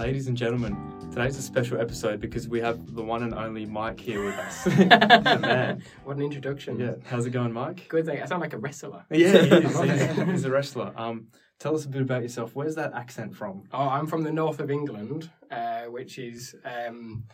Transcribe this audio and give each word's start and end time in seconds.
Ladies 0.00 0.28
and 0.28 0.36
gentlemen, 0.36 0.78
today's 1.10 1.36
a 1.36 1.42
special 1.42 1.78
episode 1.78 2.20
because 2.20 2.48
we 2.48 2.58
have 2.60 2.94
the 2.94 3.02
one 3.02 3.22
and 3.22 3.34
only 3.34 3.66
Mike 3.66 4.00
here 4.00 4.24
with 4.24 4.34
us. 4.38 4.64
the 4.64 5.38
man. 5.42 5.82
What 6.04 6.16
an 6.16 6.22
introduction. 6.22 6.80
Yeah, 6.80 6.94
how's 7.04 7.26
it 7.26 7.32
going, 7.32 7.52
Mike? 7.52 7.86
Good 7.90 8.06
thing. 8.06 8.22
I 8.22 8.24
sound 8.24 8.40
like 8.40 8.54
a 8.54 8.58
wrestler. 8.58 9.04
Yeah, 9.10 9.42
he 9.42 9.56
is. 9.56 9.78
He's, 10.16 10.26
he's 10.26 10.44
a 10.46 10.50
wrestler. 10.50 10.94
Um, 10.96 11.26
tell 11.58 11.74
us 11.74 11.84
a 11.84 11.88
bit 11.90 12.00
about 12.00 12.22
yourself. 12.22 12.52
Where's 12.54 12.76
that 12.76 12.94
accent 12.94 13.36
from? 13.36 13.64
Oh, 13.74 13.90
I'm 13.90 14.06
from 14.06 14.22
the 14.22 14.32
north 14.32 14.58
of 14.58 14.70
England, 14.70 15.28
uh, 15.50 15.82
which 15.82 16.18
is 16.18 16.54
um, 16.64 17.24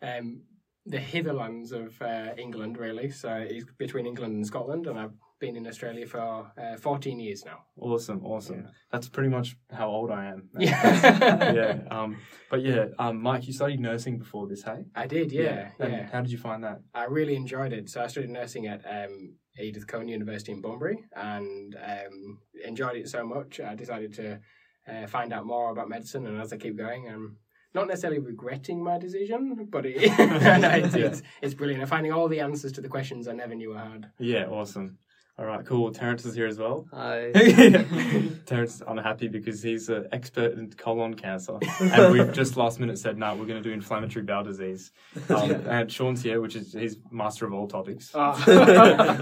um, 0.00 0.40
the 0.86 0.98
hitherlands 0.98 1.72
of 1.72 2.00
uh, 2.00 2.30
England, 2.38 2.78
really. 2.78 3.10
So 3.10 3.30
it's 3.46 3.66
between 3.76 4.06
England 4.06 4.36
and 4.36 4.46
Scotland, 4.46 4.86
and 4.86 4.98
I've 4.98 5.12
been 5.38 5.56
in 5.56 5.66
Australia 5.66 6.06
for 6.06 6.50
uh, 6.58 6.76
14 6.78 7.20
years 7.20 7.44
now. 7.44 7.58
Awesome, 7.78 8.24
awesome. 8.24 8.62
Yeah. 8.64 8.70
That's 8.92 9.08
pretty 9.08 9.28
much 9.28 9.56
how 9.70 9.88
old 9.88 10.10
I 10.10 10.26
am. 10.26 10.48
Yeah. 10.58 11.52
yeah. 11.52 11.78
Um, 11.90 12.18
but 12.50 12.62
yeah, 12.62 12.86
um, 12.98 13.22
Mike, 13.22 13.46
you 13.46 13.52
studied 13.52 13.80
nursing 13.80 14.18
before 14.18 14.46
this, 14.48 14.62
hey? 14.62 14.84
I 14.94 15.06
did, 15.06 15.32
yeah, 15.32 15.70
yeah. 15.78 15.86
And 15.86 16.10
how 16.10 16.20
did 16.22 16.30
you 16.30 16.38
find 16.38 16.64
that? 16.64 16.80
I 16.94 17.04
really 17.04 17.36
enjoyed 17.36 17.72
it. 17.72 17.90
So 17.90 18.02
I 18.02 18.06
studied 18.06 18.30
nursing 18.30 18.66
at 18.66 18.82
um, 18.88 19.34
Edith 19.58 19.86
Cowan 19.86 20.08
University 20.08 20.52
in 20.52 20.60
Bunbury 20.60 20.98
and 21.14 21.76
um, 21.76 22.38
enjoyed 22.64 22.96
it 22.96 23.08
so 23.08 23.24
much. 23.24 23.60
I 23.60 23.74
decided 23.74 24.14
to 24.14 24.40
uh, 24.88 25.06
find 25.06 25.32
out 25.32 25.46
more 25.46 25.70
about 25.70 25.88
medicine, 25.88 26.26
and 26.26 26.40
as 26.40 26.52
I 26.52 26.56
keep 26.56 26.76
going, 26.76 27.08
I'm 27.08 27.36
not 27.74 27.88
necessarily 27.88 28.20
regretting 28.20 28.82
my 28.82 28.98
decision, 28.98 29.68
but 29.70 29.84
it, 29.84 29.96
it's, 29.98 30.94
it's, 30.94 31.22
it's 31.42 31.54
brilliant. 31.54 31.82
I'm 31.82 31.88
finding 31.88 32.12
all 32.12 32.28
the 32.28 32.40
answers 32.40 32.72
to 32.72 32.80
the 32.80 32.88
questions 32.88 33.28
I 33.28 33.32
never 33.32 33.54
knew 33.54 33.76
I 33.76 33.84
had. 33.84 34.10
Yeah, 34.18 34.46
awesome. 34.46 34.98
All 35.38 35.44
right, 35.44 35.66
cool. 35.66 35.92
Terence 35.92 36.24
is 36.24 36.34
here 36.34 36.46
as 36.46 36.56
well. 36.58 36.86
Hi. 36.94 37.30
Terence 38.46 38.76
is 38.76 38.82
unhappy 38.88 39.28
because 39.28 39.62
he's 39.62 39.90
an 39.90 40.08
expert 40.10 40.54
in 40.56 40.70
colon 40.72 41.12
cancer, 41.12 41.58
and 41.80 42.10
we've 42.10 42.32
just 42.32 42.56
last 42.56 42.80
minute 42.80 42.98
said, 42.98 43.18
"No, 43.18 43.34
we're 43.34 43.44
going 43.44 43.62
to 43.62 43.68
do 43.68 43.70
inflammatory 43.72 44.24
bowel 44.24 44.44
disease." 44.44 44.92
Um, 45.28 45.50
and 45.68 45.92
Shaun's 45.92 46.22
here, 46.22 46.40
which 46.40 46.56
is 46.56 46.72
he's 46.72 46.96
master 47.10 47.44
of 47.44 47.52
all 47.52 47.68
topics. 47.68 48.12
yeah. 48.14 49.20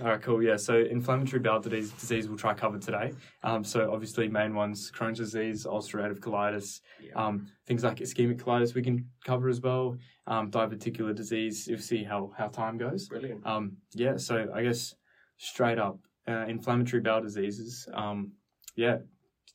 All 0.00 0.06
right, 0.08 0.22
cool. 0.22 0.42
Yeah, 0.42 0.56
so 0.56 0.78
inflammatory 0.78 1.40
bowel 1.40 1.60
disease, 1.60 1.90
disease 1.92 2.26
we'll 2.26 2.38
try 2.38 2.54
cover 2.54 2.78
today. 2.78 3.12
Um, 3.42 3.64
so 3.64 3.92
obviously 3.92 4.26
main 4.28 4.54
ones: 4.54 4.90
Crohn's 4.90 5.18
disease, 5.18 5.66
ulcerative 5.66 6.20
colitis, 6.20 6.80
Yeah. 6.98 7.12
um, 7.14 7.46
things 7.66 7.84
like 7.84 7.98
ischemic 7.98 8.40
colitis 8.40 8.74
we 8.74 8.80
can 8.82 9.06
cover 9.26 9.50
as 9.50 9.60
well. 9.60 9.98
Um, 10.26 10.50
diverticular 10.52 11.14
disease. 11.14 11.66
You'll 11.66 11.78
see 11.80 12.04
how 12.04 12.32
how 12.38 12.46
time 12.48 12.78
goes. 12.78 13.08
Brilliant. 13.08 13.44
Um, 13.44 13.78
yeah, 13.92 14.16
so 14.16 14.48
I 14.54 14.62
guess 14.62 14.94
straight 15.36 15.78
up, 15.78 15.98
uh, 16.28 16.44
inflammatory 16.46 17.02
bowel 17.02 17.22
diseases. 17.22 17.88
Um, 17.92 18.32
yeah, 18.76 18.98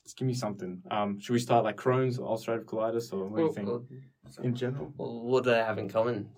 just 0.04 0.18
give 0.18 0.28
me 0.28 0.34
something. 0.34 0.82
Um, 0.90 1.18
should 1.20 1.32
we 1.32 1.38
start 1.38 1.64
like 1.64 1.76
Crohn's 1.76 2.18
or 2.18 2.36
ulcerative 2.36 2.64
colitis, 2.66 3.12
or 3.14 3.26
what 3.28 3.38
do 3.38 3.42
you 3.44 3.52
think 3.52 3.68
Well, 3.68 3.84
in 4.42 4.54
general? 4.54 4.92
well, 4.98 5.22
what 5.22 5.44
do 5.44 5.50
they 5.50 5.56
have 5.58 5.78
in 5.78 5.88
common? 5.88 6.28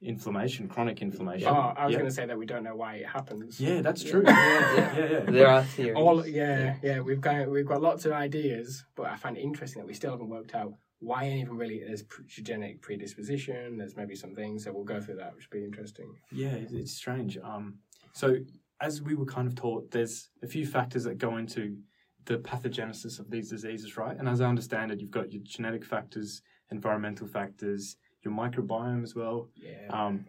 Inflammation, 0.00 0.68
chronic 0.68 1.02
inflammation. 1.02 1.48
Oh, 1.48 1.74
I 1.76 1.84
was 1.86 1.92
yeah. 1.92 1.98
going 1.98 2.08
to 2.08 2.14
say 2.14 2.24
that 2.24 2.38
we 2.38 2.46
don't 2.46 2.62
know 2.62 2.76
why 2.76 2.94
it 2.96 3.06
happens. 3.06 3.60
yeah, 3.60 3.82
that's 3.82 4.04
true. 4.04 4.22
Yeah, 4.24 4.34
yeah, 4.76 4.94
yeah. 4.96 5.10
yeah. 5.10 5.20
There 5.30 5.48
are 5.48 5.64
theories. 5.64 5.96
All 5.96 6.24
yeah, 6.26 6.76
yeah, 6.82 7.00
we've 7.00 7.20
got 7.20 7.50
we've 7.50 7.66
got 7.66 7.82
lots 7.82 8.04
of 8.04 8.12
ideas, 8.12 8.84
but 8.94 9.06
I 9.06 9.16
find 9.16 9.36
it 9.36 9.40
interesting 9.40 9.82
that 9.82 9.86
we 9.88 9.94
still 9.94 10.12
haven't 10.12 10.28
worked 10.28 10.54
out 10.54 10.72
why 11.00 11.28
even 11.28 11.56
really 11.56 11.82
there's 11.86 12.02
genetic 12.26 12.82
predisposition. 12.82 13.78
There's 13.78 13.96
maybe 13.96 14.14
some 14.14 14.34
things, 14.34 14.64
so 14.64 14.72
we'll 14.72 14.84
go 14.84 15.00
through 15.00 15.16
that, 15.16 15.34
which 15.34 15.48
will 15.50 15.60
be 15.60 15.64
interesting. 15.64 16.14
Yeah, 16.32 16.54
it's, 16.54 16.72
it's 16.72 16.92
strange. 16.92 17.38
Um, 17.38 17.78
so 18.12 18.36
as 18.80 19.02
we 19.02 19.14
were 19.14 19.26
kind 19.26 19.46
of 19.46 19.54
taught, 19.54 19.90
there's 19.90 20.30
a 20.42 20.46
few 20.46 20.66
factors 20.66 21.04
that 21.04 21.18
go 21.18 21.36
into 21.36 21.76
the 22.24 22.38
pathogenesis 22.38 23.18
of 23.18 23.30
these 23.30 23.50
diseases, 23.50 23.96
right? 23.96 24.16
And 24.16 24.28
as 24.28 24.40
I 24.40 24.46
understand 24.46 24.90
it, 24.90 25.00
you've 25.00 25.10
got 25.10 25.32
your 25.32 25.42
genetic 25.44 25.84
factors, 25.84 26.42
environmental 26.70 27.26
factors, 27.26 27.96
your 28.22 28.34
microbiome 28.34 29.02
as 29.02 29.14
well. 29.14 29.48
Yeah, 29.54 29.88
Um, 29.90 30.26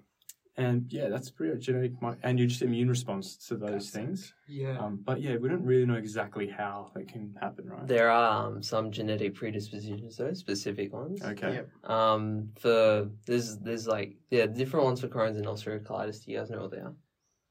and 0.57 0.85
yeah, 0.91 1.07
that's 1.09 1.29
pretty 1.29 1.53
much 1.53 1.63
genetic, 1.63 2.01
mi- 2.01 2.15
and 2.23 2.37
your 2.37 2.47
just 2.47 2.61
immune 2.61 2.89
response 2.89 3.35
to 3.47 3.55
those 3.55 3.71
That's 3.71 3.89
it. 3.89 3.91
things. 3.91 4.33
yeah. 4.47 4.77
Um, 4.77 4.99
but 5.03 5.21
yeah, 5.21 5.37
we 5.37 5.47
don't 5.49 5.63
really 5.63 5.85
know 5.85 5.95
exactly 5.95 6.47
how 6.47 6.91
it 6.95 7.07
can 7.07 7.33
happen, 7.41 7.67
right? 7.69 7.87
There 7.87 8.09
are 8.09 8.47
um, 8.47 8.61
some 8.61 8.91
genetic 8.91 9.35
predispositions, 9.35 10.17
though, 10.17 10.33
specific 10.33 10.91
ones. 10.93 11.21
Okay. 11.21 11.53
Yep. 11.55 11.89
Um, 11.89 12.49
for 12.59 13.09
there's 13.25 13.57
there's 13.59 13.87
like 13.87 14.17
yeah 14.31 14.45
different 14.47 14.85
ones 14.85 14.99
for 15.01 15.07
Crohn's 15.07 15.37
and 15.37 15.45
ulcerative 15.45 15.83
colitis. 15.83 16.23
Do 16.25 16.31
you 16.31 16.37
guys 16.39 16.49
know 16.49 16.61
what 16.61 16.71
they 16.71 16.77
are? 16.77 16.93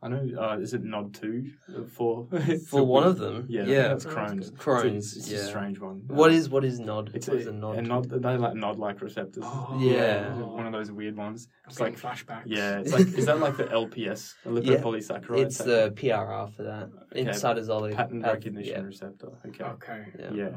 I 0.00 0.06
know. 0.08 0.28
Uh, 0.40 0.58
is 0.60 0.74
it 0.74 0.84
nod 0.84 1.12
two 1.12 1.50
for 1.96 2.28
For 2.68 2.84
one 2.84 3.02
of 3.04 3.18
them, 3.18 3.46
Yeah, 3.48 3.64
yeah. 3.64 3.88
that's 3.88 4.06
Oh, 4.06 4.10
Crohn's. 4.10 4.52
Crohn's, 4.52 5.16
It's, 5.16 5.16
a- 5.16 5.18
it's 5.18 5.30
yeah. 5.32 5.38
a 5.40 5.44
strange 5.46 5.80
one. 5.80 6.02
What 6.06 6.30
Um, 6.30 6.36
is 6.36 6.48
what 6.48 6.64
is 6.64 6.78
nod? 6.78 7.10
It's 7.14 7.26
what 7.26 7.36
a, 7.36 7.40
is 7.40 7.46
a 7.48 7.52
nod? 7.52 7.78
a 7.78 7.82
nod. 7.82 8.08
They 8.08 8.36
like 8.36 8.54
nod-like 8.54 9.00
receptors. 9.02 9.42
Oh, 9.44 9.76
Yeah. 9.80 10.34
one 10.38 10.66
of 10.66 10.72
those 10.72 10.92
weird 10.92 11.16
ones. 11.16 11.48
It's 11.66 11.80
like 11.80 11.98
flashbacks. 11.98 12.44
yeah, 12.46 12.78
it's 12.78 12.92
like 12.96 13.08
is 13.08 13.26
that 13.26 13.40
like 13.40 13.56
the 13.56 13.64
LPS, 13.64 14.34
a 14.46 14.50
lipopolysaccharide? 14.50 15.38
It's 15.46 15.58
the 15.58 15.92
PRR 15.96 16.54
for 16.54 16.62
that. 16.62 16.90
Okay. 17.12 17.24
Incytosolic 17.24 17.96
pattern 17.96 18.22
path- 18.22 18.34
recognition 18.34 18.72
Yeah. 18.74 18.82
receptor. 18.82 19.30
Okay. 19.46 19.64
Okay. 19.64 20.04
Yeah. 20.20 20.30
Yeah. 20.32 20.50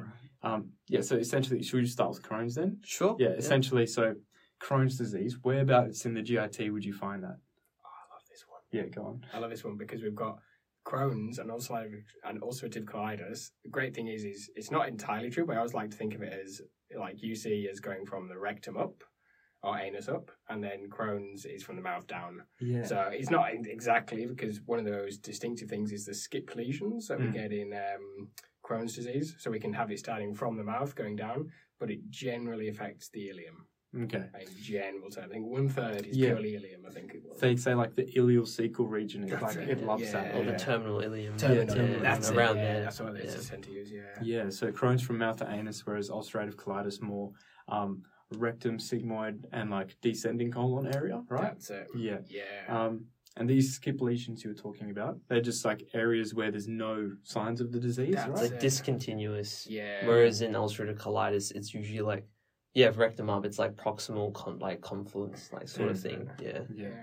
Um, 0.44 0.70
yeah. 0.88 1.02
So 1.02 1.16
essentially, 1.16 1.64
should 1.64 1.78
we 1.78 1.82
just 1.82 1.94
start 1.94 2.12
with 2.12 2.22
Crohn's 2.22 2.54
then? 2.56 2.78
Sure. 2.84 3.16
Yeah. 3.20 3.30
Essentially, 3.30 3.88
so 3.88 4.14
Crohn's 4.62 4.98
disease. 5.00 5.38
Whereabouts 5.42 6.06
in 6.06 6.14
the 6.14 6.22
GIT 6.22 6.72
would 6.72 6.86
you 6.86 6.94
find 6.94 7.24
that? 7.24 7.38
Oh, 7.84 7.90
I 7.90 8.04
love 8.14 8.24
this 8.30 8.44
one. 8.48 8.61
Yeah. 8.72 8.84
Go 8.84 9.04
on. 9.04 9.26
I 9.34 9.40
love 9.40 9.50
this 9.50 9.64
one 9.64 9.78
because 9.78 10.02
we've 10.02 10.16
got 10.16 10.40
Crohn's 10.86 11.40
and 11.40 11.50
ulcerative 11.50 12.04
and 12.24 12.42
ulcerative 12.42 12.86
colitis. 12.86 13.52
The 13.64 13.70
great 13.70 13.94
thing 13.94 14.08
is, 14.08 14.24
is 14.24 14.50
it's 14.56 14.72
not 14.72 14.88
entirely 14.88 15.30
true, 15.30 15.46
but 15.46 15.54
I 15.54 15.58
always 15.58 15.74
like 15.74 15.92
to 15.92 15.98
think 15.98 16.16
of 16.16 16.22
it 16.22 16.34
as 16.34 16.62
like 16.98 17.22
you 17.22 17.36
see 17.36 17.68
as 17.72 17.80
going 17.80 18.06
from 18.06 18.28
the 18.28 18.38
rectum 18.38 18.78
up 18.78 19.04
or 19.64 19.78
anus 19.78 20.10
up, 20.10 20.32
and 20.50 20.64
then 20.64 20.90
Crohn's 20.90 21.46
is 21.46 21.62
from 21.62 21.76
the 21.76 21.84
mouth 21.84 22.08
down. 22.08 22.42
Yeah. 22.60 22.84
So 22.84 23.10
it's 23.14 23.30
not 23.30 23.50
exactly 23.54 24.26
because 24.26 24.60
one 24.66 24.80
of 24.80 24.86
those 24.86 25.20
distinctive 25.20 25.70
things 25.70 25.92
is 25.92 26.04
the 26.06 26.16
skip 26.16 26.56
lesions 26.56 27.08
that 27.08 27.20
we 27.20 27.26
Mm. 27.28 27.34
get 27.34 27.52
in 27.54 27.72
um, 27.74 28.30
Crohn's 28.66 28.96
disease. 28.96 29.36
So 29.38 29.52
we 29.52 29.60
can 29.60 29.74
have 29.74 29.92
it 29.92 30.00
starting 30.00 30.34
from 30.34 30.58
the 30.58 30.64
mouth 30.64 30.96
going 30.96 31.16
down, 31.16 31.52
but 31.80 31.92
it 31.92 32.10
generally 32.10 32.70
affects 32.70 33.10
the 33.10 33.28
ileum. 33.28 33.66
Okay. 34.04 34.26
In 34.40 34.48
general 34.64 35.10
terms, 35.10 35.18
I 35.18 35.28
think 35.28 35.46
one 35.46 35.70
third 35.70 36.06
is 36.08 36.18
Yeah. 36.18 36.30
purely 36.36 36.54
ileum. 36.54 36.88
I 36.88 36.92
think 36.92 37.14
it 37.14 37.24
was. 37.28 37.40
They 37.40 37.56
say 37.56 37.74
like 37.74 37.96
the 37.96 38.04
ileal 38.04 38.42
ileocecal 38.42 38.90
region 38.90 39.24
is 39.24 39.32
That's 39.32 39.44
like 39.44 39.58
it, 39.58 39.70
it 39.70 39.84
loves 39.86 40.04
yeah. 40.04 40.12
that. 40.12 40.36
Or 40.36 40.44
yeah. 40.44 40.52
the 40.52 40.58
terminal 40.60 40.98
ileum. 41.00 41.38
Terminal, 41.38 41.66
Yeah, 41.66 41.74
terminal, 41.74 42.00
that's 42.02 42.30
it, 42.30 42.38
around 42.38 42.58
yeah, 42.58 42.64
there. 42.74 42.84
That's 42.84 43.00
what 43.00 43.14
they 43.14 43.24
Yeah. 43.26 43.36
tend 43.36 43.64
to 43.64 43.72
use. 43.72 43.92
Yeah. 43.92 44.02
Yeah, 44.22 44.50
so 44.50 44.72
Crohn's 44.72 45.02
from 45.02 45.18
mouth 45.18 45.38
to 45.38 45.50
anus, 45.50 45.86
whereas 45.86 46.10
ulcerative 46.10 46.56
colitis 46.56 47.02
more 47.02 47.32
um, 47.68 48.04
rectum, 48.38 48.78
sigmoid, 48.78 49.44
and 49.52 49.70
like 49.70 49.96
descending 50.02 50.52
colon 50.52 50.94
area, 50.94 51.24
right? 51.30 51.42
That's 51.44 51.70
it. 51.70 51.88
Yeah. 51.96 52.20
Yeah. 52.28 52.44
Um, 52.68 53.06
and 53.38 53.50
these 53.50 53.74
skip 53.74 54.02
lesions 54.02 54.44
you 54.44 54.50
were 54.50 54.56
talking 54.56 54.92
about, 54.92 55.18
they're 55.30 55.40
just 55.42 55.64
like 55.64 55.88
areas 55.94 56.34
where 56.34 56.52
there's 56.52 56.68
no 56.68 57.12
signs 57.24 57.62
of 57.62 57.72
the 57.72 57.80
disease, 57.80 58.16
That's 58.16 58.42
It's 58.42 58.52
like 58.52 58.60
discontinuous. 58.60 59.68
yeah. 59.70 60.06
Whereas 60.06 60.42
in 60.42 60.52
ulcerative 60.52 60.98
colitis, 60.98 61.52
it's 61.56 61.74
usually 61.74 62.02
like, 62.02 62.26
yeah, 62.74 62.88
if 62.88 62.98
rectum 62.98 63.30
up, 63.30 63.46
it's 63.46 63.60
like 63.60 63.76
proximal, 63.76 64.34
con- 64.34 64.60
like 64.60 64.82
confluence, 64.82 65.50
like 65.52 65.68
sort 65.68 65.90
of 65.92 65.98
Mm. 65.98 66.02
thing. 66.02 66.30
Yeah. 66.42 66.60
Yeah. 66.74 66.88
yeah. 66.90 66.94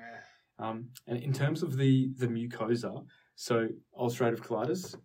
Um, 0.59 0.89
and 1.07 1.19
in 1.19 1.33
terms 1.33 1.63
of 1.63 1.77
the 1.77 2.11
the 2.19 2.27
mucosa, 2.27 3.05
so 3.37 3.69
ulcerative 3.97 4.41
colitis, 4.41 4.97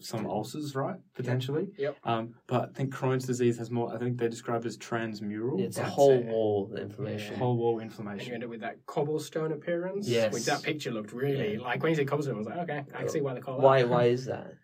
some 0.00 0.26
ulcers, 0.26 0.74
right? 0.74 0.96
Potentially. 1.14 1.68
Yep. 1.78 1.96
Um, 2.02 2.34
but 2.48 2.70
I 2.70 2.72
think 2.72 2.92
Crohn's 2.94 3.26
disease 3.26 3.58
has 3.58 3.70
more. 3.70 3.94
I 3.94 3.98
think 3.98 4.18
they 4.18 4.26
describe 4.28 4.62
it 4.64 4.66
as 4.68 4.78
transmural. 4.78 5.60
It's 5.60 5.76
a 5.78 5.84
whole 5.84 6.12
it. 6.18 6.24
wall 6.24 6.74
inflammation. 6.80 7.34
Yeah. 7.34 7.38
whole 7.38 7.56
wall 7.58 7.78
inflammation. 7.80 8.20
And 8.20 8.28
you 8.28 8.34
end 8.34 8.44
up 8.44 8.50
with 8.50 8.60
that 8.62 8.84
cobblestone 8.86 9.52
appearance. 9.52 10.08
Yes. 10.08 10.32
Which 10.32 10.46
that 10.46 10.62
picture 10.62 10.90
looked 10.90 11.12
really 11.12 11.54
Yeah. 11.54 11.60
like 11.60 11.82
when 11.82 11.90
you 11.90 11.96
say 11.96 12.04
cobblestone, 12.06 12.34
I 12.36 12.38
was 12.38 12.46
like, 12.46 12.58
okay, 12.60 12.84
I 12.94 12.98
can 13.00 13.08
see 13.10 13.20
why 13.20 13.34
they 13.34 13.40
call 13.40 13.58
it. 13.58 13.62
Why? 13.62 13.82
that. 13.82 13.90
Why 13.90 14.04
is 14.16 14.24
that? 14.24 14.54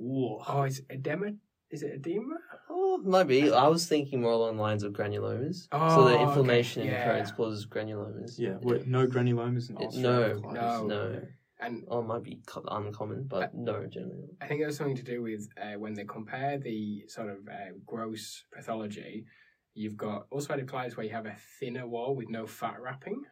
Ooh. 0.00 0.38
Oh, 0.48 0.62
it's 0.62 0.80
edema. 0.90 1.30
Is 1.70 1.82
it 1.82 1.92
edema? 1.94 2.34
Oh, 2.74 2.98
might 3.04 3.24
be. 3.24 3.50
I 3.52 3.68
was 3.68 3.86
thinking 3.86 4.22
more 4.22 4.32
along 4.32 4.56
the 4.56 4.62
lines 4.62 4.82
of 4.82 4.92
granulomas. 4.94 5.68
Oh, 5.72 5.88
so 5.88 6.00
Oh, 6.00 6.04
the 6.08 6.14
okay. 6.14 6.22
inflammation 6.24 6.86
Yeah. 6.86 7.16
in 7.18 7.22
Crohn's 7.24 7.32
causes 7.32 7.66
granulomas. 7.66 8.38
Yeah, 8.38 8.56
wait, 8.62 8.86
no 8.86 9.06
granulomas 9.06 9.68
and 9.68 9.80
It- 9.80 9.90
ulcerative 9.90 9.96
no, 10.02 10.40
colitis. 10.40 10.54
no. 10.54 11.12
No. 11.12 11.22
And 11.60 11.84
Oh, 11.88 12.00
it 12.00 12.06
might 12.06 12.22
be 12.24 12.40
co- 12.46 12.64
uncommon, 12.66 13.24
but 13.28 13.54
no, 13.54 13.86
generally. 13.86 14.30
I 14.40 14.46
think 14.48 14.60
there's 14.60 14.76
something 14.76 14.96
to 14.96 15.02
do 15.04 15.22
with 15.22 15.48
uh, 15.56 15.74
when 15.78 15.94
they 15.94 16.04
compare 16.04 16.58
the 16.58 17.04
sort 17.08 17.28
of 17.28 17.46
uh, 17.48 17.72
gross 17.86 18.44
pathology. 18.52 19.26
You've 19.74 19.96
got 19.96 20.28
ulcerative 20.30 20.66
colitis 20.66 20.96
where 20.96 21.06
you 21.06 21.12
have 21.12 21.26
a 21.26 21.36
thinner 21.60 21.86
wall 21.86 22.16
with 22.16 22.28
no 22.30 22.46
fat 22.46 22.80
wrapping. 22.80 23.22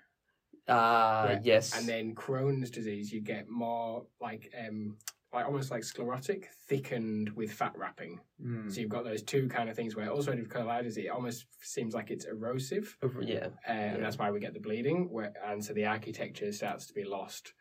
Ah, 0.69 1.31
Yeah. 1.31 1.41
yes. 1.43 1.77
And 1.77 1.89
then 1.89 2.15
Crohn's 2.15 2.71
disease, 2.71 3.13
you 3.13 3.21
get 3.21 3.49
more 3.49 4.07
like 4.21 4.53
um 4.57 4.97
like 5.32 5.47
almost 5.47 5.71
like 5.71 5.85
sclerotic, 5.85 6.49
thickened 6.69 7.31
with 7.37 7.53
fat 7.53 7.73
wrapping. 7.77 8.19
Mm. 8.44 8.73
So 8.73 8.81
you've 8.81 8.91
got 8.91 9.05
those 9.05 9.23
two 9.23 9.49
kind 9.49 9.71
of 9.71 9.77
things 9.77 9.94
where 9.94 10.09
ulcerative 10.09 10.49
colitis, 10.49 10.97
it 10.99 11.09
almost 11.09 11.47
seems 11.61 11.94
like 11.94 12.11
it's 12.11 12.25
erosive, 12.25 12.97
Over- 13.03 13.23
yeah. 13.23 13.49
uh, 13.69 13.71
and 13.73 14.03
that's 14.03 14.19
why 14.19 14.31
we 14.31 14.41
get 14.41 14.55
the 14.55 14.61
bleeding. 14.61 15.09
Where 15.11 15.32
and 15.47 15.65
so 15.65 15.73
the 15.73 15.87
architecture 15.87 16.50
starts 16.53 16.87
to 16.87 16.94
be 16.94 17.05
lost. 17.05 17.53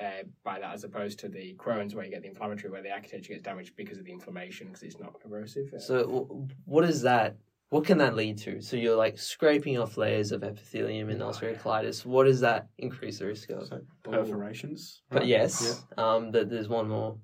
uh, 0.00 0.22
by 0.44 0.58
that 0.58 0.72
as 0.72 0.82
opposed 0.82 1.18
to 1.18 1.28
the 1.28 1.54
Crohn's 1.58 1.94
where 1.94 2.06
you 2.06 2.10
get 2.10 2.22
the 2.22 2.28
inflammatory 2.28 2.70
where 2.72 2.82
the 2.82 2.90
architecture 2.90 3.34
gets 3.34 3.42
damaged 3.42 3.76
because 3.76 3.98
of 3.98 4.04
the 4.06 4.10
inflammation 4.12 4.68
because 4.68 4.82
it's 4.82 4.98
not 4.98 5.12
erosive. 5.26 5.70
Uh, 5.74 5.78
So 5.78 5.96
w- 6.06 6.48
what 6.64 6.84
is 6.84 7.02
that? 7.02 7.36
What 7.72 7.86
can 7.86 7.96
that 7.98 8.14
lead 8.14 8.36
to? 8.40 8.60
So 8.60 8.76
you're 8.76 8.96
like 8.96 9.18
scraping 9.18 9.78
off 9.78 9.96
layers 9.96 10.30
of 10.30 10.44
epithelium 10.44 11.08
in 11.08 11.22
Oh, 11.22 11.28
ulcerative 11.30 11.54
yeah. 11.54 11.62
colitis. 11.62 12.04
What 12.04 12.24
does 12.24 12.40
that 12.40 12.66
increase 12.76 13.18
the 13.20 13.26
risk 13.26 13.48
of? 13.48 13.66
So 13.66 13.80
perforations. 14.04 15.00
But 15.08 15.20
right? 15.20 15.28
yes, 15.28 15.82
um, 15.96 16.32
but 16.32 16.50
there's 16.50 16.68
one 16.68 16.86
more. 16.90 17.16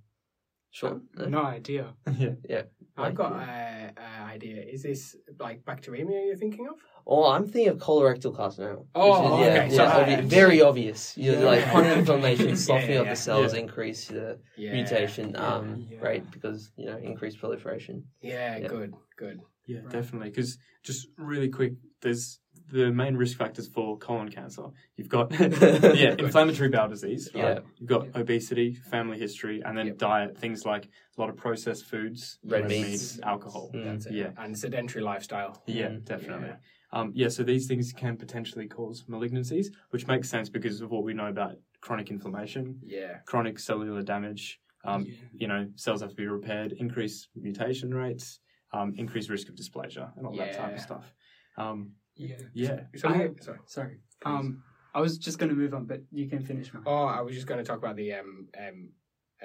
Sure. 0.71 1.03
No 1.15 1.43
idea. 1.43 1.93
Yeah. 2.19 2.31
yeah. 2.49 2.63
I've 2.97 3.15
got 3.15 3.33
Like, 3.33 3.49
an 3.49 4.25
idea. 4.37 4.63
Is 4.63 4.83
this 4.83 5.17
like 5.39 5.67
bacteremia 5.67 6.25
you're 6.27 6.37
thinking 6.37 6.67
of? 6.67 6.77
Oh, 7.07 7.27
I'm 7.31 7.45
thinking 7.47 7.69
of 7.69 7.79
colorectal 7.79 8.35
carcinoma. 8.35 8.87
Oh, 8.95 9.13
is, 9.13 9.21
yeah, 9.21 9.53
okay, 9.53 9.69
yeah, 9.77 9.77
sorry. 9.77 10.13
obvi- 10.15 10.25
very 10.25 10.63
obvious. 10.63 11.15
You're 11.19 11.41
Yeah. 11.41 11.45
like 11.53 11.65
chronic 11.71 11.99
inflammation, 12.03 12.49
Yeah, 12.49 12.55
softening 12.55 12.95
yeah, 12.95 13.01
of 13.03 13.09
the 13.11 13.17
cells, 13.17 13.53
Yeah. 13.53 13.61
increase 13.61 14.09
the 14.09 14.39
Yeah. 14.57 14.73
mutation 14.73 15.27
Yeah. 15.35 15.47
um, 15.47 15.87
Yeah. 15.91 16.01
rate 16.09 16.31
because 16.31 16.73
you 16.79 16.87
know 16.87 16.97
increased 16.97 17.39
proliferation. 17.39 17.97
Yeah, 18.23 18.57
Yeah. 18.57 18.69
good, 18.69 18.95
good. 19.19 19.41
Yeah, 19.69 19.81
Right. 19.81 19.91
definitely. 19.91 20.31
Because 20.31 20.59
just 20.83 21.09
really 21.19 21.49
quick, 21.49 21.75
there's 22.01 22.41
the 22.73 22.91
main 22.91 23.17
risk 23.17 23.37
factors 23.39 23.67
for 23.69 23.97
colon 23.99 24.31
cancer. 24.31 24.65
You've 24.97 25.09
got 25.09 25.31
yeah, 25.41 26.15
inflammatory 26.19 26.69
bowel 26.71 26.89
disease. 26.89 27.31
Right? 27.35 27.43
Yeah. 27.43 27.59
You've 27.77 27.89
got 27.89 28.07
Yeah. 28.07 28.21
obesity, 28.21 28.75
family 28.75 29.19
history, 29.19 29.63
and 29.65 29.77
then 29.77 29.87
Yep. 29.89 29.99
diet. 29.99 30.39
Things 30.39 30.65
like 30.65 30.87
a 30.87 31.21
lot 31.21 31.29
of 31.31 31.37
processed 31.37 31.85
foods, 31.85 32.39
Red 32.45 32.69
meat, 32.69 32.83
meats. 32.87 33.21
alcohol. 33.23 33.71
Mm. 33.75 33.85
That's 33.85 34.07
it. 34.07 34.15
Yeah. 34.15 34.31
And 34.39 34.59
sedentary 34.59 35.03
lifestyle. 35.05 35.63
Yeah, 35.67 35.91
Mm. 35.91 36.05
definitely. 36.05 36.49
Yeah. 36.49 36.57
Um, 36.91 37.13
yeah, 37.15 37.29
so 37.29 37.43
these 37.43 37.67
things 37.67 37.93
can 37.93 38.17
potentially 38.17 38.67
cause 38.67 39.05
malignancies, 39.05 39.67
which 39.91 40.07
makes 40.07 40.29
sense 40.31 40.49
because 40.49 40.81
of 40.81 40.91
what 40.91 41.05
we 41.05 41.13
know 41.13 41.29
about 41.29 41.57
chronic 41.83 42.11
inflammation, 42.11 42.81
Yeah. 42.83 43.19
chronic 43.27 43.59
cellular 43.59 44.03
damage. 44.03 44.59
Um, 44.85 45.05
Yeah. 45.05 45.13
You 45.35 45.49
know, 45.49 45.69
cells 45.77 46.01
have 46.01 46.11
to 46.11 46.17
be 46.17 46.27
repaired, 46.27 46.73
increased 46.73 47.29
mutation 47.35 47.93
rates, 47.93 48.41
um, 48.73 48.95
increased 48.97 49.31
risk 49.31 49.49
of 49.49 49.55
dysplasia, 49.55 50.17
and 50.17 50.27
all 50.27 50.37
that 50.37 50.53
type 50.53 50.75
of 50.75 50.81
stuff. 50.81 51.13
Um, 51.57 51.93
Yeah. 52.17 52.37
yeah, 52.53 52.81
So, 52.97 53.09
I- 53.09 53.31
sorry. 53.41 53.59
Sorry. 53.67 54.01
Um, 54.25 54.63
I 54.95 55.01
was 55.01 55.19
just 55.19 55.39
going 55.39 55.51
to 55.51 55.55
move 55.55 55.75
on, 55.75 55.85
but 55.87 56.01
you 56.11 56.29
can 56.29 56.41
finish. 56.41 56.73
Mine. 56.75 56.83
Oh, 56.87 57.05
I 57.05 57.21
was 57.21 57.35
just 57.35 57.47
going 57.47 57.59
to 57.59 57.65
talk 57.65 57.79
about 57.79 57.97
the 57.97 58.15
um 58.15 58.49
um 58.59 58.91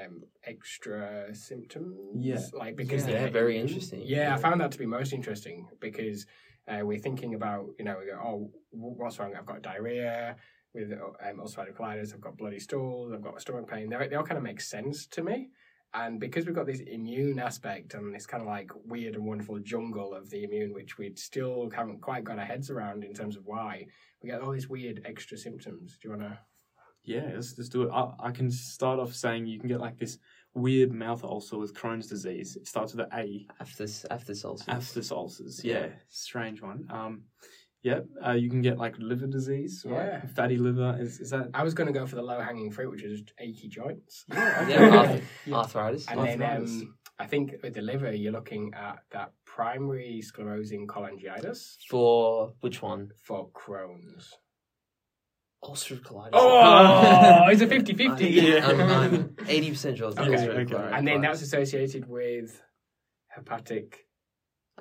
um 0.02 0.24
extra 0.44 1.34
symptoms. 1.36 2.26
Yeah. 2.26 2.40
like 2.58 2.76
because 2.76 3.06
Yeah, 3.08 3.20
they're 3.20 3.30
very 3.30 3.60
interesting. 3.60 4.02
Yeah, 4.04 4.34
I 4.34 4.38
found 4.38 4.62
that 4.62 4.72
to 4.72 4.80
be 4.80 4.86
most 4.88 5.14
interesting 5.14 5.68
because 5.80 6.26
uh, 6.68 6.80
we're 6.84 6.98
thinking 6.98 7.36
about 7.36 7.68
you 7.78 7.86
know 7.86 7.98
we 8.00 8.06
go 8.08 8.20
oh 8.24 8.52
what's 8.72 9.20
wrong? 9.20 9.36
I've 9.36 9.46
got 9.46 9.62
diarrhea 9.62 10.36
with 10.74 10.92
um, 10.92 11.38
ulcerative 11.44 11.76
colitis. 11.76 12.14
I've 12.14 12.22
got 12.22 12.38
bloody 12.38 12.60
stools. 12.60 13.12
I've 13.14 13.22
got 13.22 13.40
stomach 13.40 13.68
pain. 13.70 13.90
They 13.90 14.08
they 14.08 14.16
all 14.16 14.24
kind 14.26 14.38
of 14.38 14.44
make 14.44 14.62
sense 14.62 15.06
to 15.08 15.24
me. 15.24 15.50
And 15.94 16.20
because 16.20 16.46
we've 16.46 16.56
got 16.56 16.66
this 16.66 16.80
immune 16.80 17.40
aspect 17.40 17.94
and 17.94 18.14
this 18.14 18.26
kind 18.26 18.42
of 18.42 18.48
like 18.48 18.72
weird 18.86 19.16
and 19.16 19.26
wonderful 19.26 19.60
jungle 19.60 20.14
of 20.14 20.30
the 20.30 20.44
immune, 20.44 20.74
which 20.74 20.98
we 20.98 21.14
still 21.16 21.70
haven't 21.76 22.02
quite 22.02 22.24
got 22.24 22.40
our 22.40 22.46
heads 22.46 22.72
around 22.72 23.04
in 23.04 23.14
terms 23.14 23.38
of 23.38 23.44
why, 23.46 23.86
we 24.22 24.30
get 24.30 24.42
all 24.42 24.52
these 24.52 24.70
weird 24.70 25.02
extra 25.06 25.38
symptoms. 25.38 25.98
Do 26.02 26.08
you 26.08 26.18
want 26.18 26.24
to? 26.24 26.40
yeah, 27.06 27.32
let's, 27.36 27.58
let's 27.58 27.70
do 27.70 27.84
it. 27.84 27.92
I, 27.94 28.12
I 28.20 28.32
can 28.32 28.50
start 28.50 29.00
off 29.00 29.14
saying 29.14 29.46
you 29.46 29.60
can 29.60 29.68
get 29.68 29.82
like 29.82 29.98
this 29.98 30.20
weird 30.54 30.92
mouth 30.92 31.24
ulcer 31.24 31.58
with 31.58 31.74
Crohn's 31.74 32.08
disease. 32.08 32.56
It 32.56 32.68
starts 32.68 32.94
with 32.94 33.06
an 33.06 33.20
A. 33.20 33.46
Aphthous, 33.60 34.06
aphthous 34.10 34.46
ulcers. 34.46 34.68
Aphthous 34.70 35.12
ulcers. 35.12 35.64
Yeah. 35.64 35.74
Yeah, 35.74 35.88
strange 36.10 36.62
one. 36.62 36.88
Um, 36.90 37.24
yeah, 37.84 38.00
uh, 38.26 38.32
you 38.32 38.50
can 38.50 38.62
get 38.62 38.78
like 38.78 38.96
liver 38.98 39.28
disease. 39.28 39.86
Right? 39.88 40.06
Yeah. 40.06 40.26
fatty 40.36 40.58
liver. 40.58 40.98
Is 41.00 41.20
is 41.20 41.30
that? 41.32 41.50
I 41.54 41.64
was 41.64 41.74
going 41.74 41.88
to 41.88 41.94
go 42.00 42.06
for 42.08 42.16
the 42.16 42.22
low 42.24 42.40
hanging 42.40 42.72
fruit, 42.72 42.90
which 42.92 43.04
is 43.04 43.24
achy 43.40 43.68
joints. 43.68 44.26
Yeah, 44.32 44.68
Yeah, 44.70 44.98
arth- 44.98 45.24
Yeah. 45.46 45.56
arthritis. 45.56 46.08
And 46.08 46.20
then 46.22 46.42
um, 46.42 46.96
I 47.20 47.26
think 47.28 47.56
with 47.62 47.74
the 47.76 47.82
liver, 47.82 48.12
you're 48.14 48.32
looking 48.32 48.74
at 48.74 49.00
that 49.12 49.34
primary 49.46 50.22
sclerosing 50.24 50.88
cholangitis 50.88 51.76
For 51.90 52.54
which 52.62 52.82
one? 52.82 53.12
for 53.22 53.50
Crohn's. 53.52 54.34
Ulcerative 55.64 56.02
colitis. 56.02 56.30
Oh, 56.34 57.48
it's 57.52 57.62
a 57.62 57.68
50 57.68 57.94
50. 57.94 58.28
Yeah. 58.30 58.68
I'm, 58.68 58.82
I'm 58.82 59.24
80% 59.36 59.98
sure 59.98 60.10
it's 60.10 60.18
Okay, 60.18 60.30
ulcerative 60.32 60.50
okay. 60.66 60.74
colitis. 60.74 60.98
And 60.98 61.08
then 61.08 61.22
that's 61.22 61.42
associated 61.42 62.08
with 62.08 62.62
hepatic, 63.28 64.06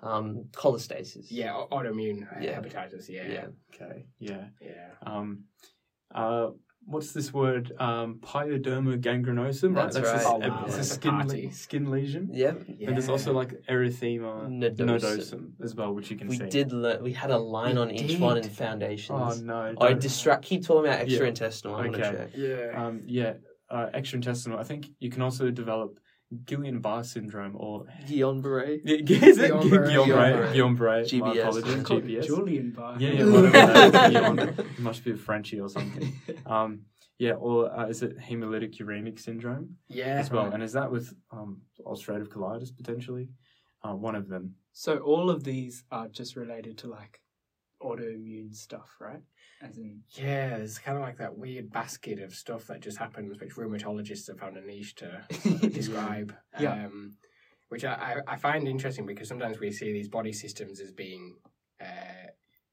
um, 0.03 0.45
cholestasis. 0.53 1.27
yeah, 1.31 1.53
autoimmune 1.71 2.27
Yeah. 2.41 2.61
hepatitis. 2.61 3.09
Yeah. 3.09 3.27
Yeah. 3.29 3.47
Okay. 3.75 4.07
Yeah. 4.19 4.45
Yeah. 4.61 4.91
Um, 5.05 5.45
uh, 6.15 6.49
what's 6.85 7.13
this 7.13 7.33
word? 7.33 7.73
Um, 7.79 8.19
pyoderma 8.21 9.01
gangrenosum. 9.01 9.75
That's 9.75 9.97
right. 9.97 10.05
That's 10.05 10.25
right. 10.25 10.25
A, 10.25 10.29
Oh, 10.29 10.39
wow. 10.39 10.65
it's 10.67 10.79
a 10.79 10.85
skin, 10.85 11.19
le- 11.29 11.53
skin 11.53 11.91
lesion. 11.91 12.31
Yeah. 12.33 12.55
yeah. 12.67 12.89
And 12.89 12.97
there's 12.97 13.09
also 13.09 13.33
like 13.33 13.55
erythema 13.69 14.49
Nodosum. 14.49 14.87
nodosum 15.01 15.53
as 15.63 15.75
well, 15.75 15.93
which 15.95 16.11
you 16.11 16.17
can 16.17 16.29
We 16.29 16.39
see. 16.39 16.49
did 16.49 16.73
learn. 16.73 17.03
We 17.03 17.13
had 17.13 17.31
a 17.31 17.39
line 17.39 17.77
We 17.77 17.81
on 17.83 17.91
each 17.91 18.19
one 18.19 18.39
in 18.39 18.45
foundations. 18.49 19.21
Oh 19.39 19.41
no! 19.45 19.75
I 19.81 19.93
distract. 19.93 20.45
Keep 20.45 20.65
talking 20.65 20.87
about 20.91 21.07
Yeah. 21.09 21.19
extraintestinal. 21.21 21.75
I 21.77 21.89
Okay. 21.89 22.01
check. 22.01 22.31
Yeah. 22.37 22.85
Um, 22.87 23.03
yeah, 23.07 23.35
uh, 23.71 23.87
extraintestinal. 23.95 24.59
I 24.59 24.65
think 24.65 24.89
you 24.99 25.11
can 25.11 25.23
also 25.23 25.51
develop 25.51 25.99
Guillain-Barré 26.45 27.05
syndrome 27.05 27.57
or 27.57 27.87
Guillain-Barré. 28.07 28.81
is 28.85 29.39
it 29.39 29.53
Guillain-Barré. 29.53 29.93
Guillain-Barré? 29.93 30.53
Guillain-Barré. 30.55 31.05
GBS. 31.05 31.21
My 31.21 31.35
apologies, 31.35 31.75
It's 31.75 31.89
called 31.89 32.05
GBS. 32.05 32.27
Julian 32.27 32.71
Bar. 32.71 32.97
Yeah, 32.99 33.11
yeah, 33.11 33.25
whatever. 33.25 33.91
that 33.91 34.13
is, 34.15 34.59
It 34.79 34.79
must 34.79 35.05
be 35.05 35.13
a 35.13 35.17
Frenchie 35.17 35.61
or 35.61 35.69
something. 35.69 36.13
Um, 36.47 36.83
yeah, 37.19 37.35
or 37.35 37.73
uh, 37.73 37.87
is 37.87 38.03
it 38.03 38.19
hemolytic 38.19 38.79
uremic 38.79 39.21
syndrome 39.21 39.77
yeah. 39.89 40.07
as 40.07 40.31
well? 40.31 40.47
And 40.53 40.63
is 40.63 40.73
that 40.73 40.91
with 40.91 41.15
um, 41.31 41.63
ulcerative 41.87 42.29
colitis 42.29 42.77
potentially? 42.77 43.29
Uh, 43.85 43.95
one 43.95 44.17
of 44.17 44.29
them. 44.29 44.57
So 44.73 44.99
all 44.99 45.31
of 45.31 45.45
these 45.45 45.85
are 45.93 46.09
just 46.09 46.35
related 46.35 46.79
to 46.79 46.89
like 46.89 47.21
autoimmune 47.81 48.55
stuff, 48.55 48.97
right? 49.01 49.21
As 49.63 49.79
in, 49.79 50.01
Yeah, 50.11 50.57
it's 50.57 50.79
kind 50.79 50.99
of 50.99 51.05
like 51.05 51.19
that 51.19 51.39
weird 51.39 51.71
basket 51.71 52.19
of 52.21 52.35
stuff 52.35 52.67
that 52.67 52.81
just 52.81 52.99
happens, 52.99 53.39
which 53.41 53.55
rheumatologists 53.55 54.27
have 54.29 54.39
found 54.39 54.57
a 54.57 54.61
niche 54.67 54.95
to 54.97 55.23
describe. 55.69 56.35
Yeah. 56.61 56.87
Um, 56.87 57.17
which 57.69 57.85
I, 57.85 57.95
I 58.29 58.35
I 58.35 58.37
find 58.37 58.67
interesting 58.69 59.07
because 59.07 59.29
sometimes 59.29 59.59
we 59.61 59.71
see 59.73 59.93
these 59.93 60.09
body 60.09 60.33
systems 60.33 60.81
as 60.81 60.91
being 60.93 61.37
uh, 61.81 62.29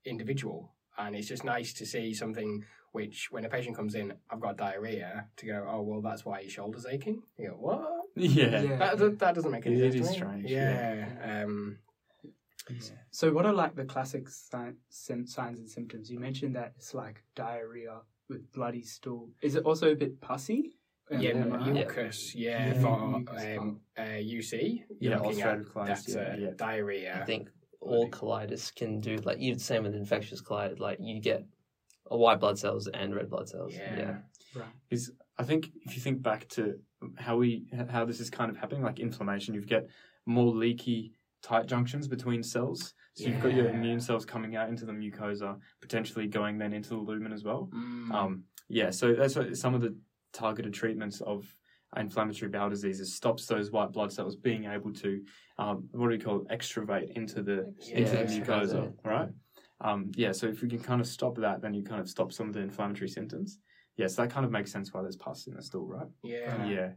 individual, 0.06 0.74
and 0.98 1.16
it's 1.16 1.28
just 1.28 1.44
nice 1.44 1.74
to 1.74 1.86
see 1.86 2.14
something 2.14 2.64
which, 2.92 3.28
when 3.32 3.46
a 3.46 3.50
patient 3.50 3.76
comes 3.78 3.94
in, 3.94 4.14
I've 4.32 4.40
got 4.42 4.58
diarrhea, 4.58 5.28
to 5.38 5.46
go, 5.46 5.68
oh 5.70 5.84
well, 5.84 6.02
that's 6.02 6.26
why 6.26 6.40
your 6.40 6.50
shoulder's 6.50 6.88
aching. 6.88 7.22
You 7.38 7.50
go, 7.50 7.54
what? 7.56 7.88
Yeah. 8.16 8.62
Yeah. 8.64 8.76
That, 8.78 8.98
that, 8.98 9.20
that 9.20 9.36
doesn't 9.36 9.52
make 9.52 9.66
any 9.68 9.76
It 9.76 9.94
sense. 9.94 9.94
to 9.94 10.00
is 10.02 10.10
me. 10.10 10.16
strange, 10.16 10.50
Yeah. 10.50 11.44
Um, 11.46 11.78
so 13.12 13.32
what 13.32 13.46
are 13.46 13.54
like 13.54 13.76
the 13.76 13.86
classic 13.86 14.30
si- 14.30 14.58
sim- 14.90 15.26
signs 15.28 15.60
and 15.60 15.70
symptoms? 15.70 16.10
You 16.10 16.20
mentioned 16.20 16.56
that 16.56 16.74
it's 16.78 16.94
like 16.94 17.24
diarrhea 17.36 18.02
with 18.30 18.52
bloody 18.52 18.84
stool. 18.84 19.30
Is 19.42 19.56
it 19.56 19.64
also 19.66 19.92
a 19.92 19.96
bit 19.96 20.20
pussy? 20.22 20.76
Yeah, 21.12 21.32
am 21.32 21.54
I 21.54 21.58
right? 21.58 21.74
mucus. 21.74 22.36
Yeah, 22.36 22.68
Yeah, 22.68 22.82
for 22.82 23.08
mucus. 23.08 23.44
um, 23.58 23.80
uh, 23.98 24.02
UC. 24.02 24.84
Yeah, 25.00 25.16
at 25.16 25.22
ulcerative 25.24 25.72
colitis, 25.74 25.88
That's 25.88 26.16
yeah, 26.16 26.22
uh, 26.22 26.36
yeah. 26.38 26.50
diarrhea. 26.56 27.20
I 27.22 27.26
think 27.26 27.50
all 27.82 28.10
colitis 28.10 28.74
can 28.76 29.00
do 29.00 29.16
like 29.18 29.40
you 29.40 29.54
the 29.56 29.60
same 29.60 29.84
with 29.84 29.96
infectious 29.96 30.42
colitis. 30.42 30.80
Like 30.80 31.00
you 31.02 31.20
get 31.20 31.46
a 32.12 32.18
white 32.18 32.40
blood 32.40 32.60
cells 32.60 32.88
and 32.88 33.16
red 33.16 33.30
blood 33.30 33.50
cells. 33.50 33.74
Yeah. 33.74 34.18
Right. 34.56 34.66
is 34.90 35.12
I 35.38 35.44
think 35.44 35.72
if 35.86 35.96
you 35.96 36.02
think 36.02 36.22
back 36.22 36.48
to 36.50 36.80
how 37.18 37.38
we 37.38 37.66
how 37.90 38.06
this 38.06 38.20
is 38.20 38.30
kind 38.30 38.52
of 38.52 38.58
happening, 38.58 38.84
like 38.84 39.00
inflammation, 39.00 39.54
you 39.56 39.62
get 39.62 39.88
more 40.26 40.54
leaky 40.54 41.14
tight 41.42 41.66
junctions 41.66 42.08
between 42.08 42.44
cells. 42.44 42.94
So 43.16 43.26
you've 43.28 43.42
got 43.42 43.54
your 43.54 43.70
immune 43.70 44.00
cells 44.00 44.26
coming 44.26 44.56
out 44.56 44.70
into 44.70 44.86
the 44.86 44.94
mucosa, 44.94 45.58
potentially 45.82 46.28
going 46.28 46.58
then 46.58 46.74
into 46.74 46.90
the 46.90 46.98
lumen 46.98 47.34
as 47.34 47.44
well. 47.44 47.70
Mm. 47.74 48.12
Um, 48.14 48.44
yeah, 48.70 48.92
so 48.92 49.14
that's 49.14 49.36
what 49.36 49.58
some 49.58 49.74
of 49.74 49.82
the 49.82 49.96
targeted 50.32 50.74
treatments 50.74 51.22
of 51.22 51.46
inflammatory 51.98 52.50
bowel 52.50 52.70
diseases 52.70 53.16
stops 53.16 53.46
those 53.46 53.72
white 53.72 53.92
blood 53.92 54.14
cells 54.14 54.36
being 54.36 54.66
able 54.66 54.94
to 54.94 55.22
um, 55.58 55.90
what 55.92 56.06
do 56.06 56.12
we 56.12 56.20
call 56.20 56.42
it, 56.42 56.48
extravate 56.52 57.12
into 57.16 57.42
the 57.42 57.74
into 57.92 58.12
the 58.12 58.24
mucosa, 58.26 58.94
right? 59.04 59.30
Um, 59.82 60.12
yeah, 60.16 60.32
so 60.32 60.48
if 60.48 60.62
we 60.62 60.70
can 60.70 60.80
kind 60.80 61.02
of 61.02 61.08
stop 61.08 61.38
that, 61.38 61.62
then 61.62 61.74
you 61.74 61.84
kind 61.84 62.02
of 62.02 62.10
stop 62.10 62.32
some 62.32 62.48
of 62.48 62.54
the 62.54 62.60
inflammatory 62.60 63.10
symptoms. 63.10 63.60
Yes, 63.98 64.16
that 64.16 64.30
kind 64.30 64.46
of 64.46 64.52
makes 64.52 64.72
sense 64.72 64.94
why 64.94 65.02
there's 65.02 65.16
pus 65.16 65.48
in 65.48 65.56
the 65.56 65.62
stool, 65.62 65.88
right? 65.88 66.08
yeah. 66.24 66.66
Yeah. 66.66 66.92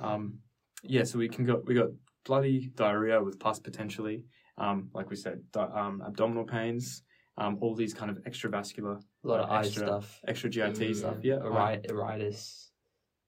Um, 0.00 0.38
yeah, 0.82 1.04
so 1.04 1.18
we 1.18 1.28
can 1.28 1.44
go 1.44 1.62
we 1.64 1.74
got 1.74 1.90
bloody 2.24 2.70
diarrhea 2.74 3.22
with 3.22 3.38
pus 3.38 3.58
potentially. 3.58 4.24
Um, 4.58 4.90
like 4.94 5.10
we 5.10 5.16
said, 5.16 5.40
di- 5.52 5.60
um, 5.74 6.02
abdominal 6.06 6.44
pains, 6.44 7.02
um, 7.38 7.58
all 7.60 7.74
these 7.74 7.94
kind 7.94 8.10
of 8.10 8.18
extravascular, 8.24 9.00
A 9.24 9.28
lot 9.28 9.40
of 9.40 9.50
eye 9.50 9.60
Extra- 9.60 9.86
stuff. 9.86 10.20
extra 10.28 10.50
GIT 10.50 10.74
Mm, 10.90 10.94
stuff. 10.94 11.16
Yeah, 11.22 11.36
Iri- 11.36 11.80
iritis. 11.88 12.70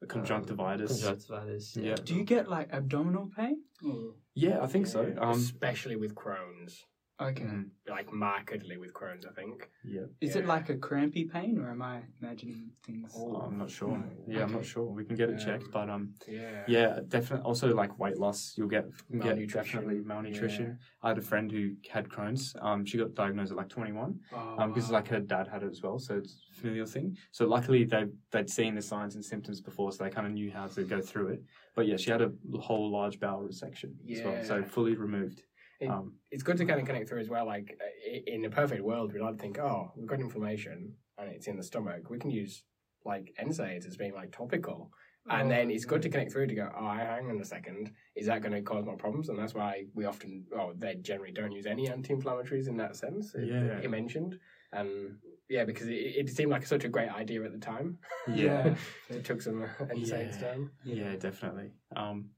conjunctivitis. 0.08 1.02
Conjunctivitis. 1.02 1.76
Yeah. 1.76 1.94
Do 1.94 2.14
you 2.14 2.24
get 2.24 2.48
like 2.48 2.68
abdominal 2.72 3.30
pain? 3.34 3.62
Or- 3.84 4.14
Yeah, 4.34 4.60
I 4.62 4.66
think 4.66 4.86
so. 4.86 5.06
Yeah, 5.06 5.18
Um, 5.20 5.38
especially 5.38 5.96
with 5.96 6.14
Crohn's. 6.14 6.84
Okay. 7.20 7.44
Mm, 7.44 7.66
like 7.88 8.12
markedly 8.12 8.76
with 8.76 8.92
Crohn's. 8.92 9.24
I 9.24 9.30
think. 9.32 9.70
yeah. 9.84 10.00
Is 10.20 10.34
it 10.34 10.40
Yeah. 10.42 10.48
like 10.48 10.68
a 10.68 10.76
crampy 10.76 11.24
pain, 11.24 11.58
or 11.58 11.70
am 11.70 11.80
I 11.80 12.02
imagining 12.20 12.72
things? 12.84 13.12
Oh. 13.16 13.36
I'm 13.36 13.56
not 13.56 13.70
sure. 13.70 13.90
Mm. 13.90 14.10
Yeah, 14.26 14.42
I'm 14.42 14.52
not 14.52 14.64
sure. 14.64 14.84
We 14.84 15.04
can 15.04 15.14
get 15.14 15.30
it 15.30 15.38
checked, 15.38 15.70
but 15.70 15.88
um, 15.88 16.14
Yeah. 16.26 16.64
yeah, 16.66 16.98
definitely. 17.06 17.44
Also, 17.44 17.72
like 17.72 17.96
weight 18.00 18.18
loss, 18.18 18.54
you'll 18.56 18.66
get 18.68 18.86
you 19.08 19.18
get 19.20 19.36
Malnutrition, 19.36 19.80
definitely 19.80 20.00
malnutrition. 20.04 20.66
yeah. 20.66 20.74
I 21.02 21.08
had 21.10 21.18
a 21.18 21.22
friend 21.22 21.52
who 21.52 21.76
had 21.88 22.08
Crohn's. 22.08 22.56
Um, 22.60 22.84
she 22.84 22.98
got 22.98 23.14
diagnosed 23.14 23.52
at 23.52 23.56
like 23.58 23.68
21. 23.68 24.18
Oh, 24.32 24.56
Um, 24.58 24.72
because 24.72 24.88
wow. 24.88 24.94
like 24.94 25.06
her 25.08 25.20
dad 25.20 25.46
had 25.46 25.62
it 25.62 25.70
as 25.70 25.82
well, 25.82 26.00
so 26.00 26.16
it's 26.16 26.42
a 26.50 26.54
familiar 26.60 26.84
thing. 26.86 27.16
So 27.30 27.46
luckily 27.46 27.84
they 27.84 28.06
they'd 28.32 28.50
seen 28.50 28.74
the 28.74 28.82
signs 28.82 29.14
and 29.14 29.24
symptoms 29.24 29.60
before, 29.60 29.92
so 29.92 30.02
they 30.02 30.10
kind 30.10 30.26
of 30.26 30.32
knew 30.32 30.50
how 30.50 30.66
to 30.66 30.82
go 30.82 31.00
through 31.00 31.28
it. 31.28 31.42
But 31.76 31.86
yeah, 31.86 31.96
she 31.96 32.10
had 32.10 32.22
a 32.22 32.32
whole 32.58 32.90
large 32.90 33.20
bowel 33.20 33.42
resection 33.48 33.92
as 34.10 34.20
well, 34.24 34.42
so 34.44 34.56
Yeah. 34.56 34.64
fully 34.64 34.96
removed. 34.96 35.44
It- 35.84 35.90
Um, 35.90 36.14
it's 36.30 36.42
good 36.42 36.56
to 36.58 36.64
kind 36.64 36.80
of 36.80 36.86
connect 36.86 37.08
through 37.08 37.20
as 37.20 37.28
well. 37.28 37.46
Like 37.46 37.78
in 38.26 38.44
a 38.44 38.50
perfect 38.50 38.82
world, 38.82 39.12
we'd 39.12 39.20
like 39.22 39.36
to 39.36 39.42
think, 39.42 39.58
oh, 39.58 39.92
we've 39.96 40.06
got 40.06 40.20
inflammation 40.20 40.94
and 41.18 41.30
it's 41.30 41.46
in 41.46 41.56
the 41.56 41.62
stomach. 41.62 42.10
We 42.10 42.18
can 42.18 42.30
use 42.30 42.64
like 43.04 43.34
NSAIDs 43.40 43.86
as 43.86 43.96
being 43.96 44.14
like 44.14 44.32
topical, 44.32 44.90
and 45.28 45.50
then 45.50 45.70
it's 45.70 45.84
good 45.84 46.00
to 46.02 46.08
connect 46.08 46.32
through 46.32 46.46
to 46.48 46.54
go, 46.54 46.70
oh, 46.78 46.88
hang 46.92 47.28
on 47.30 47.38
a 47.40 47.44
second, 47.44 47.92
is 48.16 48.26
that 48.26 48.40
going 48.42 48.52
to 48.54 48.62
cause 48.62 48.84
more 48.84 48.96
problems? 48.96 49.28
And 49.28 49.38
that's 49.38 49.54
why 49.54 49.84
we 49.94 50.06
often, 50.06 50.44
oh, 50.58 50.72
they 50.76 50.94
generally 50.96 51.32
don't 51.32 51.52
use 51.52 51.66
any 51.66 51.88
anti-inflammatories 51.88 52.66
in 52.68 52.76
that 52.78 52.96
sense. 52.96 53.34
it- 53.34 53.46
Yeah. 53.48 53.80
he 53.80 53.88
mentioned, 53.88 54.38
and 54.72 55.18
yeah, 55.50 55.64
because 55.66 55.86
it, 55.88 55.92
it 56.20 56.28
seemed 56.30 56.50
like 56.50 56.66
such 56.66 56.84
a 56.84 56.88
great 56.88 57.10
idea 57.10 57.42
at 57.44 57.52
the 57.52 57.58
time. 57.58 57.98
yeah, 58.26 58.74
it 59.10 59.24
took 59.24 59.40
some 59.42 59.62
NSAIDs 59.80 60.40
Yeah. 60.40 60.40
down. 60.40 60.70
yeah, 60.84 61.16
definitely. 61.16 61.72
Um, 61.94 62.30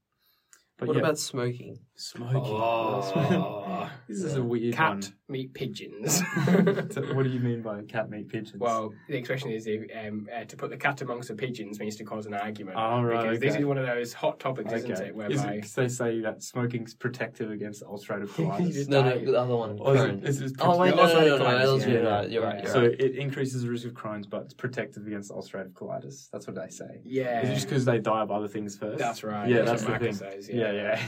but 0.77 0.87
What 0.89 0.97
yeah, 0.97 1.01
about 1.03 1.17
smoking? 1.17 1.79
smoking? 1.95 2.35
Oh. 2.45 3.89
this 4.07 4.21
is 4.23 4.35
a 4.35 4.43
weird 4.43 4.75
Cat 4.75 5.09
meat 5.27 5.53
pigeons. 5.53 6.21
So 6.91 7.01
what 7.15 7.23
do 7.23 7.29
you 7.29 7.39
mean 7.39 7.61
by 7.63 7.81
cat 7.83 8.09
meat 8.09 8.29
pigeons? 8.29 8.57
Well, 8.59 8.93
the 9.09 9.17
expression 9.17 9.49
is 9.51 9.67
um, 9.67 10.27
uh, 10.33 10.43
to 10.45 10.55
put 10.55 10.69
the 10.69 10.77
cat 10.77 11.01
amongst 11.01 11.27
the 11.29 11.35
pigeons 11.35 11.79
means 11.79 11.95
to 11.97 12.03
cause 12.03 12.25
an 12.27 12.33
argument. 12.35 12.77
Oh, 12.79 13.01
right, 13.01 13.23
because 13.23 13.39
this 13.39 13.55
is 13.55 13.65
one 13.65 13.77
of 13.77 13.85
those 13.87 14.13
hot 14.13 14.39
topics, 14.39 14.71
isn't 14.71 14.91
it? 14.91 14.99
it? 14.99 15.07
Is 15.09 15.15
Whereby 15.15 15.53
it 15.55 15.61
'cause 15.61 15.73
they 15.73 15.87
say 15.87 16.21
that 16.21 16.43
smoking's 16.43 16.93
protective 16.93 17.49
against 17.51 17.83
ulcerative 17.83 18.27
colitis? 18.29 18.73
just 18.73 18.89
No, 18.89 19.01
no, 19.01 19.17
the 19.19 19.35
other 19.39 19.55
one. 19.55 19.77
Or 19.79 19.95
is 19.95 20.41
it- 20.41 20.51
it 20.51 20.57
oh 20.59 20.77
wait, 20.77 20.95
no, 20.95 21.01
also 21.01 21.21
no, 21.21 21.27
no, 21.27 21.37
no, 21.37 21.45
colitis, 21.45 21.79
no, 21.81 21.87
yeah. 21.87 21.93
you're 21.93 22.03
right. 22.11 22.29
You're 22.29 22.43
right. 22.43 22.63
You're 22.63 22.71
So 22.71 22.81
right. 22.83 22.91
it 23.01 23.15
increases 23.15 23.63
the 23.63 23.69
risk 23.69 23.85
of 23.87 23.93
Crohn's, 23.93 24.27
but 24.27 24.43
it's 24.43 24.53
protective 24.53 25.05
against 25.07 25.31
ulcerative 25.31 25.73
colitis. 25.73 26.29
That's 26.31 26.45
what 26.47 26.55
they 26.55 26.69
say. 26.69 27.01
yeah, 27.03 27.41
Is 27.41 27.49
it 27.49 27.53
just 27.55 27.67
because 27.67 27.83
they 27.85 27.97
die 27.99 28.21
of 28.21 28.31
other 28.31 28.47
things 28.47 28.77
first? 28.77 28.99
that's 28.99 29.23
right. 29.23 29.49
Yeah, 29.49 29.63
that's 29.63 29.81
that's 29.81 29.83
what 29.85 29.99
the 29.99 30.05
thing. 30.05 30.13
says. 30.13 30.47
Yeah, 30.49 30.55
Yeah, 30.66 30.66
yeah. 30.71 31.01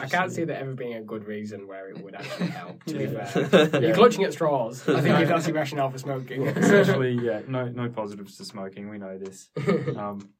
I 0.00 0.06
can't 0.06 0.32
see 0.32 0.44
there 0.44 0.56
ever 0.58 0.74
being 0.74 0.94
a 0.94 1.02
good 1.02 1.26
reason 1.26 1.66
where 1.66 1.88
it 1.90 2.02
would 2.02 2.14
actually 2.14 2.48
help. 2.48 2.84
To 2.84 2.94
be 2.94 3.06
fair, 3.06 3.48
Yeah. 3.72 3.78
you're 3.80 3.94
clutching 3.94 4.24
at 4.24 4.32
straws. 4.32 4.88
I 4.88 5.00
think 5.00 5.18
if 5.20 5.28
that's 5.28 5.46
your 5.46 5.56
rationale 5.56 5.90
for 5.90 5.98
smoking. 5.98 6.46
Essentially, 6.46 7.12
yeah, 7.22 7.42
no, 7.48 7.66
no 7.68 7.88
positives 7.88 8.36
to 8.38 8.44
smoking. 8.44 8.88
We 8.90 8.98
know 8.98 9.18
this. 9.18 9.50
Um, 9.96 10.30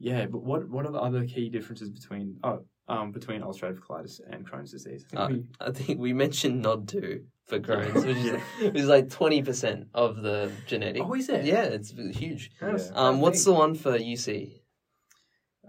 yeah, 0.00 0.26
but 0.26 0.42
what 0.44 0.68
what 0.68 0.86
are 0.86 0.92
the 0.92 1.00
other 1.00 1.24
key 1.26 1.48
differences 1.48 1.90
between 1.90 2.36
oh 2.44 2.60
um 2.86 3.10
between 3.10 3.42
ulcerative 3.42 3.80
colitis 3.80 4.20
and 4.30 4.48
Crohn's 4.48 4.70
disease? 4.70 5.04
I 5.12 5.26
think 5.26 5.46
Uh, 5.60 5.64
we- 5.64 5.66
I 5.66 5.70
think 5.72 5.98
we 6.00 6.12
mentioned 6.12 6.62
NOD2 6.62 7.24
for 7.48 7.58
Crohn's, 7.58 8.04
which 8.04 8.16
is 8.16 8.24
Yeah. 8.26 8.40
which 8.68 8.76
is 8.76 8.86
like 8.88 9.10
twenty 9.10 9.42
percent 9.42 9.88
of 9.94 10.22
the 10.22 10.52
genetic. 10.66 11.02
oh, 11.04 11.14
is 11.14 11.28
it? 11.28 11.44
Yeah, 11.44 11.64
it's 11.64 11.90
huge. 11.90 12.50
That's- 12.60 12.90
Yeah. 12.92 13.00
Um, 13.08 13.20
what's 13.20 13.40
big. 13.44 13.52
the 13.54 13.58
one 13.58 13.74
for 13.74 13.98
UC? 13.98 14.57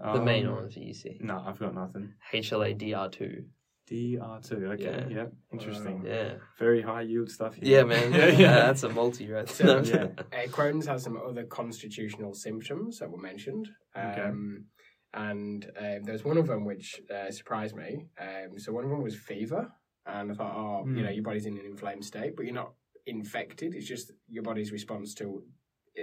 The 0.01 0.21
main 0.21 0.49
ones 0.51 0.61
one 0.61 0.69
for 0.71 0.79
UC. 0.79 1.21
No, 1.21 1.43
I've 1.45 1.59
got 1.59 1.73
nothing. 1.75 2.13
HLA 2.33 2.75
DR2. 2.77 3.43
DR2, 3.89 4.51
Okay, 4.73 4.83
Yeah. 4.83 5.07
yeah, 5.09 5.25
interesting. 5.51 6.03
Yeah. 6.05 6.35
Very 6.59 6.81
high 6.81 7.01
yield 7.01 7.29
stuff. 7.31 7.55
Here. 7.55 7.77
Yeah, 7.79 7.83
man. 7.83 8.13
Yeah, 8.13 8.17
yeah, 8.27 8.37
yeah. 8.39 8.51
that's 8.67 8.83
a 8.83 8.89
multi, 8.89 9.29
right? 9.31 9.49
So, 9.49 9.79
yeah. 9.83 10.07
Uh, 10.31 10.47
Crohn's 10.47 10.85
has 10.85 11.03
some 11.03 11.17
other 11.17 11.43
constitutional 11.45 12.33
symptoms 12.35 12.99
that 12.99 13.09
were 13.09 13.17
mentioned. 13.17 13.67
Okay. 13.97 14.21
Um, 14.21 14.65
And 15.13 15.65
um, 15.79 16.03
there's 16.03 16.23
one 16.23 16.37
of 16.37 16.45
them 16.45 16.65
which 16.65 17.01
uh, 17.13 17.31
surprised 17.31 17.75
me. 17.75 18.05
Um, 18.21 18.59
so 18.59 18.71
one 18.71 18.83
of 18.83 18.91
them 18.91 19.01
was 19.01 19.15
fever. 19.15 19.71
And 20.05 20.31
I 20.31 20.35
thought, 20.35 20.55
oh, 20.55 20.85
you 20.85 20.93
Hmm. 20.93 21.03
know, 21.03 21.09
your 21.09 21.23
body's 21.23 21.47
in 21.47 21.57
an 21.57 21.65
inflamed 21.65 22.05
state, 22.05 22.35
but 22.35 22.45
you're 22.45 22.53
not 22.53 22.73
infected. 23.07 23.73
It's 23.73 23.87
just 23.87 24.11
your 24.27 24.43
body's 24.43 24.71
response 24.71 25.15
to 25.15 25.23
it, 25.39 25.43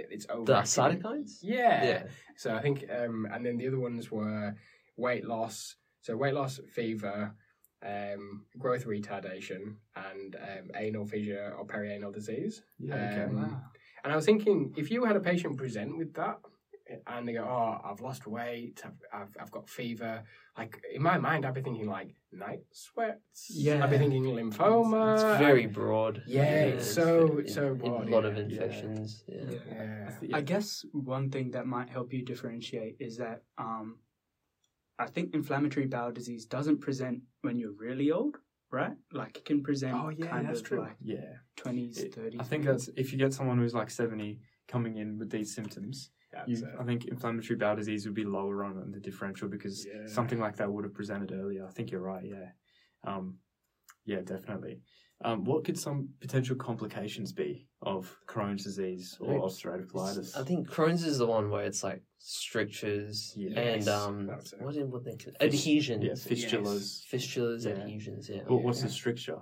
it's 0.09 0.25
over. 0.29 0.45
The 0.45 0.61
cytokines? 0.61 1.39
Yeah. 1.41 1.83
Yeah. 1.83 2.03
So 2.35 2.55
I 2.55 2.61
think, 2.61 2.85
um, 2.89 3.27
and 3.31 3.45
then 3.45 3.57
the 3.57 3.67
other 3.67 3.79
ones 3.79 4.11
were 4.11 4.55
weight 4.95 5.25
loss. 5.25 5.75
So 6.01 6.15
weight 6.15 6.33
loss, 6.33 6.59
fever, 6.73 7.33
um, 7.85 8.45
growth 8.57 8.85
retardation, 8.85 9.75
and 9.95 10.35
um, 10.35 10.71
anal 10.75 11.05
fissure 11.05 11.53
or 11.57 11.65
perianal 11.65 12.13
disease. 12.13 12.61
Yeah, 12.79 12.95
okay. 12.95 13.23
Um, 13.23 13.35
Wow. 13.35 13.61
And 14.03 14.13
I 14.13 14.15
was 14.15 14.25
thinking, 14.25 14.73
if 14.77 14.89
you 14.89 15.03
had 15.03 15.15
a 15.15 15.19
patient 15.19 15.57
present 15.57 15.97
with 15.97 16.13
that, 16.13 16.39
and 17.07 17.27
they 17.27 17.33
go, 17.33 17.43
"Oh, 17.43 17.81
I've 17.89 18.01
lost 18.01 18.27
weight, 18.27 18.81
I've, 18.85 18.99
I've, 19.21 19.35
I've 19.39 19.51
got 19.51 19.69
fever," 19.69 20.23
like 20.57 20.81
in 20.93 21.01
my 21.01 21.17
mind, 21.17 21.45
I'd 21.45 21.53
be 21.53 21.61
thinking 21.61 21.87
like 21.87 22.15
night 22.31 22.61
sweats. 22.71 23.47
Yeah. 23.49 23.83
I'd 23.83 23.89
be 23.89 23.97
thinking 23.97 24.23
lymphoma. 24.23 25.13
It's 25.15 25.39
very 25.39 25.65
broad. 25.65 26.23
Yeah, 26.27 26.43
it's 26.65 26.89
so- 26.91 27.37
it's 27.39 27.53
so 27.53 27.77
a 27.83 27.87
lot 27.87 28.23
yeah. 28.23 28.29
of 28.29 28.37
infections. 28.37 29.23
Yeah. 29.27 29.43
Yeah. 29.49 30.11
Yeah. 30.21 30.37
I 30.37 30.41
guess 30.41 30.85
one 30.91 31.29
thing 31.29 31.51
that 31.51 31.65
might 31.67 31.89
help 31.89 32.13
you 32.13 32.23
differentiate 32.23 32.97
is 32.99 33.17
that 33.17 33.43
um, 33.57 33.99
I 34.99 35.07
think 35.07 35.33
inflammatory 35.33 35.85
bowel 35.87 36.11
disease 36.11 36.45
doesn't 36.45 36.79
present 36.79 37.21
when 37.41 37.57
you're 37.59 37.73
really 37.73 38.11
old, 38.11 38.37
right? 38.71 38.93
Like 39.11 39.37
it 39.37 39.45
can 39.45 39.61
present 39.63 39.93
Oh, 39.95 40.09
yeah, 40.09 40.27
kind 40.27 40.47
that's 40.47 40.59
of 40.61 40.65
true. 40.65 40.79
like 40.81 40.95
Yeah. 41.01 41.33
20s, 41.57 41.97
It- 41.99 42.15
30s. 42.15 42.37
I 42.39 42.43
think 42.43 42.63
maybe. 42.63 42.71
that's 42.77 42.89
if 42.95 43.11
you 43.11 43.17
get 43.17 43.33
someone 43.33 43.57
who's 43.57 43.73
like 43.75 43.89
70 43.89 44.39
coming 44.67 44.97
in 44.97 45.17
with 45.19 45.29
these 45.29 45.53
symptoms, 45.53 46.09
That's 46.45 46.61
you, 46.61 46.67
it. 46.67 46.73
I 46.79 46.83
think 46.83 47.05
inflammatory 47.05 47.57
bowel 47.57 47.75
disease 47.75 48.05
would 48.05 48.13
be 48.15 48.23
lower 48.25 48.63
on 48.63 48.91
the 48.91 48.99
differential 48.99 49.47
because 49.47 49.85
Yeah. 49.85 50.05
something 50.07 50.39
like 50.39 50.55
that 50.57 50.71
would 50.71 50.83
have 50.83 50.93
presented 50.93 51.31
earlier. 51.31 51.65
I 51.65 51.71
think 51.71 51.91
you're 51.91 52.01
right. 52.01 52.25
Yeah. 52.25 52.49
Um, 53.03 53.37
yeah, 54.05 54.21
definitely. 54.21 54.81
Um, 55.25 55.43
what 55.45 55.63
could 55.65 55.79
some 55.79 56.09
potential 56.21 56.55
complications 56.55 57.33
be 57.33 57.67
of 57.81 58.15
Crohn's 58.27 58.63
disease 58.63 59.17
or 59.19 59.41
ulcerative 59.41 59.87
colitis? 59.87 60.37
I 60.37 60.43
think 60.43 60.69
Crohn's 60.69 61.03
is 61.03 61.17
the 61.17 61.25
one 61.25 61.49
where 61.49 61.65
it's 61.65 61.83
like 61.83 62.03
strictures 62.19 63.33
Yes, 63.35 63.87
and 63.87 63.87
um, 63.89 64.27
that's 64.27 64.53
what 64.59 64.75
did 64.75 64.91
what 64.91 65.03
they 65.03 65.15
call- 65.17 65.33
Fis- 65.39 65.41
adhesions, 65.41 66.03
yeah, 66.03 66.11
fistulas. 66.11 67.03
fistulas, 67.11 67.65
Yeah. 67.65 67.71
adhesions. 67.71 68.29
Yeah. 68.29 68.43
What, 68.47 68.63
what's 68.63 68.81
the 68.83 68.89
stricture? 68.89 69.39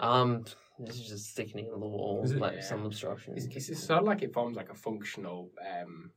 Um, 0.00 0.44
this 0.80 0.96
is 0.96 1.06
just 1.08 1.36
thickening 1.36 1.70
of 1.72 1.80
the 1.80 1.86
wall, 1.88 2.22
it- 2.24 2.36
like 2.38 2.54
Yeah. 2.56 2.60
some 2.62 2.84
obstruction. 2.84 3.34
It's, 3.36 3.46
it's 3.46 3.68
it's 3.68 3.84
sort 3.84 4.00
of 4.00 4.06
like 4.06 4.22
it 4.22 4.32
forms 4.32 4.56
like 4.56 4.70
a 4.70 4.74
functional 4.74 5.50
um, 5.80 6.10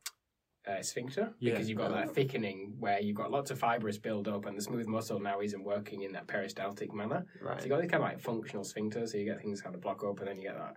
uh, 0.66 0.82
sphincter 0.82 1.32
Yeah. 1.38 1.52
because 1.52 1.68
you've 1.68 1.78
got 1.78 1.92
that 1.92 2.14
thickening 2.14 2.74
where 2.80 3.00
you've 3.00 3.16
got 3.16 3.30
lots 3.30 3.50
of 3.50 3.58
fibrous 3.58 3.98
build 3.98 4.26
up 4.28 4.46
and 4.46 4.56
the 4.56 4.62
smooth 4.62 4.86
muscle 4.86 5.20
now 5.20 5.40
isn't 5.40 5.62
working 5.62 6.02
in 6.02 6.12
that 6.12 6.26
peristaltic 6.26 6.92
manner. 6.92 7.24
Right. 7.40 7.58
So 7.58 7.64
you've 7.66 7.70
got 7.70 7.82
this 7.82 7.90
kind 7.90 8.02
of 8.02 8.08
like 8.10 8.20
functional 8.20 8.64
sphincter, 8.64 9.06
so 9.06 9.16
you 9.18 9.24
get 9.24 9.40
things 9.40 9.60
kind 9.62 9.74
of 9.74 9.80
block 9.80 10.02
up 10.04 10.18
and 10.18 10.28
then 10.28 10.36
you 10.36 10.42
get 10.42 10.56
that 10.56 10.76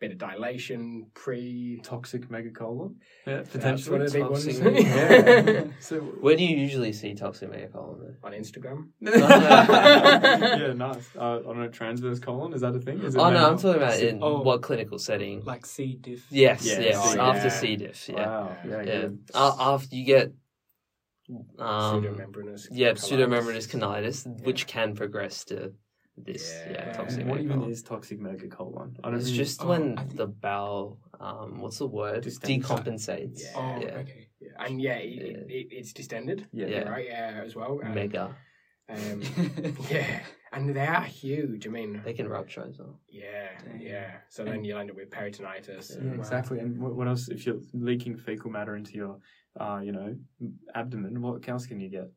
bit 0.00 0.12
of 0.12 0.18
dilation 0.18 1.06
pre. 1.14 1.80
Toxic 1.82 2.28
megacolon? 2.28 2.94
Yeah, 3.26 3.36
That's 3.38 3.50
potentially. 3.50 3.92
one 3.98 4.06
of 4.06 4.12
the 4.12 4.18
big 4.18 4.28
ones 4.30 4.44
Toxic- 4.44 4.86
yeah. 4.86 5.64
so, 5.80 5.96
Where 6.20 6.36
do 6.36 6.44
you 6.44 6.56
usually 6.56 6.92
see 6.92 7.14
toxic 7.14 7.50
megacolon? 7.50 7.98
though? 8.00 8.14
on 8.22 8.32
Instagram. 8.32 8.88
yeah, 9.00 10.72
nice. 10.74 11.08
Uh, 11.16 11.38
I 11.38 11.42
don't 11.42 11.58
know, 11.58 11.68
transverse 11.68 12.18
colon, 12.20 12.52
is 12.52 12.60
that 12.62 12.74
a 12.74 12.80
thing? 12.80 13.00
Is 13.02 13.14
it 13.14 13.18
Oh 13.18 13.30
no. 13.30 13.48
I'm 13.50 13.58
talking 13.58 13.82
about 13.82 13.98
in 14.00 14.20
Oh. 14.22 14.42
what 14.42 14.62
clinical 14.62 14.98
setting? 14.98 15.44
like 15.44 15.66
C. 15.66 15.98
diff. 16.00 16.26
Yes, 16.30 16.64
Yeah, 16.66 16.80
yes, 16.80 17.12
C. 17.12 17.18
after 17.18 17.48
Yeah. 17.48 17.48
C. 17.48 17.76
diff. 17.76 18.08
Yeah, 18.08 18.14
Wow, 18.26 18.56
yeah, 18.66 18.76
yeah. 18.76 18.84
good. 18.84 19.18
Uh, 19.34 19.56
after 19.58 19.94
you 19.96 20.04
get 20.04 20.32
um, 21.58 22.02
Pseudomembranous. 22.02 22.68
yeah, 22.70 22.92
colitis. 22.92 23.10
pseudomembranous 23.12 23.68
colitis, 23.68 24.44
which 24.44 24.66
can 24.66 24.94
progress 24.94 25.44
to 25.44 25.72
this. 26.24 26.52
Yeah, 26.66 26.72
Yeah. 26.72 26.92
toxic 26.92 27.26
what 27.26 27.40
even 27.40 27.62
is 27.70 27.82
toxic 27.82 28.18
megacolon? 28.20 28.96
I 29.02 29.10
don't 29.10 29.18
It's 29.18 29.26
really- 29.26 29.36
just 29.38 29.62
Oh, 29.62 29.68
when 29.68 29.98
I 29.98 30.02
think- 30.04 30.16
the 30.16 30.26
bowel, 30.26 30.98
um, 31.20 31.60
what's 31.60 31.78
the 31.78 31.86
word? 31.86 32.22
Distends. 32.24 32.66
Decompensates. 32.66 33.42
Yeah. 33.42 33.52
Oh, 33.56 33.80
Yeah. 33.80 33.98
okay. 34.02 34.28
Yeah. 34.40 34.48
And 34.64 34.80
yeah, 34.80 34.96
it, 34.96 35.10
Yeah. 35.14 35.22
It, 35.22 35.46
it, 35.50 35.66
it's 35.72 35.92
distended. 35.92 36.46
Yeah. 36.52 36.66
Yeah. 36.66 36.88
Right. 36.88 37.06
Yeah, 37.06 37.42
as 37.44 37.54
well. 37.56 37.80
And, 37.82 37.94
Mega. 37.94 38.34
Um, 38.90 39.20
yeah, 39.90 40.20
and 40.52 40.74
they 40.74 40.86
are 40.86 41.02
huge. 41.02 41.66
I 41.66 41.70
mean, 41.70 42.00
They 42.04 42.14
can 42.14 42.26
rupture 42.26 42.64
as 42.66 42.78
well. 42.78 42.98
yeah, 43.10 43.48
Dang. 43.62 43.80
yeah. 43.82 44.20
So 44.30 44.44
then 44.44 44.64
you'll 44.64 44.78
end 44.78 44.90
up 44.90 44.96
with 44.96 45.10
peritonitis. 45.10 45.90
Yeah, 45.94 46.00
and- 46.00 46.14
exactly. 46.14 46.58
And 46.60 46.80
what, 46.80 46.94
what 46.96 47.06
else? 47.06 47.28
If 47.28 47.44
you're 47.44 47.60
leaking 47.74 48.16
fecal 48.16 48.50
matter 48.50 48.76
into 48.76 48.92
your, 48.94 49.18
uh, 49.60 49.80
you 49.84 49.92
know, 49.92 50.16
abdomen, 50.74 51.20
what 51.20 51.46
else 51.48 51.66
can 51.66 51.80
you 51.80 51.90
get? 51.90 52.10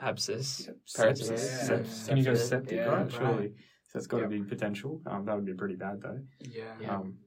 Abscess. 0.00 0.68
Sepsis. 0.86 1.30
Yeah. 1.30 1.76
Sept- 1.78 2.08
Can 2.08 2.16
you 2.16 2.24
go 2.24 2.34
septic? 2.34 2.76
Yeah, 2.76 2.84
right, 2.86 3.02
right. 3.02 3.12
surely. 3.12 3.48
So 3.84 3.90
that's 3.98 4.06
got 4.06 4.16
to 4.18 4.22
Yep. 4.24 4.30
be 4.30 4.42
potential. 4.42 5.00
Um, 5.06 5.24
that 5.26 5.36
would 5.36 5.44
be 5.44 5.54
pretty 5.54 5.76
bad 5.76 6.00
though. 6.02 6.20
yeah. 6.40 6.74
Yeah. 6.80 6.96
Um, 6.96 7.18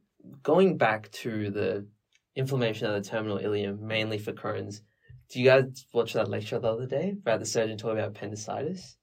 Going 0.44 0.78
back 0.78 1.10
to 1.24 1.50
the 1.52 1.88
inflammation 2.36 2.88
of 2.88 3.02
the 3.02 3.10
terminal 3.10 3.38
ileum, 3.40 3.80
mainly 3.80 4.18
for 4.18 4.34
Crohn's. 4.34 4.82
Do 5.30 5.40
you 5.40 5.46
guys 5.46 5.86
watch 5.94 6.14
that 6.14 6.28
lecture 6.30 6.60
the 6.60 6.68
other 6.72 6.86
day 6.86 7.12
about 7.22 7.40
the 7.40 7.46
surgeon 7.46 7.78
talking 7.78 7.98
about 8.00 8.10
appendicitis? 8.10 8.98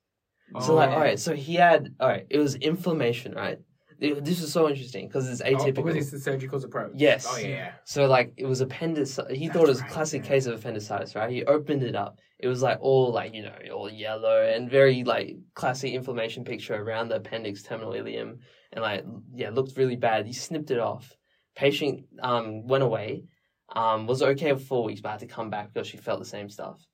So 0.60 0.74
like, 0.74 0.90
Oh. 0.90 0.94
all 0.94 1.00
right, 1.00 1.18
so 1.18 1.34
he 1.34 1.54
had 1.54 1.94
all 1.98 2.08
right. 2.08 2.26
It 2.28 2.38
was 2.38 2.54
inflammation, 2.56 3.32
right? 3.32 3.58
It- 4.04 4.24
this 4.24 4.40
is 4.40 4.52
so 4.52 4.68
interesting 4.68 5.08
because 5.08 5.28
it's 5.28 5.42
atypical. 5.42 5.60
Oh, 5.60 5.64
atypical. 5.72 5.84
was 5.84 5.94
this 5.94 6.10
the 6.10 6.18
surgical 6.20 6.62
approach? 6.64 6.92
Yes. 6.94 7.26
Oh, 7.28 7.38
yeah. 7.38 7.72
So 7.84 8.06
like 8.06 8.32
it 8.36 8.46
was 8.46 8.60
appendicitis. 8.60 9.36
He 9.38 9.46
That's 9.46 9.56
thought 9.58 9.66
it 9.66 9.68
was 9.68 9.80
a 9.80 9.84
classic 9.84 10.22
yeah. 10.22 10.28
case 10.28 10.46
of 10.46 10.58
appendicitis, 10.58 11.14
right? 11.14 11.30
He 11.30 11.44
opened 11.44 11.82
it 11.82 11.96
up. 11.96 12.18
It 12.38 12.48
was 12.48 12.62
like 12.62 12.78
all 12.80 13.12
like 13.12 13.34
you 13.34 13.42
know 13.42 13.54
all 13.72 13.90
yellow 13.90 14.46
and 14.46 14.70
very 14.70 15.04
like 15.04 15.36
classic 15.54 15.92
inflammation 15.92 16.44
picture 16.44 16.74
around 16.74 17.08
the 17.08 17.16
appendix 17.16 17.62
terminal 17.62 17.92
ileum, 17.92 18.38
and 18.72 18.82
like 18.82 19.04
yeah, 19.34 19.50
looked 19.50 19.76
really 19.76 19.96
bad. 19.96 20.26
He 20.26 20.32
snipped 20.32 20.70
it 20.70 20.78
off. 20.78 21.16
Patient 21.56 22.04
um 22.20 22.66
went 22.66 22.82
away, 22.84 23.24
um 23.74 24.06
was 24.06 24.22
okay 24.22 24.52
for 24.52 24.58
four 24.58 24.84
weeks, 24.84 25.00
but 25.00 25.10
had 25.10 25.20
to 25.20 25.26
come 25.26 25.48
back 25.50 25.72
because 25.72 25.86
she 25.86 25.96
felt 25.96 26.18
the 26.18 26.26
same 26.26 26.50
stuff, 26.50 26.84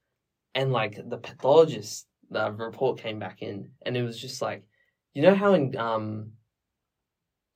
and 0.55 0.71
like 0.73 0.97
the 1.09 1.19
pathologist, 1.19 2.07
the 2.31 2.53
report 2.53 3.01
came 3.01 3.19
back 3.19 3.43
in, 3.43 3.71
and 3.85 3.97
it 3.97 4.03
was 4.03 4.21
just 4.21 4.41
like, 4.43 4.63
you 5.15 5.23
know 5.23 5.35
how 5.35 5.55
in 5.55 5.77
um 5.77 6.33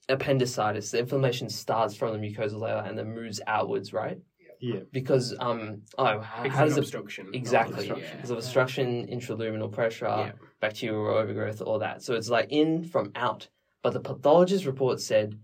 appendicitis, 0.08 0.90
the 0.90 0.98
inflammation 0.98 1.48
starts 1.48 1.94
from 1.96 2.12
the 2.12 2.18
mucosal 2.18 2.60
layer 2.60 2.82
and 2.86 2.96
then 2.98 3.14
moves 3.14 3.40
outwards, 3.46 3.92
right? 3.92 4.18
Yeah. 4.60 4.80
Because 4.92 5.34
um 5.40 5.82
oh 5.98 6.20
how, 6.20 6.42
Because 6.42 6.56
how 6.58 6.62
of 6.64 6.68
does 6.70 6.76
it 6.78 6.80
obstruction. 6.80 7.30
exactly 7.34 7.86
Yeah. 7.88 7.94
because 8.14 8.30
of 8.30 8.38
obstruction, 8.38 9.06
intraluminal 9.08 9.70
pressure, 9.72 10.06
Yeah. 10.06 10.32
bacterial 10.60 11.16
overgrowth, 11.16 11.60
all 11.60 11.78
that. 11.80 12.02
So 12.02 12.14
it's 12.14 12.30
like 12.30 12.48
in 12.50 12.84
from 12.84 13.12
out. 13.14 13.48
But 13.82 13.92
the 13.92 14.00
pathologist 14.00 14.64
report 14.64 15.00
said 15.00 15.38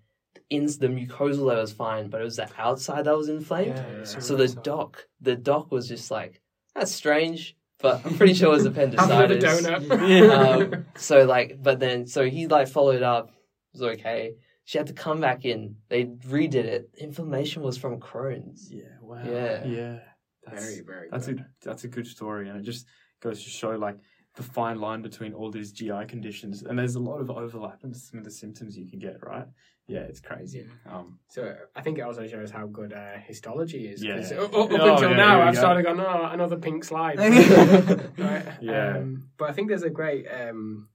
in 0.49 0.64
the 0.67 0.88
mucosal 0.88 1.45
layer 1.47 1.61
was 1.61 1.73
fine, 1.73 2.09
but 2.09 2.21
it 2.21 2.25
was 2.25 2.37
the 2.37 2.49
outside 2.57 3.05
that 3.05 3.17
was 3.17 3.29
inflamed. 3.29 3.76
Yeah. 3.76 4.05
So 4.05 4.37
the 4.37 4.49
doc, 4.49 5.07
the 5.21 5.37
doc 5.37 5.71
was 5.71 5.87
just 5.88 6.11
like, 6.11 6.40
"That's 6.75 6.90
strange," 6.93 7.57
but 7.83 8.05
I'm 8.07 8.17
pretty 8.17 8.35
sure 8.35 8.49
it 8.49 8.57
was 8.57 8.64
Have 8.75 8.79
another 8.79 9.25
appendicitis. 9.37 9.88
donut. 9.88 10.73
um, 10.75 10.87
so 10.97 11.25
like, 11.25 11.59
but 11.62 11.79
then 11.81 12.07
so 12.07 12.25
he 12.29 12.47
like 12.47 12.69
followed 12.69 13.02
up. 13.02 13.29
It 13.75 13.81
was 13.81 13.83
okay. 13.99 14.35
She 14.71 14.79
had 14.79 14.87
to 14.87 14.93
come 14.93 15.21
back 15.21 15.45
in. 15.45 15.75
They 15.89 16.05
redid 16.05 16.55
it. 16.55 16.91
Inflammation 16.97 17.61
was 17.61 17.77
from 17.77 17.99
Crohn's. 17.99 18.71
Yeah. 18.73 18.85
Wow. 19.03 19.21
Yeah. 19.27 19.65
Yeah. 19.67 19.99
That's, 20.47 20.65
very, 20.65 20.85
very 20.87 21.09
that's 21.11 21.27
a 21.27 21.33
good. 21.33 21.45
that's 21.65 21.83
a 21.83 21.89
good 21.89 22.07
story, 22.07 22.49
and 22.49 22.57
it 22.57 22.62
just 22.62 22.87
goes 23.21 23.43
to 23.43 23.50
show 23.50 23.71
like 23.71 23.97
the 24.37 24.45
fine 24.45 24.81
line 24.81 25.03
between 25.03 25.33
all 25.35 25.50
these 25.50 25.73
GI 25.73 26.05
conditions, 26.07 26.62
and 26.62 26.79
there's 26.79 26.95
a 26.95 27.00
lot 27.00 27.19
of 27.21 27.33
overlap 27.33 27.83
in 27.83 27.93
some 27.93 28.21
of 28.21 28.25
the 28.25 28.31
symptoms 28.31 28.79
you 28.79 28.87
can 28.89 29.00
get. 29.00 29.17
Right? 29.27 29.45
Yeah, 29.89 30.03
it's 30.03 30.21
crazy. 30.21 30.69
Um, 30.89 31.19
So 31.31 31.53
I 31.75 31.81
think 31.83 31.99
it 31.99 32.03
also 32.03 32.25
shows 32.29 32.53
how 32.53 32.69
good 32.69 32.93
uh, 32.93 33.19
histology 33.27 33.89
is. 33.89 34.05
'cause 34.05 34.31
Yeah. 34.31 34.39
Up, 34.39 34.55
up 34.55 34.71
Oh, 34.71 34.93
until 34.93 35.11
yeah, 35.11 35.17
now, 35.17 35.43
I've 35.43 35.55
go. 35.55 35.59
started 35.61 35.83
going, 35.83 35.99
oh, 35.99 36.29
another 36.31 36.59
pink 36.59 36.85
slide. 36.85 37.19
right? 38.19 38.47
Yeah. 38.61 38.99
Um, 38.99 39.31
but 39.37 39.50
I 39.50 39.53
think 39.53 39.67
there's 39.69 39.83
a 39.83 39.91
great 39.91 40.27
um, 40.29 40.89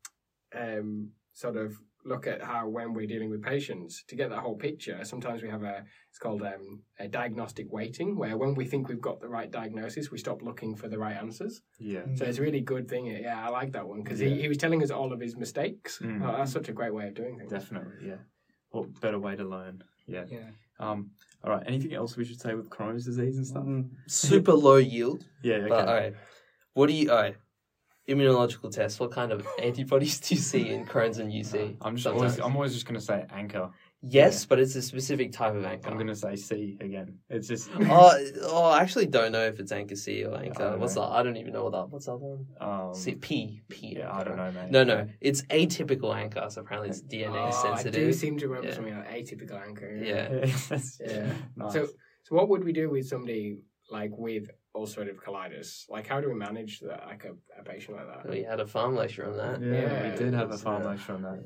um, 0.57 1.11
sort 1.33 1.57
of 1.57 1.77
look 2.05 2.27
at 2.27 2.41
how 2.41 2.67
when 2.67 2.93
we're 2.93 3.07
dealing 3.07 3.29
with 3.31 3.41
patients 3.41 4.03
to 4.07 4.15
get 4.15 4.29
that 4.29 4.39
whole 4.39 4.55
picture. 4.55 5.03
Sometimes 5.03 5.41
we 5.41 5.49
have 5.49 5.63
a 5.63 5.83
it's 6.09 6.19
called 6.19 6.43
um, 6.43 6.81
a 6.99 7.07
diagnostic 7.07 7.67
waiting, 7.71 8.15
where 8.17 8.37
when 8.37 8.53
we 8.55 8.65
think 8.65 8.87
we've 8.87 9.01
got 9.01 9.19
the 9.19 9.27
right 9.27 9.49
diagnosis, 9.51 10.11
we 10.11 10.17
stop 10.17 10.41
looking 10.41 10.75
for 10.75 10.87
the 10.87 10.97
right 10.99 11.17
answers. 11.17 11.61
yeah. 11.79 12.01
So 12.15 12.25
it's 12.25 12.37
a 12.37 12.41
really 12.41 12.61
good 12.61 12.87
thing. 12.87 13.07
Yeah, 13.07 13.43
I 13.45 13.49
like 13.49 13.71
that 13.73 13.87
one 13.87 14.03
because 14.03 14.21
Yeah. 14.21 14.29
he, 14.29 14.41
he 14.43 14.47
was 14.47 14.57
telling 14.57 14.81
us 14.83 14.91
all 14.91 15.11
of 15.11 15.19
his 15.19 15.35
mistakes. 15.35 15.99
Mm. 16.01 16.21
Oh, 16.23 16.37
that's 16.37 16.51
such 16.51 16.69
a 16.69 16.73
great 16.73 16.93
way 16.93 17.07
of 17.07 17.15
doing 17.15 17.37
things. 17.37 17.51
Definitely. 17.51 18.07
Yeah. 18.07 18.17
What 18.69 18.99
better 19.01 19.19
way 19.19 19.35
to 19.35 19.43
learn? 19.43 19.83
Yeah. 20.07 20.25
Yeah. 20.29 20.49
Um. 20.79 21.11
All 21.43 21.51
right. 21.51 21.63
Anything 21.65 21.93
else 21.93 22.15
we 22.17 22.25
should 22.25 22.39
say 22.41 22.53
with 22.53 22.69
Crohn's 22.69 23.05
disease 23.05 23.37
and 23.37 23.47
stuff? 23.47 23.65
Super 24.07 24.53
low 24.53 24.77
yield. 24.77 25.25
Yeah. 25.43 25.55
Okay. 25.55 25.69
But 25.69 25.87
all 25.87 25.93
right, 25.95 26.13
what 26.73 26.87
do 26.87 26.93
you? 26.93 27.09
All 27.11 27.17
right, 27.17 27.35
immunological 28.07 28.71
tests. 28.71 28.99
What 28.99 29.11
kind 29.11 29.31
of 29.31 29.45
antibodies 29.61 30.19
do 30.19 30.35
you 30.35 30.41
see 30.41 30.69
in 30.69 30.85
Crohn's 30.91 31.17
and 31.19 31.31
UC? 31.31 31.77
I'm 31.81 31.95
just 31.95 32.07
always, 32.07 32.39
I'm 32.39 32.55
always 32.55 32.73
just 32.73 32.85
gonna 32.85 32.99
say 33.01 33.25
ANCA. 33.33 33.71
yes, 34.01 34.45
but 34.45 34.59
it's 34.59 34.75
a 34.75 34.81
specific 34.81 35.31
type 35.31 35.55
of 35.55 35.63
ANCA. 35.63 35.87
I'm 35.87 35.97
gonna 35.97 36.15
say 36.15 36.35
C 36.35 36.77
again. 36.81 37.17
It's 37.29 37.47
just 37.47 37.69
Oh, 37.79 38.25
oh, 38.43 38.63
I 38.65 38.81
actually 38.81 39.07
don't 39.07 39.31
know 39.31 39.45
if 39.45 39.59
it's 39.59 39.71
ANCA 39.71 39.97
C 39.97 40.23
or 40.23 40.31
ANCA. 40.37 40.77
what's 40.77 40.95
know. 40.95 41.01
that? 41.01 41.15
I 41.15 41.23
don't 41.23 41.37
even 41.37 41.53
know 41.53 41.63
what 41.63 41.71
that. 41.73 41.89
What's 41.89 42.05
that 42.05 42.17
one? 42.17 42.45
um, 42.61 42.93
C 42.93 43.15
P 43.15 43.61
P. 43.69 43.95
yeah, 43.97 44.13
I 44.15 44.23
don't 44.23 44.37
know, 44.37 44.51
mate. 44.51 44.69
No, 44.69 44.83
no, 44.83 45.07
it's 45.21 45.41
atypical 45.43 46.13
ANCA. 46.15 46.51
So 46.51 46.61
apparently 46.61 46.89
it's 46.89 47.01
DNA 47.01 47.49
Oh, 47.51 47.73
I 47.73 47.83
do 47.83 48.13
seem 48.13 48.37
to 48.37 48.47
remember 48.47 48.67
Yeah. 48.67 48.75
something 48.75 48.95
like 48.95 49.09
atypical 49.09 49.59
ANCA. 49.65 50.05
Yeah. 50.05 50.45
Yeah. 51.09 51.33
nice. 51.55 51.73
So, 51.73 51.87
so 52.23 52.35
what 52.35 52.49
would 52.49 52.63
we 52.63 52.71
do 52.73 52.89
with 52.89 53.07
somebody 53.07 53.57
like 53.89 54.11
with 54.15 54.49
ulcerative 54.75 55.15
colitis? 55.15 55.89
Like, 55.89 56.07
how 56.07 56.19
do 56.21 56.27
we 56.29 56.35
manage 56.35 56.79
that, 56.81 57.03
like 57.07 57.23
a, 57.25 57.33
a 57.59 57.63
patient 57.63 57.97
like 57.97 58.07
that? 58.07 58.29
We 58.29 58.43
had 58.43 58.59
a 58.59 58.65
pharm 58.65 58.95
lecture 58.95 59.25
on 59.29 59.37
that. 59.37 59.61
yeah, 59.61 59.81
Yeah, 59.81 60.11
we 60.11 60.17
did 60.17 60.33
have 60.33 60.51
a 60.51 60.53
It's, 60.55 60.63
pharm 60.63 60.83
lecture 60.85 61.13
on 61.13 61.21
that. 61.23 61.43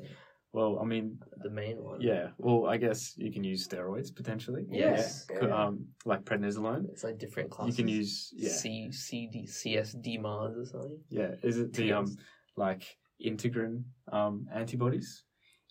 Well, 0.52 0.80
I 0.82 0.86
mean, 0.86 1.20
The 1.44 1.52
main 1.52 1.78
one. 1.84 2.02
yeah. 2.02 2.30
Well, 2.40 2.66
I 2.66 2.78
guess 2.78 3.14
you 3.18 3.32
can 3.32 3.44
use 3.44 3.68
steroids 3.68 4.14
potentially. 4.14 4.66
Yes. 4.72 5.28
Yeah. 5.30 5.40
Could, 5.40 5.52
Um, 5.52 5.86
like 6.06 6.26
prednisolone. 6.26 6.90
It's 6.90 7.04
like 7.04 7.20
different 7.20 7.52
classes. 7.52 7.78
You 7.78 7.84
can 7.84 7.88
use 8.00 8.34
yeah, 8.36 8.50
C 8.50 8.92
C 8.92 9.30
D 9.32 9.46
C 9.46 9.78
S 9.78 9.92
D 9.94 10.18
Mars 10.18 10.58
or 10.58 10.66
something. 10.66 11.00
yeah. 11.10 11.36
Is 11.44 11.60
it 11.60 11.72
the 11.74 11.94
um 11.94 12.08
like 12.56 12.84
integrin 13.24 13.84
um 14.12 14.48
antibodies? 14.52 15.24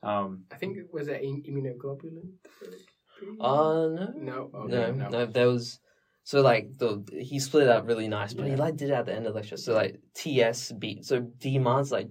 Um, 0.05 0.45
I 0.53 0.57
think 0.61 0.77
it 0.77 0.87
was 0.93 1.09
it 1.09 1.23
immunoglobulin. 1.25 2.29
Uh 3.41 3.89
no. 3.99 4.13
no, 4.17 4.51
okay, 4.55 4.69
no, 4.73 4.93
no, 4.93 5.09
no, 5.09 5.27
there 5.27 5.49
was 5.49 5.81
so 6.29 6.43
like 6.43 6.77
the 6.77 7.03
he 7.11 7.39
split 7.39 7.63
it 7.63 7.69
up 7.71 7.87
really 7.87 8.07
nice, 8.07 8.35
but 8.35 8.47
he 8.47 8.55
like 8.55 8.77
did 8.77 8.91
it 8.91 8.93
at 8.93 9.07
the 9.07 9.15
end 9.15 9.27
of 9.27 9.33
the 9.33 9.39
lecture. 9.41 9.57
So 9.57 9.73
like 9.73 9.99
TSB, 10.15 11.03
so 11.03 11.23
DMARD's 11.23 11.91
like 11.91 12.11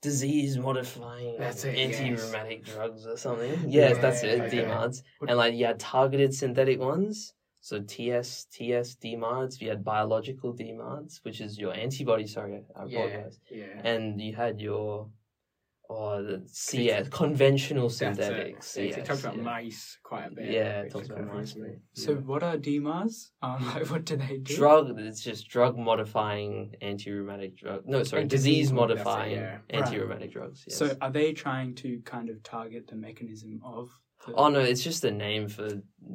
disease 0.00 0.58
modifying 0.58 1.36
anti 1.38 1.70
yes. 1.70 2.20
rheumatic 2.20 2.64
drugs 2.64 3.06
or 3.06 3.16
something. 3.16 3.54
Yes, 3.68 3.98
that's 3.98 4.24
it, 4.24 4.52
Yeah. 4.52 4.64
DMARDs. 4.64 5.02
And 5.28 5.38
like 5.38 5.54
you 5.54 5.66
had 5.66 5.78
targeted 5.78 6.34
synthetic 6.34 6.80
ones. 6.80 7.32
So 7.60 7.80
TS, 7.80 8.46
TS, 8.50 8.96
DMARDs. 8.96 9.60
You 9.60 9.68
had 9.68 9.84
biological 9.84 10.52
DMARDs, 10.52 11.20
which 11.22 11.40
is 11.40 11.56
your 11.56 11.72
antibody. 11.74 12.26
Sorry, 12.26 12.64
I 12.74 12.82
apologize. 12.86 13.38
Yeah, 13.48 13.66
yeah. 13.66 13.88
And 13.88 14.20
you 14.20 14.34
had 14.34 14.60
your, 14.60 15.06
or 15.88 16.22
the 16.22 16.42
CS, 16.46 17.08
conventional 17.08 17.88
That's 17.88 18.00
it. 18.00 18.16
synthetics. 18.16 18.46
Yeah, 18.48 18.54
'cause 18.54 18.66
CS, 18.66 18.94
He 18.96 19.02
talks 19.02 19.20
about 19.24 19.36
yeah. 19.36 19.42
mice 19.42 19.98
quite 20.02 20.26
a 20.26 20.34
bit. 20.34 20.50
Yeah, 20.50 20.80
it 20.82 20.90
talks 20.92 21.08
about 21.08 21.26
mice. 21.26 21.50
fascinating. 21.50 21.80
So 21.94 22.14
what 22.14 22.42
are 22.42 22.56
DMARDs? 22.56 23.30
Um, 23.42 23.66
like 23.74 23.90
what 23.90 24.04
do 24.04 24.16
they 24.16 24.38
do? 24.38 24.56
drug 24.56 24.98
it's 24.98 25.22
just 25.22 25.48
drug 25.48 25.76
modifying 25.78 26.74
anti-rheumatic 26.80 27.56
drug 27.56 27.82
no 27.86 28.02
sorry 28.04 28.22
And 28.22 28.30
disease 28.30 28.68
disease 28.68 28.72
mod- 28.72 28.90
that's 28.90 29.00
it, 29.00 29.04
modifying 29.04 29.32
yeah. 29.32 29.58
anti-rheumatic 29.70 30.32
drugs 30.32 30.64
yes. 30.66 30.76
So 30.78 30.96
are 31.00 31.10
they 31.10 31.32
trying 31.32 31.74
to 31.76 32.00
kind 32.04 32.28
of 32.30 32.42
target 32.42 32.86
the 32.88 32.96
mechanism 32.96 33.60
of? 33.64 33.90
The... 34.26 34.34
oh 34.34 34.48
no 34.48 34.60
it's 34.60 34.82
just 34.84 35.04
a 35.04 35.10
name 35.10 35.48
for 35.48 35.68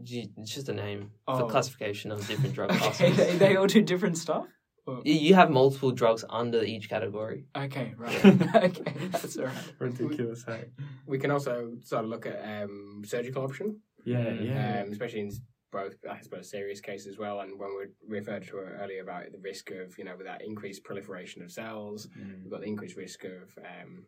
it's 0.06 0.54
just 0.54 0.70
a 0.70 0.74
name 0.74 1.12
for 1.26 1.44
Oh. 1.44 1.48
classification 1.48 2.12
of 2.12 2.26
different 2.28 2.56
drug 2.56 2.70
Okay, 2.72 2.80
classes 2.80 3.18
they, 3.18 3.36
they 3.38 3.56
all 3.58 3.68
do 3.68 3.82
different 3.82 4.18
stuff. 4.18 4.48
Or- 4.88 5.02
you 5.04 5.14
you 5.14 5.34
have 5.36 5.50
multiple 5.52 5.92
drugs 5.92 6.24
under 6.30 6.64
each 6.64 6.90
category 6.90 7.46
Okay, 7.56 7.94
right. 7.98 8.26
okay, 8.68 8.94
that's 9.12 9.38
all 9.38 9.46
right. 9.46 9.74
ridiculous. 9.80 10.44
Hey. 10.48 10.66
We 11.06 11.20
can 11.20 11.32
also 11.32 11.74
sort 11.84 12.06
of 12.06 12.10
look 12.10 12.26
at 12.26 12.40
um, 12.64 13.02
surgical 13.06 13.44
option, 13.44 13.82
Yeah, 14.06 14.26
Mm. 14.26 14.46
yeah. 14.48 14.82
um, 14.84 14.92
especially 14.92 15.20
in 15.22 15.32
both, 15.72 15.96
I 16.10 16.22
suppose, 16.22 16.50
serious 16.50 16.80
cases 16.80 17.08
as 17.08 17.18
well. 17.18 17.42
And 17.42 17.60
when 17.60 17.72
we 17.78 17.84
referred 18.18 18.44
to 18.48 18.58
it 18.60 18.70
earlier 18.82 19.02
about 19.02 19.26
the 19.34 19.40
risk 19.40 19.72
of, 19.72 19.98
you 19.98 20.06
know, 20.06 20.16
with 20.18 20.26
that 20.26 20.42
increased 20.42 20.86
proliferation 20.86 21.42
of 21.44 21.52
cells, 21.52 22.08
Mm. 22.08 22.44
we've 22.44 22.52
got 22.52 22.62
the 22.62 22.68
increased 22.68 22.96
risk 22.96 23.26
of 23.26 23.46
um, 23.74 24.06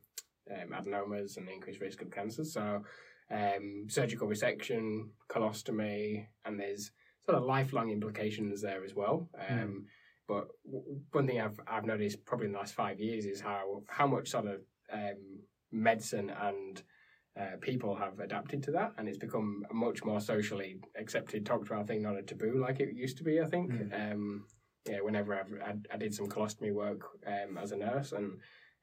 um, 0.56 0.70
adenomas 0.78 1.36
and 1.38 1.46
the 1.48 1.52
increased 1.52 1.82
risk 1.82 2.02
of 2.02 2.10
cancers. 2.10 2.54
So, 2.54 2.66
um, 3.30 3.86
surgical 3.90 4.28
resection, 4.28 5.10
colostomy, 5.30 6.28
and 6.46 6.60
there's 6.60 6.92
sort 7.26 7.38
of 7.38 7.44
lifelong 7.44 7.92
implications 7.92 8.62
there 8.62 8.84
as 8.86 8.96
well. 8.96 9.30
Um, 9.50 9.86
But 10.30 10.48
one 11.12 11.26
thing 11.26 11.42
I've 11.42 11.60
I've 11.68 11.86
noticed 11.86 12.24
probably 12.24 12.46
in 12.46 12.52
the 12.52 12.60
last 12.60 12.76
five 12.76 13.00
years 13.00 13.26
is 13.26 13.42
how 13.42 13.82
how 13.88 14.06
much 14.06 14.30
sort 14.30 14.46
of 14.46 14.62
um, 14.94 15.42
medicine 15.72 16.30
and 16.30 16.82
uh, 17.40 17.58
people 17.62 17.96
have 17.96 18.20
adapted 18.20 18.62
to 18.64 18.72
that, 18.72 18.94
and 18.98 19.10
it's 19.10 19.18
become 19.18 19.64
a 19.72 19.74
much 19.74 20.04
more 20.04 20.22
socially 20.22 20.82
accepted, 20.96 21.46
talked 21.46 21.68
about 21.68 21.88
thing, 21.88 22.04
not 22.04 22.16
a 22.16 22.22
taboo 22.22 22.62
like 22.62 22.80
it 22.80 22.94
used 22.94 23.18
to 23.18 23.24
be. 23.24 23.42
I 23.42 23.46
think. 23.46 23.72
Um, 23.92 24.46
yeah, 24.88 25.02
whenever 25.02 25.36
I've, 25.36 25.54
I, 25.66 25.74
I 25.94 25.98
did 25.98 26.14
some 26.14 26.28
colostomy 26.28 26.74
work 26.74 27.02
um, 27.28 27.58
as 27.58 27.72
a 27.72 27.78
nurse, 27.78 28.12
and 28.12 28.34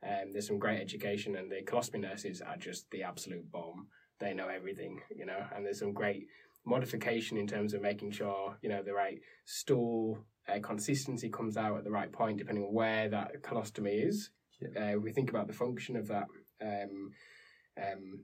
um, 0.04 0.32
there's 0.32 0.48
some 0.48 0.58
great 0.58 0.80
education, 0.80 1.36
and 1.36 1.50
the 1.50 1.62
colostomy 1.62 2.00
nurses 2.00 2.42
are 2.42 2.56
just 2.56 2.90
the 2.90 3.04
absolute 3.04 3.50
bomb. 3.52 3.86
They 4.18 4.34
know 4.34 4.48
everything, 4.48 5.00
you 5.14 5.26
know, 5.26 5.46
and 5.54 5.64
there's 5.64 5.78
some 5.78 5.92
great 5.92 6.26
modification 6.66 7.38
in 7.38 7.46
terms 7.46 7.72
of 7.72 7.80
making 7.82 8.10
sure 8.10 8.56
you 8.62 8.68
know 8.68 8.82
the 8.82 8.92
right 8.92 9.20
stool 9.44 10.26
uh, 10.48 10.60
consistency 10.60 11.28
comes 11.28 11.56
out 11.56 11.76
at 11.76 11.84
the 11.84 11.90
right 11.90 12.12
point, 12.12 12.38
depending 12.38 12.64
on 12.64 12.72
where 12.72 13.08
that 13.08 13.42
colostomy 13.42 14.06
is. 14.06 14.30
Uh, 14.76 14.98
we 14.98 15.12
think 15.12 15.30
about 15.30 15.46
the 15.46 15.52
function 15.52 15.96
of 15.96 16.08
that. 16.08 16.26
Um, 16.62 17.10
um, 17.78 18.20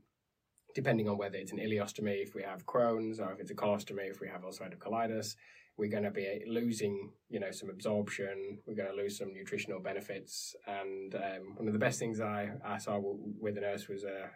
depending 0.74 1.08
on 1.08 1.18
whether 1.18 1.36
it's 1.36 1.52
an 1.52 1.58
ileostomy 1.58 2.22
if 2.22 2.34
we 2.34 2.42
have 2.42 2.64
Crohn's 2.66 3.20
or 3.20 3.32
if 3.32 3.40
it's 3.40 3.50
a 3.50 3.54
colostomy 3.54 4.10
if 4.10 4.20
we 4.20 4.28
have 4.28 4.42
ulcerative 4.42 4.78
colitis. 4.78 5.34
we're 5.76 5.90
going 5.90 6.04
to 6.04 6.10
be 6.10 6.44
losing, 6.46 7.10
you 7.28 7.40
know, 7.40 7.50
some 7.50 7.70
absorption. 7.70 8.58
We're 8.66 8.74
going 8.74 8.90
to 8.90 9.02
lose 9.02 9.18
some 9.18 9.32
nutritional 9.32 9.80
benefits. 9.80 10.54
And 10.66 11.14
um, 11.14 11.56
one 11.56 11.66
of 11.66 11.72
the 11.72 11.78
best 11.78 11.98
things 11.98 12.20
I, 12.20 12.50
I 12.64 12.78
saw 12.78 12.94
w- 12.94 13.18
with 13.40 13.56
a 13.56 13.60
nurse 13.62 13.88
was 13.88 14.04
a, 14.04 14.30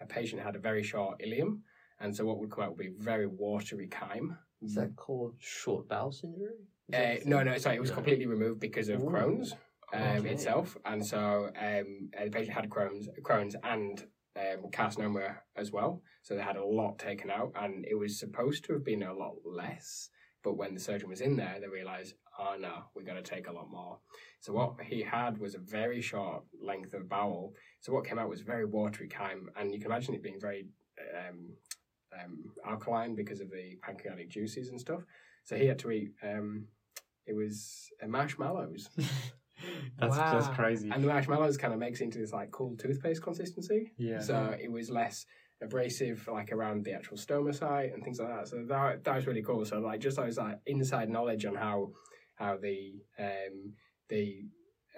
a 0.00 0.06
patient 0.06 0.42
had 0.42 0.56
a 0.56 0.60
very 0.60 0.82
short 0.82 1.20
ileum. 1.20 1.60
And 1.98 2.14
so 2.14 2.24
what 2.24 2.38
would 2.38 2.50
come 2.50 2.64
out 2.64 2.70
would 2.70 2.78
be 2.78 2.92
very 2.98 3.26
watery 3.26 3.88
chyme. 3.88 4.36
Is 4.62 4.74
that 4.74 4.96
called 4.96 5.34
short 5.38 5.88
bowel 5.88 6.12
syndrome? 6.12 6.66
Uh, 6.92 7.16
no, 7.24 7.42
no, 7.42 7.58
sorry, 7.58 7.76
it 7.76 7.80
was 7.80 7.90
completely 7.90 8.26
removed 8.26 8.60
because 8.60 8.88
of 8.88 9.02
Ooh. 9.02 9.06
Crohn's 9.06 9.52
um, 9.92 10.02
Okay. 10.02 10.30
itself. 10.30 10.76
And 10.84 11.04
so 11.04 11.50
um, 11.60 12.10
uh, 12.18 12.24
the 12.24 12.30
patient 12.30 12.54
had 12.54 12.68
Crohn's, 12.70 13.08
Crohn's 13.22 13.56
and 13.62 14.04
um, 14.36 14.70
carcinoma 14.70 15.36
as 15.56 15.72
well. 15.72 16.02
So 16.22 16.34
they 16.34 16.42
had 16.42 16.56
a 16.56 16.64
lot 16.64 16.98
taken 16.98 17.30
out, 17.30 17.52
and 17.56 17.84
it 17.88 17.94
was 17.94 18.18
supposed 18.18 18.64
to 18.64 18.72
have 18.74 18.84
been 18.84 19.02
a 19.02 19.14
lot 19.14 19.34
less. 19.44 20.10
But 20.44 20.56
when 20.56 20.74
the 20.74 20.80
surgeon 20.80 21.08
was 21.08 21.20
in 21.20 21.36
there, 21.36 21.56
they 21.60 21.66
realised, 21.66 22.14
oh 22.38 22.54
no, 22.58 22.84
we're 22.94 23.02
going 23.02 23.22
to 23.22 23.30
take 23.30 23.48
a 23.48 23.52
lot 23.52 23.68
more. 23.70 23.98
So 24.40 24.52
what 24.52 24.74
he 24.84 25.02
had 25.02 25.38
was 25.38 25.54
a 25.54 25.58
very 25.58 26.00
short 26.00 26.44
length 26.62 26.94
of 26.94 27.08
bowel. 27.08 27.52
So 27.80 27.92
what 27.92 28.06
came 28.06 28.18
out 28.18 28.28
was 28.28 28.42
very 28.42 28.64
watery 28.64 29.08
chyme, 29.08 29.48
and 29.56 29.72
you 29.72 29.80
can 29.80 29.90
imagine 29.90 30.14
it 30.14 30.22
being 30.22 30.40
very 30.40 30.68
um, 31.16 31.50
um, 32.12 32.44
alkaline 32.64 33.16
because 33.16 33.40
of 33.40 33.50
the 33.50 33.76
pancreatic 33.82 34.30
juices 34.30 34.68
and 34.68 34.80
stuff. 34.80 35.00
So 35.44 35.56
he 35.56 35.66
had 35.66 35.80
to 35.80 35.90
eat. 35.90 36.12
Um, 36.22 36.66
it 37.26 37.34
was 37.34 37.90
uh, 38.02 38.06
marshmallows, 38.06 38.88
that's 39.98 40.16
that's 40.16 40.48
Wow. 40.48 40.54
crazy. 40.54 40.90
and 40.90 41.02
the 41.02 41.08
marshmallows 41.08 41.56
kind 41.56 41.72
of 41.72 41.80
makes 41.80 42.00
it 42.00 42.04
into 42.04 42.18
this 42.18 42.32
like 42.32 42.50
cool 42.50 42.76
toothpaste 42.76 43.22
consistency. 43.22 43.92
yeah. 43.96 44.18
So 44.20 44.54
it 44.60 44.70
was 44.70 44.90
less 44.90 45.26
abrasive, 45.62 46.28
like 46.30 46.52
around 46.52 46.84
the 46.84 46.92
actual 46.92 47.16
stoma 47.16 47.54
site 47.54 47.92
and 47.92 48.02
things 48.04 48.18
like 48.20 48.28
that. 48.28 48.48
So 48.48 48.64
that 48.68 49.04
that 49.04 49.16
was 49.16 49.26
really 49.26 49.42
cool. 49.42 49.64
So 49.64 49.78
like 49.80 50.00
just 50.00 50.16
those 50.18 50.36
like 50.38 50.58
inside 50.66 51.08
knowledge 51.08 51.44
on 51.46 51.54
how 51.54 51.92
how 52.34 52.56
the 52.58 53.02
um 53.18 53.72
the 54.08 54.44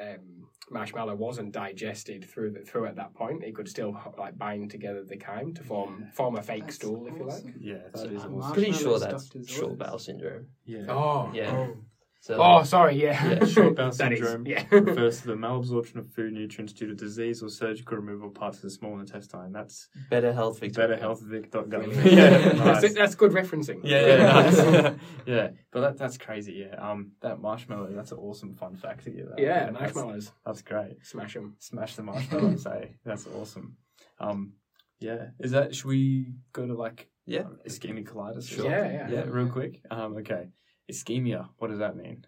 um, 0.01 0.47
marshmallow 0.71 1.17
wasn't 1.17 1.51
digested 1.51 2.25
through 2.25 2.53
the, 2.53 2.61
through 2.61 2.87
at 2.87 2.95
that 2.97 3.15
point. 3.15 3.43
It 3.43 3.53
could 3.57 3.69
still 3.69 3.97
like 4.17 4.39
bind 4.39 4.71
together 4.71 5.03
the 5.05 5.17
chyme 5.17 5.55
to 5.55 5.65
form 5.65 6.03
Yeah. 6.05 6.11
form 6.13 6.37
a 6.37 6.43
fake 6.43 6.65
That's 6.65 6.77
stool, 6.77 7.07
if 7.09 7.19
you 7.19 7.25
like. 7.27 7.43
yeah, 7.59 7.79
that 7.93 7.99
So 7.99 8.09
is 8.09 8.25
awesome. 8.25 8.53
Pretty 8.53 8.73
sure 8.73 8.99
that's 9.01 9.31
short 9.47 9.79
bowel 9.79 9.99
syndrome. 9.99 10.47
Yeah. 10.65 10.87
Oh, 10.89 11.33
Yeah. 11.35 11.51
Oh, 11.51 11.77
So 12.21 12.37
oh, 12.43 12.63
sorry, 12.65 13.01
yeah, 13.01 13.25
Yeah, 13.39 13.45
short 13.47 13.77
bowel 13.77 13.93
That 13.93 14.13
is- 14.13 14.19
syndrome 14.19 14.45
yeah. 14.47 14.65
refers 14.73 15.21
to 15.23 15.29
the 15.29 15.35
malabsorption 15.35 15.97
of 15.97 16.11
food 16.11 16.33
nutrients 16.33 16.73
due 16.73 16.89
to 16.89 16.95
disease 16.95 17.43
or 17.45 17.49
surgical 17.49 17.97
removal 17.97 18.29
of 18.29 18.35
parts 18.35 18.57
of 18.59 18.63
the 18.65 18.71
small 18.71 18.99
intestine. 18.99 19.53
That's 19.53 19.89
better 20.11 20.33
health 20.33 20.59
Victoria. 20.59 20.99
betterhealthvic.gov. 20.99 21.71
Brilliant. 21.71 22.05
yeah, 22.13 22.31
that's, 22.53 22.83
nice. 22.83 22.95
that's 22.95 23.15
good 23.15 23.31
referencing. 23.31 23.81
Yeah, 23.85 24.07
yeah, 24.07 24.17
nice. 24.33 24.95
yeah. 25.27 25.49
But 25.71 25.81
that, 25.83 25.97
that's 25.99 26.19
crazy. 26.19 26.67
Yeah, 26.69 26.75
um, 26.91 27.13
that 27.21 27.41
marshmallow. 27.41 27.93
That's 27.95 28.11
an 28.13 28.19
awesome 28.19 28.55
fun 28.55 28.75
fact 28.75 29.05
to 29.05 29.11
get. 29.11 29.29
That. 29.29 29.39
yeah, 29.39 29.71
that's, 29.71 29.95
marshmallows, 29.95 30.33
That's 30.45 30.63
great. 30.63 30.97
smash 31.07 31.35
them. 31.35 31.55
Smash 31.61 31.95
the 31.95 32.03
marshmallows. 32.03 32.67
eh? 32.67 32.87
That's 33.05 33.27
awesome. 33.29 33.77
Um, 34.19 34.55
yeah. 34.99 35.29
Is 35.39 35.53
that? 35.53 35.75
Should 35.75 35.87
we 35.87 36.33
go 36.53 36.67
to 36.67 36.75
like 36.75 37.09
Yeah. 37.27 37.43
um, 37.43 37.59
ischemic 37.67 38.09
colitis? 38.09 38.49
Sure. 38.49 38.65
Yeah, 38.69 38.91
yeah. 38.91 39.11
yeah. 39.11 39.25
Real 39.29 39.49
quick. 39.49 39.81
Um, 39.91 40.17
okay. 40.17 40.49
Ischemia. 40.91 41.49
What 41.59 41.69
does 41.71 41.79
that 41.79 41.97
mean? 41.97 42.27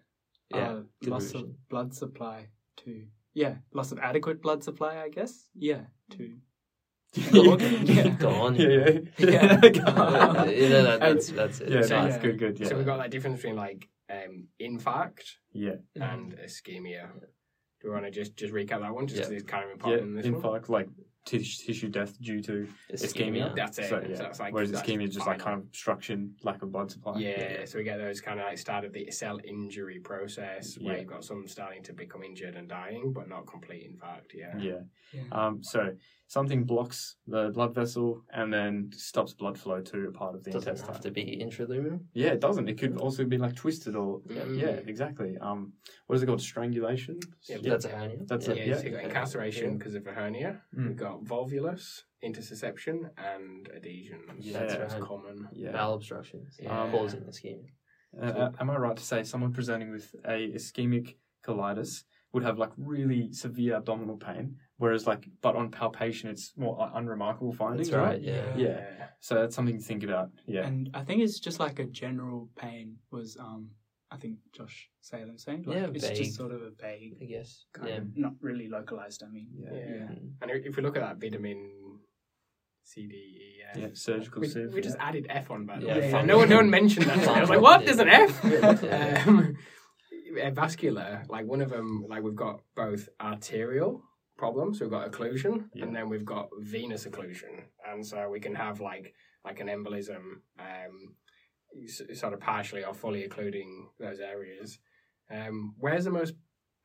Yeah. 0.49 0.69
uh, 0.71 0.81
loss 1.03 1.33
of 1.33 1.67
blood 1.69 1.93
supply 1.93 2.47
to 2.77 3.05
yeah, 3.33 3.55
loss 3.73 3.91
of 3.93 3.99
adequate 3.99 4.41
blood 4.41 4.63
supply, 4.63 5.01
I 5.01 5.09
guess. 5.09 5.47
Yeah, 5.55 5.81
to 6.11 6.33
Go 7.31 8.29
on. 8.31 8.55
Yeah. 8.55 8.67
Yeah, 8.67 8.99
yeah, 9.17 9.59
Yeah. 9.63 10.43
You 10.45 10.69
that, 10.69 10.99
that's 10.99 11.29
that's 11.29 11.59
it. 11.61 11.69
yeah, 11.69 11.81
So, 11.81 12.01
nice, 12.01 12.13
yeah. 12.13 12.19
good, 12.21 12.39
good. 12.39 12.59
Yeah, 12.59 12.67
So 12.67 12.77
we've 12.77 12.85
got 12.85 12.97
that 12.97 13.11
difference 13.11 13.37
between 13.37 13.55
like 13.55 13.89
um, 14.09 14.47
infarct 14.61 15.23
yeah, 15.53 15.75
and 15.95 16.37
ischemia. 16.37 17.09
Do 17.81 17.87
we 17.87 17.89
want 17.89 18.05
to 18.05 18.11
just 18.11 18.35
just 18.35 18.53
recap 18.53 18.81
that 18.81 18.93
one 18.93 19.07
just 19.07 19.19
Yeah. 19.21 19.27
because 19.29 19.41
it's 19.41 19.49
kind 19.51 19.63
of 19.63 19.69
yeah. 19.69 19.73
important 19.75 20.09
in 20.09 20.15
this 20.15 20.25
one? 20.29 20.41
Infarct, 20.41 20.69
like 20.69 20.89
tis- 21.25 21.59
tissue 21.59 21.89
death 21.89 22.19
due 22.21 22.41
to 22.41 22.67
ischemia. 22.91 23.55
That's 23.55 23.77
it. 23.79 23.89
So, 23.89 24.03
yeah. 24.07 24.15
So 24.15 24.25
it's 24.25 24.39
like- 24.39 24.53
Whereas 24.53 24.71
that's 24.71 24.87
ischemia 24.87 25.07
is 25.07 25.13
just 25.15 25.27
like 25.27 25.39
kind 25.39 25.57
of 25.59 25.65
obstruction, 25.65 26.35
lack 26.43 26.61
of 26.61 26.71
blood 26.71 26.91
supply. 26.91 27.19
Yeah, 27.19 27.65
so 27.65 27.77
we 27.77 27.83
get 27.83 27.97
those 27.97 28.21
kind 28.21 28.39
of 28.39 28.45
like 28.47 28.57
start 28.57 28.85
of 28.85 28.93
the 28.93 29.09
cell 29.11 29.39
injury 29.43 29.99
process 29.99 30.77
where 30.79 30.93
Yeah. 30.95 30.99
you've 31.01 31.09
got 31.09 31.23
some 31.23 31.47
starting 31.47 31.83
to 31.83 31.93
become 31.93 32.23
injured 32.23 32.55
and 32.55 32.67
dying, 32.67 33.13
but 33.13 33.27
not 33.29 33.45
complete 33.47 33.89
infarct. 33.91 34.33
Yeah. 34.33 34.57
Yeah. 34.57 34.79
Yeah. 35.13 35.21
Um, 35.31 35.63
so 35.63 35.95
something 36.31 36.63
blocks 36.63 37.17
the 37.27 37.49
blood 37.49 37.75
vessel 37.75 38.23
and 38.33 38.53
then 38.53 38.89
stops 38.95 39.33
blood 39.33 39.57
flow 39.59 39.81
to 39.81 40.07
a 40.07 40.11
part 40.13 40.33
of 40.33 40.41
the 40.45 40.51
Doesn't 40.51 40.69
intestine. 40.69 40.93
have 40.93 41.03
to 41.03 41.11
be 41.11 41.23
intraluminal. 41.45 41.99
Yeah, 42.13 42.29
it 42.29 42.39
doesn't. 42.39 42.69
It 42.69 42.77
could 42.79 42.95
also 43.05 43.25
be 43.25 43.37
like 43.37 43.53
twisted 43.63 43.97
or 43.97 44.21
yeah, 44.29 44.43
Mm. 44.43 44.61
yeah 44.61 44.67
exactly. 44.93 45.31
Um, 45.41 45.73
what 46.07 46.15
is 46.15 46.23
it 46.23 46.27
called? 46.27 46.39
Strangulation. 46.53 47.19
Yeah, 47.49 47.57
That's 47.61 47.83
a 47.83 47.89
hernia. 47.89 48.19
That's 48.31 48.47
Yeah, 48.47 48.53
it, 48.53 48.77
so 48.77 48.83
you've 48.85 48.93
got 48.93 49.03
incarceration 49.03 49.77
because 49.77 49.93
of 49.95 50.07
a 50.07 50.13
hernia. 50.13 50.61
Mm. 50.73 50.87
We've 50.87 50.95
got 51.07 51.21
volvulus, 51.25 51.83
intussusception, 52.23 52.97
and 53.17 53.69
adhesions. 53.75 54.39
Yeah. 54.39 54.59
that's 54.59 54.75
That's 54.75 54.93
right. 54.93 55.03
common. 55.03 55.49
Yeah. 55.51 55.73
Bowel 55.73 55.95
obstructions 55.95 56.57
Yeah. 56.63 56.89
causing 56.91 57.23
ischemia. 57.31 57.71
Uh, 58.17 58.25
uh, 58.25 58.51
am 58.61 58.69
I 58.69 58.77
right 58.77 58.95
to 58.95 59.03
say 59.11 59.23
someone 59.23 59.51
presenting 59.59 59.89
with 59.91 60.07
a 60.25 60.37
ischemic 60.59 61.15
colitis 61.45 62.03
would 62.33 62.43
have 62.43 62.57
like 62.57 62.71
really 62.77 63.33
severe 63.33 63.75
abdominal 63.75 64.15
pain, 64.17 64.55
whereas 64.81 65.03
like 65.11 65.23
but 65.45 65.53
on 65.55 65.69
palpation 65.79 66.29
it's 66.33 66.45
more 66.57 66.75
uh, 66.83 66.89
unremarkable 66.99 67.53
findings, 67.53 67.89
That's 67.89 68.01
right. 68.07 68.21
Yeah. 68.21 68.55
Yeah. 68.65 68.83
So 69.27 69.35
that's 69.35 69.55
something 69.55 69.77
to 69.77 69.83
think 69.91 70.03
about. 70.03 70.27
Yeah. 70.55 70.65
And 70.67 70.89
I 70.93 71.03
think 71.07 71.21
it's 71.25 71.39
just 71.47 71.59
like 71.65 71.77
a 71.79 71.85
general 72.03 72.49
pain 72.63 72.97
was 73.11 73.37
um 73.39 73.69
I 74.13 74.17
think 74.21 74.35
Josh 74.57 74.89
Salem 75.09 75.37
saying. 75.37 75.63
Like, 75.65 75.77
Yeah, 75.77 75.87
it's 75.93 76.05
vague. 76.07 76.17
just 76.17 76.35
sort 76.35 76.51
of 76.51 76.61
a 76.63 76.71
vague 76.85 77.13
I 77.21 77.25
guess. 77.33 77.51
kind 77.73 77.87
Yeah. 77.89 77.97
of 78.01 78.17
not 78.25 78.33
really 78.41 78.67
localized, 78.77 79.23
I 79.23 79.29
mean. 79.35 79.49
yeah. 79.63 79.73
Yeah. 79.73 79.95
Yeah. 79.95 80.15
And 80.41 80.47
if 80.69 80.75
we 80.75 80.81
look 80.83 80.97
at 80.97 81.03
that 81.07 81.17
vitamin 81.23 81.59
C, 82.83 83.07
D, 83.07 83.15
E, 83.15 83.61
F. 83.71 83.77
Yeah, 83.77 83.87
surgical 83.93 84.41
We, 84.41 84.47
sieve, 84.49 84.73
we 84.73 84.81
just 84.81 84.97
yeah. 84.97 85.07
added 85.07 85.25
F 85.29 85.49
on, 85.51 85.65
by 85.65 85.79
the 85.79 85.85
Yeah, 85.85 85.99
way. 85.99 86.11
fun. 86.11 86.19
And 86.21 86.27
no 86.27 86.37
one, 86.39 86.49
no 86.49 86.57
one 86.57 86.69
mentioned 86.69 87.05
that. 87.05 87.25
I 87.37 87.39
was 87.39 87.49
like, 87.49 87.61
what? 87.61 87.85
There's 87.85 87.99
an 87.99 88.09
F? 88.09 88.33
Um, 89.27 89.55
vascular, 90.53 91.23
like 91.29 91.45
one 91.45 91.61
of 91.61 91.69
them, 91.69 92.05
like 92.07 92.23
we've 92.23 92.35
got 92.35 92.61
both 92.75 93.07
arterial 93.19 94.03
problems, 94.41 94.73
so 94.79 94.85
we've 94.85 94.91
got 94.99 95.09
occlusion, 95.11 95.55
Yeah. 95.73 95.83
and 95.85 95.95
then 95.95 96.05
we've 96.09 96.25
got 96.35 96.45
venous 96.75 97.03
occlusion, 97.09 97.53
and 97.89 97.99
so 98.11 98.17
we 98.35 98.39
can 98.45 98.55
have 98.65 98.75
like 98.91 99.07
like 99.47 99.59
an 99.63 99.67
embolism, 99.75 100.23
um, 100.69 100.95
sort 102.21 102.33
of 102.35 102.39
partially 102.39 102.83
or 102.87 102.93
fully 102.93 103.23
occluding 103.27 103.69
those 103.99 104.19
areas. 104.19 104.79
Um, 105.37 105.55
where's 105.83 106.05
the 106.05 106.11
most 106.19 106.33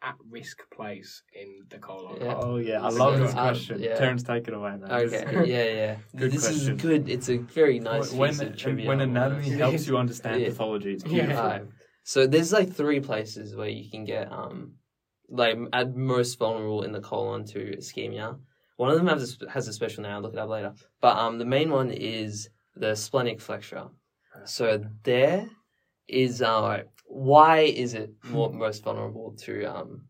at 0.02 0.16
risk 0.38 0.58
place 0.78 1.12
in 1.40 1.48
the 1.72 1.78
colon? 1.78 2.16
Yeah. 2.20 2.34
Oh 2.46 2.56
yeah, 2.70 2.80
I 2.86 2.90
So, 2.90 2.96
love 3.02 3.18
this 3.18 3.32
question. 3.32 3.76
yeah. 3.80 3.96
Terence, 4.00 4.22
take 4.22 4.46
it 4.48 4.54
away, 4.54 4.72
man. 4.76 4.88
This 4.88 5.14
Okay. 5.14 5.50
Yeah, 5.54 5.68
yeah. 5.82 5.94
Good 6.20 6.32
this 6.32 6.44
question. 6.46 6.74
is 6.76 6.82
good. 6.86 7.02
It's 7.14 7.28
a 7.36 7.38
very 7.60 7.78
nice 7.80 8.12
when, 8.12 8.30
piece 8.30 8.40
of 8.40 8.56
trivia. 8.62 8.86
when 8.90 9.00
anatomy 9.00 9.48
this. 9.50 9.58
helps 9.64 9.86
you 9.88 9.96
understand 10.04 10.36
Yeah. 10.42 10.48
pathology, 10.50 10.92
it's 10.96 11.04
Yeah. 11.04 11.12
beautiful. 11.12 11.44
Right. 11.54 11.64
So 12.04 12.18
there's 12.32 12.52
like 12.58 12.70
three 12.80 13.00
places 13.10 13.56
where 13.58 13.72
you 13.78 13.90
can 13.90 14.04
get 14.14 14.30
um 14.40 14.58
like 15.28 15.56
at 15.72 15.94
most 15.96 16.38
vulnerable 16.38 16.82
in 16.82 16.92
the 16.92 17.00
colon 17.00 17.44
to 17.46 17.76
ischemia. 17.76 18.38
One 18.76 18.90
of 18.90 18.96
them 18.96 19.06
has 19.06 19.38
a, 19.42 19.50
has 19.50 19.68
a 19.68 19.72
special 19.72 20.02
name. 20.02 20.12
I'll 20.12 20.20
look 20.20 20.34
it 20.34 20.38
up 20.38 20.48
later. 20.48 20.74
But 21.00 21.16
um 21.16 21.38
the 21.38 21.44
main 21.44 21.70
one 21.70 21.90
is 21.90 22.50
the 22.74 22.94
splenic 22.94 23.40
flexure. 23.40 23.88
So 24.44 24.84
there 25.02 25.48
is 26.08 26.42
uh 26.42 26.82
why 27.06 27.60
is 27.60 27.94
it 27.94 28.10
more, 28.24 28.52
most 28.52 28.84
vulnerable 28.84 29.32
to 29.44 29.64
um 29.64 30.02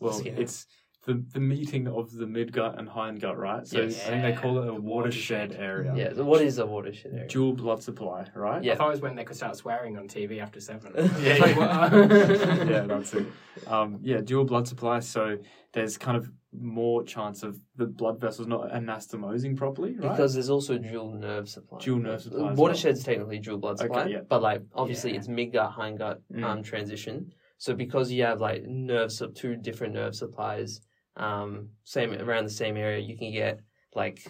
Well, 0.00 0.20
Yeah. 0.22 0.32
it's 0.32 0.66
the 1.06 1.22
the 1.32 1.40
meeting 1.40 1.86
of 1.88 2.12
the 2.12 2.24
midgut 2.24 2.78
and 2.78 2.88
hindgut, 2.88 3.36
right? 3.36 3.66
So 3.66 3.80
Yes. 3.82 4.06
I 4.06 4.10
think 4.10 4.22
they 4.22 4.32
call 4.32 4.58
it 4.62 4.68
a 4.68 4.72
watershed, 4.74 5.50
watershed. 5.50 5.52
area. 5.62 5.92
yeah 5.94 6.12
so 6.14 6.24
what 6.24 6.40
is 6.40 6.58
a 6.58 6.66
watershed 6.66 7.12
area? 7.14 7.28
Dual 7.28 7.52
blood 7.52 7.82
supply, 7.82 8.26
right? 8.34 8.62
Yeah. 8.64 8.72
I 8.72 8.76
thought 8.76 8.88
it 8.88 8.92
was 8.92 9.00
when 9.02 9.14
they 9.14 9.24
could 9.24 9.36
start 9.36 9.56
swearing 9.56 9.96
on 9.98 10.08
TV 10.08 10.40
after 10.40 10.60
seven. 10.60 10.92
Yeah, 11.20 11.36
Like, 11.38 11.56
yeah. 11.56 12.64
yeah, 12.72 12.80
that's 12.86 13.12
it. 13.14 13.26
Um, 13.66 13.98
yeah, 14.02 14.20
dual 14.20 14.44
blood 14.44 14.66
supply. 14.66 15.00
So 15.00 15.36
there's 15.72 15.96
kind 15.98 16.16
of 16.16 16.30
more 16.56 17.02
chance 17.02 17.42
of 17.42 17.58
the 17.76 17.86
blood 17.86 18.20
vessels 18.20 18.46
not 18.46 18.70
anastomosing 18.72 19.56
properly, 19.56 19.92
right? 19.98 20.10
Because 20.10 20.34
there's 20.34 20.50
also 20.50 20.78
dual 20.78 21.12
nerve 21.12 21.48
supply. 21.48 21.78
Dual 21.80 21.98
nerve 21.98 22.22
supply 22.22 22.50
as 22.52 22.58
Watershed's 22.58 23.02
technically 23.04 23.40
dual 23.40 23.58
blood 23.58 23.76
Okay, 23.80 23.86
supply, 23.86 24.06
yeah. 24.06 24.20
but 24.28 24.40
like 24.40 24.62
obviously 24.74 25.10
Yeah. 25.12 25.18
it's 25.18 25.28
midgut 25.28 25.74
hindgut 25.74 26.18
Mm. 26.32 26.44
um, 26.44 26.62
transition. 26.62 27.32
So 27.58 27.74
because 27.74 28.10
you 28.12 28.22
have 28.24 28.40
like 28.40 28.62
nerve 28.64 29.10
sub 29.12 29.34
two 29.34 29.56
different 29.56 29.94
nerve 29.94 30.14
supplies, 30.14 30.80
um, 31.16 31.68
same 31.84 32.12
around 32.14 32.44
the 32.44 32.50
same 32.50 32.76
area, 32.76 32.98
you 32.98 33.16
can 33.16 33.32
get 33.32 33.60
like 33.94 34.26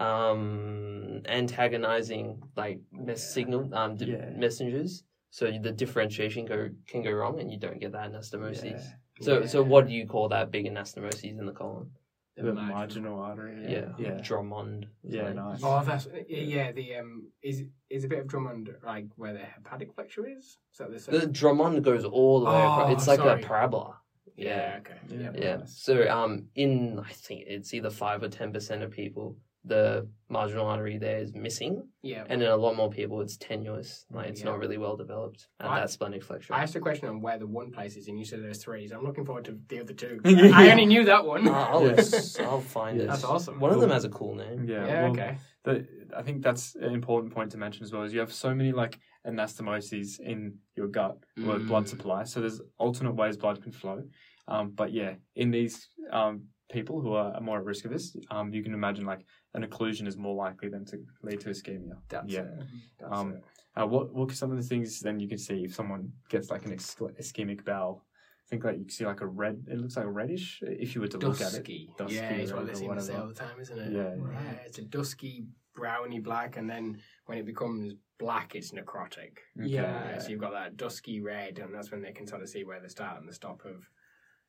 um 0.00 1.22
antagonizing 1.26 2.42
like 2.56 2.80
mess 2.92 3.20
Yeah. 3.22 3.34
signal 3.34 3.74
um 3.74 3.96
di- 3.96 4.06
Yeah. 4.12 4.30
messengers. 4.36 5.04
So 5.30 5.50
the 5.50 5.72
differentiation 5.72 6.46
go 6.46 6.70
can 6.86 7.02
go 7.02 7.12
wrong, 7.12 7.40
and 7.40 7.50
you 7.52 7.58
don't 7.58 7.80
get 7.80 7.92
that 7.92 8.10
anastomosis. 8.12 8.64
Yeah. 8.64 8.92
So 9.20 9.40
Yeah. 9.40 9.46
so 9.46 9.62
what 9.62 9.86
do 9.86 9.92
you 9.94 10.06
call 10.06 10.28
that 10.28 10.50
big 10.50 10.66
anastomosis 10.66 11.24
in 11.38 11.46
the 11.46 11.52
colon? 11.52 11.90
The 12.36 12.42
the 12.42 12.52
marginal. 12.52 12.76
marginal 12.76 13.20
artery. 13.20 13.64
Yeah. 13.66 13.92
yeah, 13.98 14.20
Drummond. 14.22 14.86
yeah. 15.02 15.22
Like, 15.24 15.34
Nice. 15.36 15.60
Oh, 15.62 15.82
that's 15.82 16.06
yeah. 16.28 16.70
The 16.72 16.96
um 16.96 17.32
is 17.42 17.64
is 17.88 18.04
a 18.04 18.08
bit 18.08 18.18
of 18.18 18.26
Drummond 18.26 18.68
like 18.84 19.06
where 19.16 19.32
the 19.32 19.38
hepatic 19.54 19.94
flexure 19.94 20.28
is. 20.28 20.58
Is 20.72 20.78
that 20.78 20.90
the 20.90 20.98
same? 21.00 21.18
The 21.20 21.26
Drummond 21.28 21.82
goes 21.82 22.04
all 22.04 22.40
the 22.40 22.46
way 22.46 22.58
across. 22.60 22.88
Oh, 22.90 22.92
It's 22.92 23.06
like 23.08 23.20
sorry. 23.20 23.42
a 23.42 23.46
parabola. 23.46 24.00
Yeah. 24.36 24.78
Okay. 24.80 24.94
Yeah. 25.10 25.30
Yeah. 25.34 25.56
Nice. 25.56 25.78
So 25.82 26.08
um, 26.08 26.46
in 26.54 26.98
I 26.98 27.12
think 27.12 27.44
it's 27.46 27.72
either 27.74 27.90
five 27.90 28.22
or 28.22 28.28
ten 28.28 28.52
percent 28.52 28.82
of 28.82 28.90
people, 28.90 29.36
the 29.64 30.08
marginal 30.28 30.66
artery 30.66 30.96
there 30.98 31.18
is 31.18 31.34
missing, 31.34 31.88
Yeah. 32.02 32.24
and 32.28 32.40
in 32.42 32.48
a 32.48 32.56
lot 32.56 32.76
more 32.76 32.88
people, 32.90 33.20
it's 33.20 33.36
tenuous. 33.36 34.04
Like 34.12 34.28
it's 34.28 34.40
Yeah. 34.40 34.46
not 34.50 34.58
really 34.60 34.78
well 34.78 34.96
developed 34.96 35.48
at 35.60 35.66
I- 35.68 35.80
that 35.80 35.90
splenic 35.90 36.22
flexure. 36.22 36.54
I 36.54 36.62
asked 36.62 36.76
a 36.76 36.80
question 36.80 37.08
on 37.08 37.20
where 37.20 37.38
the 37.38 37.46
one 37.46 37.72
place 37.72 37.96
is, 37.96 38.06
and 38.08 38.18
you 38.18 38.24
said 38.24 38.42
there's 38.42 38.62
three. 38.62 38.86
So 38.86 38.96
I'm 38.96 39.04
looking 39.04 39.24
forward 39.24 39.44
to 39.46 39.58
the 39.68 39.80
other 39.80 39.92
two. 39.92 40.20
I 40.24 40.70
only 40.70 40.86
knew 40.86 41.04
that 41.04 41.24
one. 41.24 41.48
Uh, 41.48 41.52
I'll, 41.52 41.84
Yeah. 41.84 41.96
I'll 42.40 42.60
find 42.60 42.96
Yeah. 42.98 43.04
it. 43.04 43.06
That's 43.08 43.24
awesome. 43.24 43.58
One 43.60 43.72
of 43.72 43.80
them 43.80 43.90
has 43.90 44.04
a 44.04 44.08
cool 44.10 44.34
name. 44.36 44.68
Yeah. 44.68 44.86
yeah. 44.86 45.02
well, 45.02 45.10
okay. 45.12 45.38
the, 45.64 45.86
I 46.16 46.22
think 46.22 46.42
that's 46.42 46.76
an 46.76 46.94
important 46.94 47.34
point 47.34 47.50
to 47.52 47.58
mention 47.58 47.82
as 47.84 47.92
well. 47.92 48.02
Is 48.04 48.12
you 48.12 48.20
have 48.20 48.32
so 48.32 48.54
many 48.54 48.70
like 48.72 48.98
anastomoses 49.26 50.20
in 50.20 50.58
your 50.76 50.88
gut 50.88 51.16
or 51.46 51.58
Mm. 51.58 51.66
blood 51.68 51.88
supply, 51.88 52.24
so 52.24 52.40
there's 52.40 52.60
alternate 52.78 53.14
ways 53.14 53.36
blood 53.36 53.62
can 53.62 53.72
flow. 53.72 54.02
Um, 54.48 54.70
but 54.70 54.92
yeah, 54.92 55.14
in 55.34 55.50
these 55.50 55.88
um, 56.10 56.44
people 56.70 57.00
who 57.00 57.12
are 57.14 57.40
more 57.40 57.58
at 57.58 57.64
risk 57.64 57.84
of 57.84 57.90
this, 57.90 58.16
um, 58.30 58.52
you 58.54 58.62
can 58.62 58.74
imagine 58.74 59.04
like 59.04 59.24
an 59.54 59.64
occlusion 59.64 60.06
is 60.06 60.16
more 60.16 60.34
likely 60.34 60.68
than 60.68 60.84
to 60.86 60.96
lead 61.22 61.40
to 61.40 61.50
ischemia. 61.50 61.96
That's 62.08 62.32
yeah. 62.32 62.40
it. 62.42 62.64
That's 63.00 63.12
Um, 63.18 63.32
it. 63.34 63.44
Uh, 63.76 63.86
what 63.86 64.14
what 64.14 64.30
are 64.30 64.34
some 64.34 64.50
of 64.52 64.56
the 64.56 64.62
things 64.72 65.00
then 65.00 65.20
you 65.20 65.28
can 65.28 65.38
see 65.38 65.64
if 65.64 65.74
someone 65.74 66.12
gets 66.30 66.50
like 66.50 66.64
an 66.64 66.72
ischemic 66.76 67.64
bowel? 67.64 68.04
I 68.46 68.48
think 68.48 68.64
like 68.64 68.78
you 68.78 68.84
can 68.84 68.90
see 68.90 69.04
like 69.04 69.20
a 69.22 69.26
red. 69.26 69.56
It 69.68 69.78
looks 69.78 69.96
like 69.96 70.06
reddish 70.08 70.62
if 70.62 70.94
you 70.94 71.00
were 71.00 71.08
to 71.08 71.18
look 71.18 71.40
at 71.40 71.52
it. 71.52 71.56
Dusky. 71.58 71.90
Dusky 71.98 72.14
yeah, 72.14 72.30
it's 72.34 72.52
or 72.52 72.56
what 72.56 72.66
they 72.68 72.74
seem 72.74 73.00
say 73.00 73.14
all 73.16 73.26
the 73.26 73.34
time, 73.34 73.58
isn't 73.60 73.78
it? 73.78 73.92
Yeah. 73.92 74.14
Yeah, 74.16 74.52
it's 74.64 74.78
a 74.78 74.82
dusky 74.82 75.46
browny 75.76 76.18
black, 76.18 76.56
and 76.56 76.68
then 76.68 76.98
when 77.26 77.38
it 77.38 77.46
becomes 77.46 77.94
black, 78.18 78.56
it's 78.56 78.72
necrotic. 78.72 79.38
Okay. 79.58 79.68
Yeah, 79.68 80.18
so 80.18 80.30
you've 80.30 80.40
got 80.40 80.52
that 80.52 80.76
dusky 80.76 81.20
red, 81.20 81.58
and 81.58 81.72
that's 81.72 81.92
when 81.92 82.02
they 82.02 82.12
can 82.12 82.26
sort 82.26 82.42
of 82.42 82.48
see 82.48 82.64
where 82.64 82.80
the 82.80 82.88
start 82.88 83.20
and 83.20 83.28
the 83.28 83.34
stop 83.34 83.64
of 83.64 83.88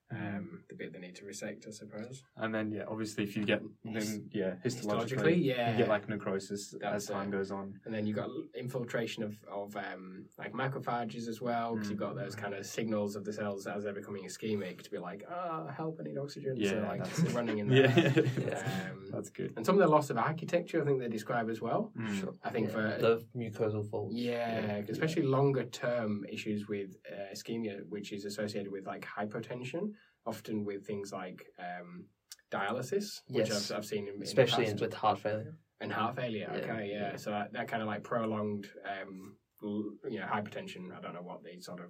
um, 0.10 0.62
the 0.70 0.76
bit 0.76 0.94
they 0.94 1.00
need 1.00 1.16
to 1.18 1.26
resect, 1.26 1.66
I 1.68 1.72
suppose. 1.72 2.24
And 2.38 2.54
then 2.56 2.72
yeah, 2.72 2.84
obviously 2.88 3.24
if 3.26 3.36
you 3.36 3.44
get 3.44 3.62
then 3.84 4.30
yeah 4.32 4.54
histologically, 4.66 5.18
Histologically, 5.18 5.44
yeah. 5.46 5.72
you 5.72 5.78
get 5.80 5.90
like 5.90 6.08
necrosis 6.08 6.74
That's 6.80 7.06
as 7.06 7.10
time 7.10 7.28
it. 7.28 7.32
goes 7.32 7.52
on. 7.52 7.74
And 7.86 7.94
then 7.94 8.06
you've 8.08 8.16
got 8.16 8.30
infiltration 8.56 9.24
of, 9.24 9.36
of 9.52 9.76
um, 9.76 10.26
like 10.38 10.54
macrophages 10.54 11.28
as 11.28 11.42
well, 11.42 11.74
because 11.76 11.90
you've 11.90 12.00
got 12.00 12.08
Mm. 12.08 12.24
those 12.24 12.36
kind 12.36 12.54
of 12.54 12.66
signals 12.66 13.16
of 13.18 13.26
the 13.26 13.34
cells 13.34 13.68
as 13.68 13.84
they're 13.84 13.92
becoming 13.94 14.24
ischemic 14.24 14.82
to 14.84 14.90
be 14.90 14.98
like, 14.98 15.24
ah, 15.30 15.68
help, 15.76 15.98
I 16.00 16.04
need 16.04 16.18
oxygen. 16.18 16.56
so 16.56 16.76
Yeah, 16.76 16.88
like 16.88 17.04
that's- 17.04 17.34
running 17.34 17.58
in 17.60 17.68
there. 17.70 17.88
Yeah, 17.98 18.90
Um, 18.92 19.08
that's 19.12 19.30
good. 19.30 19.54
and 19.58 19.66
some 19.66 19.76
of 19.76 19.82
the 19.82 19.88
loss 19.90 20.10
of 20.10 20.18
architecture, 20.18 20.82
I 20.82 20.86
think 20.86 21.00
they 21.00 21.10
describe 21.10 21.50
as 21.50 21.60
well. 21.62 21.92
Mm. 22.00 22.20
Sure. 22.20 22.34
I 22.46 22.50
think 22.50 22.68
Yeah, 22.68 22.74
for 22.74 22.82
the 23.02 23.26
mucosal 23.36 23.90
folds. 23.90 24.16
Yeah, 24.16 24.82
especially 24.88 25.24
longer 25.24 25.66
term 25.66 26.26
issues 26.32 26.68
with 26.70 26.96
uh, 27.12 27.34
ischemia, 27.36 27.82
which 27.90 28.14
is 28.14 28.24
associated 28.24 28.72
with 28.72 28.86
like 28.88 29.06
hypotension, 29.06 29.92
often 30.28 30.66
with 30.66 30.86
things 30.86 31.12
like 31.12 31.40
um, 31.60 32.06
dialysis, 32.52 33.22
which 33.30 33.50
Yes. 33.50 33.72
I've, 33.72 33.78
I've 33.78 33.86
seen 33.86 34.08
in, 34.08 34.14
in 34.16 34.20
the 34.20 34.26
especially 34.26 34.66
in, 34.66 34.72
past. 34.72 34.82
with 34.82 34.94
heart 34.94 35.20
failure. 35.20 35.56
and 35.82 35.92
heart 35.92 36.16
failure. 36.16 36.50
Yeah, 36.52 36.58
Okay, 36.60 36.90
yeah. 36.92 37.12
yeah. 37.12 37.16
So 37.16 37.32
that, 37.32 37.54
that 37.54 37.68
kind 37.68 37.82
of 37.82 37.88
like 37.88 38.04
prolonged, 38.04 38.68
um, 38.86 39.36
l- 39.64 39.92
you 40.10 40.20
know, 40.20 40.26
hypertension. 40.26 40.96
I 40.96 41.02
don't 41.02 41.14
know 41.14 41.22
what 41.22 41.44
the 41.44 41.60
sort 41.62 41.80
of 41.80 41.88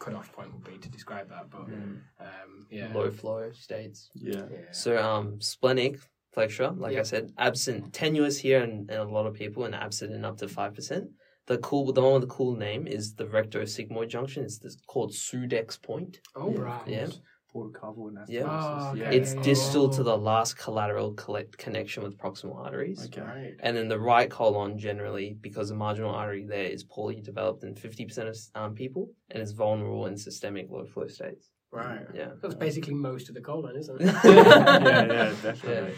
cutoff 0.00 0.32
point 0.32 0.52
would 0.52 0.64
be 0.64 0.78
to 0.78 0.88
describe 0.90 1.28
that, 1.30 1.50
but 1.50 1.66
Mm. 1.68 2.00
um, 2.20 2.66
yeah, 2.70 2.92
Low 2.92 3.10
flow 3.10 3.50
states. 3.52 4.10
Yeah. 4.14 4.42
yeah. 4.50 4.58
So 4.72 4.90
um, 5.02 5.40
splenic 5.40 5.98
flexure, 6.32 6.72
like 6.72 6.96
I 6.96 7.02
said, 7.02 7.32
absent, 7.38 7.92
tenuous 7.92 8.38
here 8.38 8.62
in, 8.64 8.86
in 8.90 8.96
a 8.98 9.04
lot 9.04 9.26
of 9.26 9.34
people, 9.34 9.64
and 9.64 9.74
absent 9.74 10.12
in 10.12 10.24
up 10.24 10.36
to 10.38 10.48
five 10.48 10.74
percent. 10.74 11.04
The 11.46 11.58
cool, 11.58 11.92
the 11.92 12.00
one 12.02 12.14
with 12.14 12.22
the 12.22 12.26
cool 12.38 12.56
name 12.56 12.86
is 12.86 13.14
the 13.14 13.26
rectosigmoid 13.26 14.08
junction. 14.08 14.44
It's 14.44 14.58
this, 14.58 14.76
called 14.86 15.12
Sudeck's 15.12 15.76
point. 15.76 16.20
Oh 16.34 16.50
Yeah, 16.52 16.58
right, 16.60 16.88
Yeah. 16.88 17.06
Course. 17.54 17.72
Portocarpal 17.72 18.12
anastomosis. 18.12 18.28
Yeah. 18.28 18.44
Oh, 18.46 18.90
okay. 18.90 19.00
yeah. 19.00 19.10
It's 19.10 19.34
distal 19.34 19.88
yeah. 19.90 19.96
to 19.96 20.02
the 20.02 20.16
last 20.16 20.58
collateral 20.58 21.12
collect 21.14 21.56
connection 21.56 22.02
with 22.02 22.18
proximal 22.18 22.56
arteries. 22.56 23.04
Okay. 23.06 23.20
right. 23.20 23.54
And 23.60 23.76
then 23.76 23.88
the 23.88 23.98
right 23.98 24.30
colon 24.30 24.78
generally, 24.78 25.36
because 25.40 25.68
the 25.68 25.74
marginal 25.74 26.14
artery 26.14 26.44
there 26.44 26.64
is 26.64 26.84
poorly 26.84 27.20
developed 27.20 27.64
in 27.64 27.74
50% 27.74 28.28
of 28.28 28.36
um, 28.54 28.74
people, 28.74 29.10
and 29.30 29.42
it's 29.42 29.52
vulnerable 29.52 30.06
in 30.06 30.16
systemic 30.16 30.70
low 30.70 30.84
flow 30.84 31.06
states. 31.06 31.50
Right. 31.70 32.06
Yeah. 32.14 32.30
That's 32.42 32.54
basically 32.54 32.94
most 32.94 33.28
of 33.28 33.34
the 33.34 33.40
colon, 33.40 33.76
isn't 33.76 34.00
it? 34.00 34.04
yeah, 34.24 35.04
yeah, 35.04 35.34
definitely. 35.42 35.94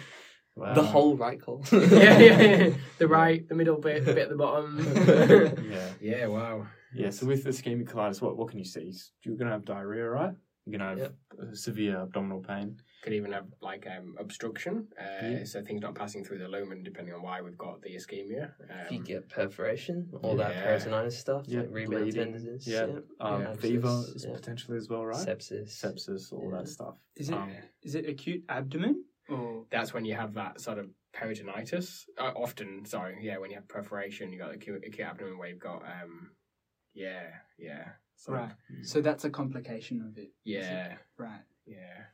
Wow. 0.54 0.72
The 0.72 0.82
whole 0.82 1.16
right 1.16 1.40
colon. 1.40 1.64
yeah, 1.72 2.18
yeah, 2.18 2.40
yeah. 2.40 2.70
The 2.98 3.08
right, 3.08 3.46
the 3.46 3.54
middle 3.54 3.78
bit, 3.78 4.06
the 4.06 4.14
bit 4.14 4.24
at 4.24 4.28
the 4.30 4.36
bottom. 4.36 4.78
yeah. 5.70 5.90
yeah, 6.00 6.26
wow. 6.26 6.66
Yeah, 6.94 7.10
so 7.10 7.26
with 7.26 7.44
ischemic 7.44 7.90
colitis, 7.90 8.22
what, 8.22 8.38
what 8.38 8.48
can 8.48 8.58
you 8.58 8.64
see? 8.64 8.94
You're 9.22 9.36
going 9.36 9.48
to 9.48 9.52
have 9.52 9.66
diarrhea, 9.66 10.08
right? 10.08 10.32
You're 10.66 10.78
going 10.78 10.96
to 10.96 11.02
have 11.02 11.12
Yep. 11.38 11.48
uh, 11.50 11.54
severe 11.54 12.00
abdominal 12.00 12.40
pain. 12.40 12.80
Could 13.02 13.12
even 13.12 13.30
have 13.32 13.46
like 13.60 13.86
um, 13.86 14.16
obstruction, 14.18 14.88
uh, 15.00 15.04
Yeah. 15.22 15.44
so 15.44 15.62
things 15.62 15.80
not 15.80 15.94
passing 15.94 16.24
through 16.24 16.38
the 16.38 16.48
lumen, 16.48 16.82
depending 16.82 17.14
on 17.14 17.22
why 17.22 17.40
we've 17.40 17.56
got 17.56 17.80
the 17.82 17.94
ischemia. 17.94 18.52
If 18.68 18.90
you 18.90 18.98
Um, 18.98 19.04
get 19.04 19.28
perforation, 19.28 20.10
all 20.22 20.34
that 20.36 20.54
Yeah. 20.54 20.66
peritonitis 20.66 21.12
stuff, 21.12 21.46
Yeah, 21.46 21.60
like 21.60 21.70
rebound 21.70 22.12
tendons, 22.12 22.66
Yeah, 22.66 22.98
um, 23.20 23.42
Yeah. 23.42 23.54
fever 23.54 24.04
is 24.14 24.24
yeah. 24.26 24.32
potentially 24.34 24.76
as 24.76 24.88
well, 24.88 25.06
right? 25.06 25.16
sepsis. 25.24 25.68
Sepsis, 25.68 26.32
all 26.32 26.50
Yeah. 26.50 26.58
that 26.58 26.68
stuff. 26.68 26.98
Is 27.14 27.28
it 27.28 27.34
Um, 27.34 27.52
is 27.82 27.94
it 27.94 28.08
acute 28.08 28.44
abdomen 28.48 29.04
or 29.28 29.66
that's 29.70 29.94
when 29.94 30.04
you 30.04 30.14
have 30.14 30.34
that 30.34 30.60
sort 30.60 30.78
of 30.78 30.90
peritonitis. 31.12 32.08
Uh, 32.18 32.32
often, 32.36 32.84
sorry, 32.84 33.18
yeah, 33.24 33.38
when 33.38 33.50
you 33.50 33.56
have 33.56 33.68
perforation, 33.68 34.32
you 34.32 34.38
got 34.38 34.52
acute, 34.52 34.84
acute 34.84 35.06
abdomen 35.06 35.38
where 35.38 35.48
you've 35.48 35.58
got, 35.58 35.82
um, 35.86 36.36
yeah, 36.92 37.38
yeah, 37.56 37.92
so, 38.16 38.32
right? 38.32 38.52
So 38.82 39.00
that's 39.00 39.24
a 39.24 39.30
complication 39.30 40.00
of 40.02 40.16
it? 40.18 40.30
yeah, 40.44 40.96
Right. 41.18 41.40
yeah. 41.66 42.04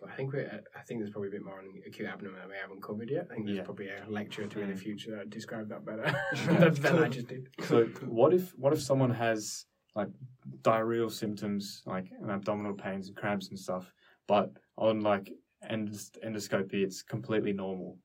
But 0.00 0.10
I 0.10 0.16
think 0.16 0.32
we 0.32 0.40
are 0.40 0.62
I 0.76 0.80
think 0.82 1.00
there's 1.00 1.10
probably 1.10 1.28
a 1.28 1.32
bit 1.32 1.44
more 1.44 1.58
on 1.58 1.66
acute 1.86 2.08
abdomen 2.08 2.34
that 2.40 2.48
we 2.48 2.54
haven't 2.60 2.82
covered 2.82 3.08
yet. 3.10 3.28
I 3.30 3.34
think 3.34 3.46
there's 3.46 3.58
Yeah. 3.58 3.64
probably 3.64 3.88
a 3.88 4.04
lecture 4.08 4.46
to 4.46 4.60
in 4.60 4.68
the 4.68 4.74
Mm. 4.74 4.78
future 4.78 5.16
that 5.16 5.30
describe 5.30 5.68
that 5.68 5.84
better 5.84 6.04
than, 6.46 6.74
than 6.74 6.98
I 6.98 7.08
just 7.08 7.28
did. 7.28 7.48
So 7.62 7.84
what 8.06 8.34
if 8.34 8.50
what 8.58 8.72
if 8.72 8.82
someone 8.82 9.10
has 9.10 9.66
like 9.94 10.08
diarrheal 10.62 11.10
symptoms 11.10 11.82
like 11.86 12.10
and 12.20 12.30
abdominal 12.30 12.74
pains 12.74 13.08
and 13.08 13.16
cramps 13.16 13.48
and 13.48 13.58
stuff, 13.58 13.92
but 14.26 14.50
on 14.76 15.00
like 15.00 15.32
endos- 15.70 16.18
endoscopy 16.26 16.82
it's 16.84 17.02
completely 17.02 17.52
normal. 17.52 17.98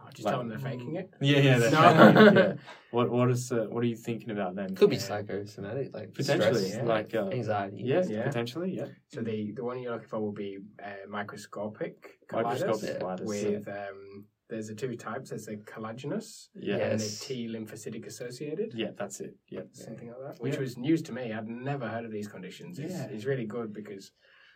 Oh, 0.00 0.08
just 0.12 0.24
Like- 0.24 0.32
tell 0.32 0.38
them 0.40 0.48
they're 0.48 0.58
faking 0.58 0.96
it. 0.96 1.10
Yeah, 1.20 1.38
yeah, 1.38 1.58
that's 1.58 1.72
No. 1.72 2.32
yeah. 2.40 2.54
What 2.90 3.10
what 3.10 3.30
is 3.30 3.50
uh, 3.52 3.66
what 3.68 3.82
are 3.84 3.86
you 3.86 3.96
thinking 3.96 4.30
about 4.30 4.54
then? 4.54 4.74
Could 4.74 4.90
be 4.90 4.96
Yeah. 4.96 5.02
psychosomatic, 5.02 5.94
like 5.94 6.14
Potentially, 6.14 6.68
stress, 6.70 6.86
like, 6.86 7.14
uh, 7.14 7.28
anxiety. 7.28 7.82
Yeah, 7.84 8.02
Yeah. 8.08 8.22
potentially, 8.24 8.70
yeah. 8.76 8.86
So 9.08 9.20
the, 9.20 9.52
the 9.52 9.64
one 9.64 9.78
you're 9.80 9.92
looking 9.92 10.08
for 10.08 10.20
will 10.20 10.32
be 10.46 10.58
uh, 10.82 11.06
microscopic 11.08 12.18
colitis 12.30 12.60
Microscopic 12.60 13.00
colitis. 13.00 13.26
with 13.26 13.68
um, 13.68 14.24
there's 14.48 14.68
the 14.68 14.74
two 14.74 14.94
types. 14.96 15.30
There's 15.30 15.46
the 15.46 15.56
collagenous 15.56 16.48
yeah. 16.54 16.76
and 16.76 17.00
the 17.00 17.18
T 17.24 17.48
lymphocytic 17.48 18.06
associated. 18.06 18.72
Yeah, 18.74 18.90
that's 18.96 19.20
it. 19.20 19.34
Yeah. 19.50 19.62
Something 19.72 20.08
like 20.08 20.18
that, 20.34 20.40
which 20.42 20.54
Yeah. 20.54 20.60
was 20.60 20.78
news 20.78 21.02
to 21.02 21.12
me. 21.12 21.32
I'd 21.32 21.48
never 21.48 21.88
heard 21.88 22.04
of 22.04 22.12
these 22.12 22.28
conditions. 22.28 22.78
It's, 22.78 22.94
Yeah. 22.94 23.08
it's 23.10 23.24
really 23.24 23.46
good 23.46 23.72
because 23.72 24.12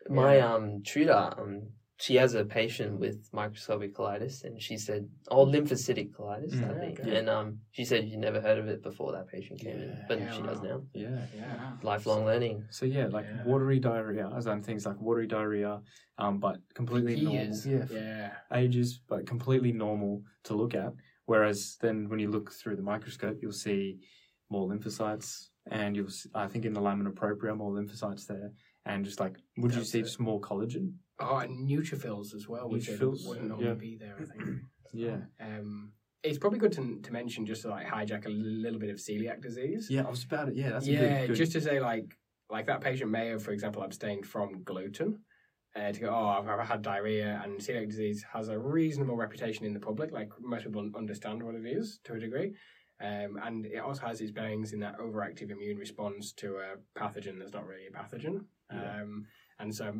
My 0.08 0.36
Yeah. 0.38 0.54
um 0.54 0.82
tutor, 0.82 1.12
um, 1.38 1.72
she 2.00 2.14
has 2.16 2.34
a 2.34 2.44
patient 2.44 2.98
with 2.98 3.28
microscopic 3.32 3.94
colitis, 3.94 4.44
and 4.44 4.60
she 4.60 4.78
said, 4.78 5.08
"Oh, 5.30 5.44
lymphocytic 5.44 6.12
colitis, 6.12 6.54
Mm. 6.54 6.64
I 6.64 6.72
Yeah, 6.72 6.80
think." 6.80 7.00
okay. 7.00 7.16
And 7.18 7.28
um, 7.28 7.58
she 7.72 7.84
said 7.84 8.08
you 8.08 8.16
never 8.16 8.40
heard 8.40 8.58
of 8.58 8.68
it 8.68 8.82
before 8.82 9.12
that 9.12 9.28
patient 9.28 9.60
came 9.60 9.78
in, 9.78 10.04
but 10.08 10.18
Yeah, 10.18 10.30
she 10.30 10.42
does 10.42 10.62
now. 10.62 10.82
Yeah. 10.94 11.26
yeah, 11.34 11.76
Lifelong 11.82 12.24
learning. 12.24 12.66
So 12.70 12.86
yeah, 12.86 13.06
like 13.06 13.26
Yeah. 13.26 13.42
watery 13.44 13.78
diarrhea, 13.78 14.30
as 14.34 14.46
in 14.46 14.62
things 14.62 14.86
like 14.86 14.98
watery 15.00 15.26
diarrhea, 15.26 15.82
um, 16.16 16.38
but 16.40 16.56
completely 16.74 17.16
Years. 17.16 17.66
normal. 17.66 17.90
Yeah, 17.90 17.98
yeah, 18.00 18.32
ages, 18.52 18.98
but 19.06 19.26
completely 19.26 19.72
normal 19.72 20.22
to 20.44 20.54
look 20.54 20.74
at. 20.74 20.92
Whereas 21.26 21.76
then 21.80 22.08
when 22.08 22.18
you 22.18 22.30
look 22.30 22.50
through 22.50 22.76
the 22.76 22.82
microscope, 22.82 23.38
you'll 23.42 23.52
see 23.52 23.98
more 24.48 24.66
lymphocytes, 24.68 25.50
and 25.70 25.94
you'll, 25.94 26.06
s- 26.08 26.26
I 26.34 26.48
think 26.48 26.64
in 26.64 26.72
the 26.72 26.80
lamina 26.80 27.10
propria, 27.10 27.54
more 27.54 27.72
lymphocytes 27.72 28.26
there, 28.26 28.50
and 28.86 29.04
just 29.04 29.20
like, 29.20 29.36
would 29.58 29.74
you 29.74 29.84
see 29.84 30.00
it. 30.00 30.04
just 30.04 30.18
more 30.18 30.40
collagen? 30.40 30.94
Oh, 31.20 31.36
and 31.36 31.68
neutrophils 31.68 32.34
as 32.34 32.48
well, 32.48 32.68
which 32.68 32.88
Neutrophils, 32.88 33.26
wouldn't 33.26 33.48
normally 33.48 33.68
yeah. 33.68 33.74
be 33.74 33.96
there. 33.96 34.16
I 34.20 34.24
think. 34.24 34.58
Yeah, 34.92 35.18
Um, 35.40 35.92
it's 36.24 36.36
probably 36.36 36.58
good 36.58 36.72
to, 36.72 36.98
to 37.00 37.12
mention 37.12 37.46
just 37.46 37.62
to 37.62 37.68
like 37.68 37.86
hijack 37.86 38.26
a 38.26 38.28
little 38.28 38.80
bit 38.80 38.90
of 38.90 38.96
celiac 38.96 39.40
disease. 39.40 39.86
yeah. 39.88 40.02
I 40.04 40.10
was 40.10 40.24
about 40.24 40.48
it. 40.48 40.56
Yeah, 40.56 40.70
that's 40.70 40.88
a 40.88 40.90
yeah, 40.90 41.00
good, 41.20 41.28
good. 41.28 41.36
just 41.36 41.52
to 41.52 41.60
say 41.60 41.78
like 41.78 42.16
like 42.50 42.66
that 42.66 42.80
patient 42.80 43.08
may 43.08 43.28
have, 43.28 43.40
for 43.40 43.52
example, 43.52 43.84
abstained 43.84 44.26
from 44.26 44.64
gluten. 44.64 45.20
Uh, 45.76 45.92
to 45.92 46.00
go, 46.00 46.08
oh, 46.08 46.26
I've, 46.26 46.48
I've 46.48 46.66
had 46.66 46.82
diarrhea, 46.82 47.40
and 47.44 47.60
celiac 47.60 47.88
disease 47.88 48.24
has 48.32 48.48
a 48.48 48.58
reasonable 48.58 49.14
reputation 49.14 49.64
in 49.64 49.72
the 49.72 49.78
public. 49.78 50.10
Like 50.10 50.30
most 50.40 50.64
people 50.64 50.90
understand 50.96 51.40
what 51.40 51.54
it 51.54 51.64
is 51.64 52.00
to 52.04 52.14
a 52.14 52.18
degree. 52.18 52.54
Um, 53.00 53.38
and 53.42 53.64
it 53.66 53.78
also 53.78 54.04
has 54.06 54.20
its 54.20 54.32
bearings 54.32 54.72
in 54.72 54.80
that 54.80 54.98
overactive 54.98 55.50
immune 55.52 55.78
response 55.78 56.32
to 56.32 56.56
a 56.56 57.00
pathogen 57.00 57.38
that's 57.38 57.52
not 57.52 57.66
really 57.66 57.86
a 57.86 57.92
pathogen. 57.96 58.46
Yeah. 58.72 59.02
Um, 59.02 59.26
and 59.60 59.74
so 59.74 59.94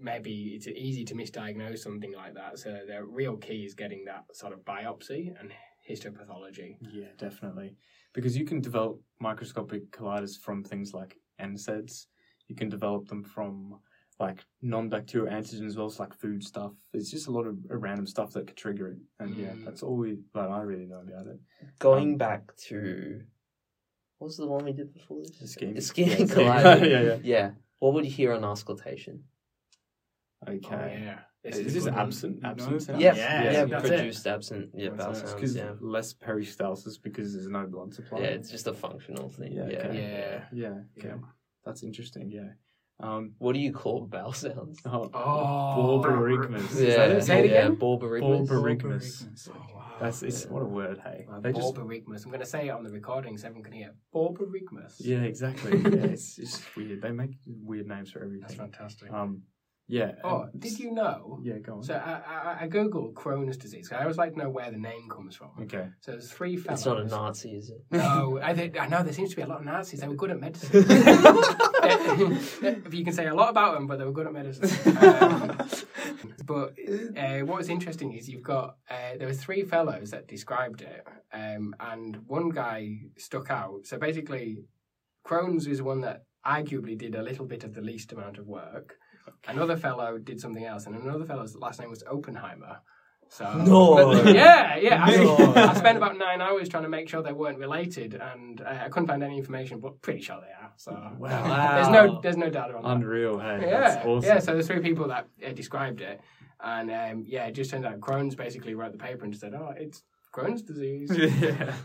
maybe 0.00 0.52
it's 0.54 0.66
easy 0.68 1.04
to 1.06 1.14
misdiagnose 1.14 1.78
something 1.78 2.12
like 2.14 2.34
that. 2.34 2.58
So 2.58 2.80
the 2.86 3.04
real 3.04 3.36
key 3.36 3.64
is 3.64 3.74
getting 3.74 4.04
that 4.04 4.24
sort 4.32 4.52
of 4.52 4.60
biopsy 4.64 5.32
and 5.40 5.52
histopathology. 5.88 6.76
Yeah, 6.92 7.06
definitely. 7.16 7.74
Because 8.12 8.36
you 8.36 8.44
can 8.44 8.60
develop 8.60 9.00
microscopic 9.20 9.90
colliders 9.90 10.38
from 10.38 10.62
things 10.64 10.92
like 10.94 11.16
NSAIDs. 11.40 12.06
You 12.48 12.56
can 12.56 12.68
develop 12.68 13.08
them 13.08 13.22
from 13.24 13.78
like 14.20 14.44
non-bacterial 14.62 15.32
antigens 15.32 15.66
as 15.66 15.76
well, 15.76 15.88
so 15.88 16.02
like 16.02 16.12
food 16.14 16.42
stuff. 16.42 16.72
It's 16.92 17.10
just 17.10 17.28
a 17.28 17.30
lot 17.30 17.46
of 17.46 17.56
uh, 17.70 17.76
random 17.76 18.06
stuff 18.06 18.32
that 18.32 18.48
could 18.48 18.56
trigger 18.56 18.88
it. 18.88 18.98
And 19.20 19.36
yeah, 19.36 19.52
Mm. 19.54 19.64
that's 19.64 19.82
all 19.82 19.96
we 19.96 20.18
like. 20.34 20.48
I 20.50 20.62
really 20.62 20.86
know 20.86 21.00
about 21.00 21.26
it. 21.28 21.38
Going 21.78 22.12
Um, 22.12 22.18
back 22.18 22.54
to 22.68 23.22
what 24.18 24.26
was 24.26 24.36
the 24.36 24.46
one 24.48 24.64
we 24.64 24.72
did 24.72 24.92
before 24.92 25.20
this? 25.22 25.30
The 25.38 25.46
skiing. 25.46 25.74
The 25.74 25.80
Yeah, 25.80 25.80
skiing. 26.26 26.28
yeah, 26.90 27.02
yeah. 27.02 27.18
Yeah. 27.22 27.50
What 27.78 27.94
would 27.94 28.04
you 28.04 28.10
hear 28.10 28.32
on 28.32 28.44
auscultation? 28.44 29.24
Okay. 30.46 30.58
Oh, 30.70 30.86
yeah. 31.04 31.18
Is 31.44 31.58
a 31.58 31.62
this 31.62 31.84
good 31.84 31.92
one. 31.92 32.00
absent? 32.00 32.42
No. 32.42 32.48
Absent? 32.48 33.00
Yeah, 33.00 33.14
Yeah, 33.14 33.42
yeah, 33.52 33.64
that's 33.64 33.84
it. 33.84 33.88
produced 33.88 34.26
absent. 34.26 34.70
Yeah, 34.74 34.90
bowel 34.90 35.14
sounds. 35.14 35.34
Because 35.34 35.56
Yeah, 35.56 35.72
less 35.80 36.12
peristalsis 36.14 37.00
because 37.00 37.32
there's 37.32 37.48
no 37.48 37.66
blood 37.66 37.94
supply. 37.94 38.20
yeah, 38.20 38.26
it's 38.28 38.50
just 38.50 38.66
a 38.66 38.74
functional 38.74 39.28
thing. 39.28 39.52
Yeah, 39.52 39.68
Yeah, 39.68 39.76
okay. 39.78 39.96
Yeah. 39.96 40.44
yeah. 40.52 40.68
Okay. 40.98 41.08
Yeah. 41.08 41.14
That's 41.64 41.82
interesting. 41.82 42.30
Yeah. 42.30 42.50
Um. 43.00 43.32
What 43.38 43.52
do 43.52 43.60
you 43.60 43.72
call 43.72 44.06
bowel 44.06 44.32
sounds? 44.32 44.80
Oh. 44.84 45.10
Oh, 45.14 46.02
Borborygmus. 46.04 46.72
Is 46.72 46.96
that 46.96 47.10
it? 47.10 47.24
Say 47.24 47.40
it 47.40 47.50
yeah, 47.50 47.58
again? 47.58 47.76
Borborygmus. 47.76 48.48
Borborygmus. 48.48 49.50
Oh, 49.50 49.74
wow. 49.74 49.84
That's 50.00 50.22
it's 50.22 50.46
what 50.46 50.62
a 50.62 50.66
word. 50.66 51.00
Hey. 51.02 51.26
Uh, 51.30 51.40
They 51.40 51.52
just 51.52 51.76
I'm 51.76 51.86
going 51.86 52.40
to 52.40 52.46
say 52.46 52.68
it 52.68 52.70
on 52.70 52.84
the 52.84 52.90
recording 52.90 53.36
so 53.36 53.46
everyone 53.46 53.64
can 53.64 53.72
hear. 53.72 53.94
Borborygmus. 54.14 54.94
Yeah, 54.98 55.18
exactly. 55.18 55.78
yeah, 55.78 56.06
it's, 56.06 56.38
it's 56.38 56.62
weird. 56.76 57.02
They 57.02 57.10
make 57.10 57.30
weird 57.46 57.86
names 57.86 58.10
for 58.10 58.20
everything. 58.20 58.42
That's 58.42 58.54
fantastic. 58.54 59.12
Um, 59.12 59.42
yeah. 59.88 60.12
oh, 60.22 60.42
and 60.52 60.60
did 60.60 60.78
you 60.78 60.92
know? 60.92 61.40
Yeah, 61.42 61.58
go 61.58 61.76
on. 61.76 61.82
So 61.82 61.94
I, 61.94 62.20
I, 62.26 62.64
I 62.64 62.68
googled 62.68 63.14
Crohn's 63.14 63.56
disease. 63.56 63.90
I 63.90 64.02
always 64.02 64.18
like 64.18 64.32
to 64.34 64.38
know 64.38 64.50
where 64.50 64.70
the 64.70 64.76
name 64.78 65.08
comes 65.10 65.34
from. 65.34 65.50
okay. 65.62 65.88
So 66.00 66.12
there's 66.12 66.30
three 66.30 66.56
fellows. 66.56 66.80
It's 66.80 66.86
not 66.86 67.00
a 67.00 67.04
Nazi, 67.06 67.56
is 67.56 67.70
it? 67.70 67.84
No, 67.90 68.38
I, 68.42 68.54
think- 68.54 68.78
I 68.78 68.86
know 68.86 69.02
there 69.02 69.12
seems 69.12 69.30
to 69.30 69.36
be 69.36 69.42
a 69.42 69.46
lot 69.46 69.60
of 69.60 69.64
Nazis. 69.64 70.00
They 70.00 70.08
were 70.08 70.14
good 70.14 70.30
at 70.30 70.40
medicine. 70.40 70.70
if 71.82 72.94
you 72.94 73.04
can 73.04 73.12
say 73.14 73.26
a 73.26 73.34
lot 73.34 73.50
about 73.50 73.74
them, 73.74 73.86
but 73.86 73.98
they 73.98 74.04
were 74.04 74.12
good 74.12 74.26
at 74.26 74.32
medicine. 74.32 74.68
Um, 75.08 75.68
but 76.44 76.74
uh, 77.16 77.40
what 77.40 77.58
was 77.58 77.68
interesting 77.68 78.12
is 78.12 78.28
you've 78.28 78.42
got 78.42 78.76
uh, 78.90 79.16
there 79.18 79.28
were 79.28 79.34
three 79.34 79.62
fellows 79.62 80.10
that 80.10 80.26
described 80.26 80.80
it, 80.80 81.06
um, 81.32 81.74
and 81.78 82.16
one 82.26 82.48
guy 82.48 83.00
stuck 83.16 83.50
out. 83.50 83.86
So 83.86 83.98
basically, 83.98 84.64
Crohn's 85.26 85.66
is 85.66 85.82
one 85.82 86.00
that 86.02 86.24
arguably 86.46 86.96
did 86.96 87.14
a 87.14 87.22
little 87.22 87.44
bit 87.44 87.64
of 87.64 87.74
the 87.74 87.82
least 87.82 88.12
amount 88.12 88.38
of 88.38 88.46
work. 88.46 88.96
Another 89.46 89.76
fellow 89.76 90.18
did 90.18 90.40
something 90.40 90.64
else, 90.64 90.86
and 90.86 90.94
another 90.96 91.24
fellow's 91.24 91.54
last 91.56 91.80
name 91.80 91.90
was 91.90 92.02
Oppenheimer. 92.10 92.80
So 93.30 93.44
No. 93.58 94.12
yeah, 94.24 94.76
yeah. 94.76 95.04
I, 95.04 95.16
No. 95.16 95.52
I 95.54 95.74
spent 95.74 95.98
about 95.98 96.16
nine 96.16 96.40
hours 96.40 96.68
trying 96.68 96.84
to 96.84 96.88
make 96.88 97.08
sure 97.10 97.22
they 97.22 97.32
weren't 97.32 97.58
related, 97.58 98.14
and 98.14 98.60
uh, 98.60 98.84
I 98.84 98.88
couldn't 98.88 99.06
find 99.06 99.22
any 99.22 99.36
information, 99.36 99.80
but 99.80 100.00
pretty 100.00 100.22
sure 100.22 100.40
they 100.40 100.52
are. 100.64 100.72
So 100.76 100.92
Wow. 101.18 101.74
there's 101.74 101.88
no 101.88 102.20
there's 102.22 102.36
no 102.38 102.48
doubt 102.50 102.74
on 102.74 102.82
that. 102.82 102.88
Unreal. 102.90 103.38
Hey. 103.38 103.58
Yeah, 103.62 103.80
That's 103.80 104.06
awesome. 104.06 104.28
yeah. 104.28 104.38
So 104.38 104.52
there's 104.54 104.66
three 104.66 104.80
people 104.80 105.08
that 105.08 105.26
uh, 105.46 105.52
described 105.52 106.00
it, 106.00 106.20
and 106.60 106.90
um, 106.90 107.24
yeah, 107.26 107.44
it 107.46 107.52
just 107.52 107.70
turns 107.70 107.84
out 107.84 108.00
Crohn's 108.00 108.34
basically 108.34 108.74
wrote 108.74 108.92
the 108.92 108.98
paper 108.98 109.24
and 109.24 109.32
just 109.32 109.42
said, 109.42 109.52
"Oh, 109.54 109.74
it's 109.76 110.02
Crohn's 110.46 110.62
disease." 110.62 111.10
yeah. 111.16 111.74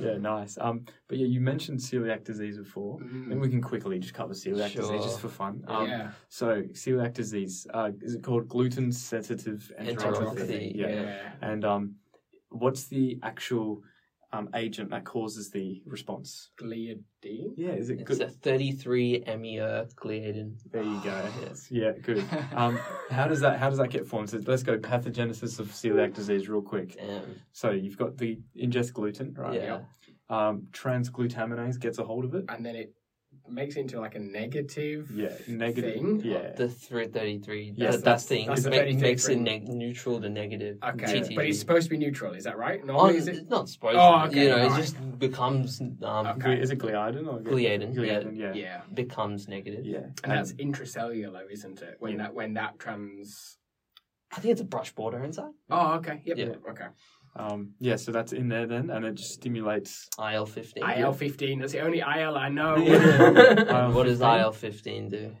Yeah. 0.00 0.16
Nice. 0.16 0.56
Um. 0.58 0.86
But 1.08 1.18
yeah, 1.18 1.26
you 1.26 1.40
mentioned 1.40 1.78
celiac 1.78 2.24
disease 2.24 2.56
before. 2.56 2.98
Mm. 3.00 3.32
And 3.32 3.40
we 3.40 3.50
can 3.50 3.60
quickly 3.60 3.98
just 3.98 4.14
cover 4.14 4.32
celiac 4.32 4.74
disease 4.74 5.02
just 5.04 5.20
for 5.20 5.28
fun. 5.28 5.62
Um, 5.68 5.86
yeah, 5.86 6.10
So 6.30 6.62
celiac 6.72 7.12
disease, 7.12 7.66
uh, 7.74 7.90
is 8.00 8.14
it 8.14 8.22
called 8.22 8.48
gluten 8.48 8.92
sensitive 8.92 9.70
enteropathy? 9.78 9.96
Enteropathy, 9.96 10.72
Yeah. 10.74 10.88
yeah. 10.88 11.32
And 11.42 11.64
um, 11.66 11.96
what's 12.48 12.84
the 12.84 13.18
actual 13.22 13.82
um, 14.32 14.48
agent 14.54 14.90
that 14.90 15.04
causes 15.04 15.50
the 15.50 15.82
response? 15.86 16.50
Gliadin? 16.60 17.52
Yeah, 17.56 17.70
is 17.72 17.90
it 17.90 18.00
It's 18.00 18.18
good? 18.18 18.22
a 18.22 18.30
33 18.30 19.24
MER 19.26 19.86
gliadin. 19.96 20.54
There 20.70 20.82
you 20.82 21.00
go. 21.02 21.28
Yes. 21.42 21.66
Yeah, 21.70 21.92
good. 22.02 22.24
Um, 22.54 22.78
how 23.10 23.26
does 23.26 23.40
that 23.40 23.58
how 23.58 23.68
does 23.70 23.78
that 23.78 23.90
get 23.90 24.06
formed? 24.06 24.30
So 24.30 24.40
let's 24.46 24.62
go 24.62 24.78
pathogenesis 24.78 25.58
of 25.60 25.68
celiac 25.68 26.14
disease 26.14 26.48
real 26.48 26.62
quick. 26.62 26.96
Damn. 26.96 27.40
So 27.52 27.70
you've 27.70 27.96
got 27.98 28.16
the 28.18 28.38
ingest 28.60 28.92
gluten, 28.92 29.34
right? 29.34 29.54
Yeah. 29.60 29.80
Um, 30.28 30.68
transglutaminase 30.72 31.80
gets 31.80 31.98
a 31.98 32.04
hold 32.04 32.24
of 32.24 32.34
it. 32.34 32.44
and 32.48 32.64
then 32.64 32.76
it 32.76 32.94
makes 33.52 33.76
it 33.76 33.80
into 33.80 34.00
like 34.00 34.14
a 34.14 34.18
negative. 34.18 35.10
Yeah, 35.10 35.32
negative. 35.48 35.94
Thing? 35.94 36.20
Yeah. 36.24 36.52
The 36.52 36.68
333. 36.68 37.74
Yes, 37.76 37.92
that, 37.94 37.98
that 37.98 38.04
that's- 38.04 38.26
thing 38.26 38.46
that's 38.48 38.62
the 38.64 38.70
ma- 38.70 38.76
33 38.76 39.00
makes 39.02 39.24
it 39.24 39.34
thing. 39.34 39.44
neg- 39.44 39.68
neutral 39.68 40.20
to 40.20 40.28
negative. 40.28 40.78
Okay, 40.82 41.20
TTG. 41.20 41.34
but 41.36 41.46
it's 41.46 41.58
supposed 41.58 41.84
to 41.84 41.90
be 41.90 41.96
neutral. 41.98 42.34
Is 42.34 42.44
that 42.44 42.56
right? 42.58 42.80
Oh, 42.88 43.06
is 43.08 43.28
it? 43.28 43.36
it's 43.36 43.50
not 43.50 43.68
supposed 43.68 43.96
Oh, 43.98 44.18
to. 44.22 44.28
okay, 44.28 44.42
You 44.44 44.48
know, 44.50 44.58
alright. 44.62 44.78
it 44.78 44.82
just 44.82 45.18
becomes 45.18 45.80
um, 45.80 45.98
Okay. 46.02 46.60
Is 46.60 46.70
it 46.70 46.78
gliadin 46.78 47.26
or 47.26 47.40
Gliadin, 47.40 47.94
Gliadin, 47.94 48.36
yeah. 48.36 48.52
Yeah, 48.54 48.80
becomes 48.94 49.48
negative. 49.48 49.84
Yeah. 49.84 50.06
and 50.24 50.32
that's 50.32 50.52
intracellular, 50.54 51.50
isn't 51.50 51.82
it? 51.82 51.96
When 51.98 52.12
Yeah. 52.12 52.18
that 52.18 52.34
when 52.34 52.54
that 52.54 52.78
trans. 52.78 53.56
I 54.32 54.38
think 54.40 54.52
it's 54.52 54.60
a 54.60 54.64
brush 54.64 54.92
border 54.94 55.24
inside. 55.24 55.50
Oh, 55.70 55.94
okay. 55.94 56.22
Yep. 56.24 56.36
Yeah. 56.38 56.44
Okay. 56.70 56.86
Um, 57.36 57.74
yeah, 57.78 57.96
so 57.96 58.10
that's 58.12 58.32
in 58.32 58.48
there 58.48 58.66
then, 58.66 58.90
and 58.90 59.04
it 59.04 59.14
just 59.14 59.32
stimulates. 59.34 60.08
IL 60.18 60.46
15. 60.46 60.82
IL 60.98 61.12
fifteen. 61.12 61.60
That's 61.60 61.72
the 61.72 61.80
only 61.80 62.00
IL 62.00 62.36
I 62.36 62.48
know. 62.48 62.76
IL 62.76 63.92
what 63.92 64.06
does 64.06 64.20
IL 64.20 64.52
15 64.52 65.08
do? 65.08 65.36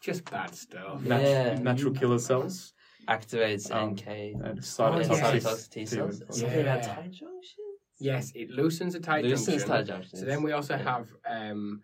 Just 0.00 0.24
bad 0.30 0.54
stuff. 0.54 1.02
Nat- 1.02 1.22
Yeah. 1.22 1.54
natural 1.58 1.92
killer 1.92 2.18
cells 2.18 2.72
Activates 3.08 3.70
Um, 3.70 3.90
NK. 3.92 4.06
and 4.42 4.56
yes. 4.56 4.76
cytotoxic 4.76 5.40
Cytotoxic 5.40 5.70
T 5.70 5.86
cells. 5.86 6.20
T- 6.20 6.24
Something 6.30 6.60
about 6.60 6.78
Yeah. 6.82 6.94
tight 6.94 7.10
junction? 7.12 7.64
Yes, 7.98 8.32
it 8.34 8.50
loosens 8.50 8.94
the 8.94 9.00
tight 9.00 9.24
Loosens 9.24 9.46
junction. 9.64 9.68
tight 9.68 9.86
junctions. 9.86 10.20
So 10.20 10.26
then 10.26 10.42
we 10.42 10.52
also 10.52 10.76
Yeah. 10.76 10.82
have 10.82 11.08
um, 11.28 11.82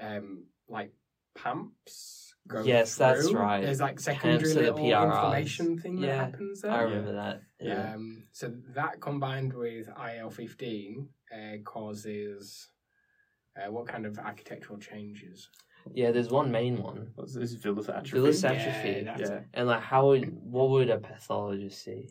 um, 0.00 0.44
like 0.68 0.92
pumps. 1.34 2.27
Go 2.48 2.62
Yes, 2.64 2.96
that's 2.96 3.30
right. 3.32 3.62
There's 3.62 3.80
like 3.80 4.00
secondary 4.00 4.42
to 4.42 4.54
the 4.54 4.72
little 4.72 5.04
inflammation 5.04 5.78
thing 5.78 6.00
that 6.00 6.14
happens 6.16 6.62
there. 6.62 6.72
I 6.72 6.80
remember 6.82 7.12
that. 7.12 7.42
Yeah. 7.60 7.94
Um, 7.94 8.24
so 8.32 8.52
that 8.74 9.00
combined 9.00 9.52
with 9.52 9.88
IL 9.88 10.30
fifteen 10.30 11.10
uh, 11.32 11.58
causes 11.64 12.68
uh, 13.56 13.70
what 13.70 13.86
kind 13.86 14.06
of 14.06 14.18
architectural 14.18 14.78
changes? 14.78 15.48
Yeah, 15.94 16.10
there's 16.10 16.30
one 16.30 16.50
main 16.50 16.82
one. 16.82 17.12
What's 17.14 17.34
this 17.34 17.54
villus 17.54 17.88
atrophy? 17.88 18.18
Villus 18.18 18.44
atrophy. 18.44 19.04
that's 19.04 19.20
Yeah. 19.20 19.40
And 19.54 19.68
like, 19.68 19.82
how 19.82 20.08
would 20.08 20.32
what 20.42 20.70
would 20.70 20.90
a 20.90 20.98
pathologist 20.98 21.82
see? 21.84 22.08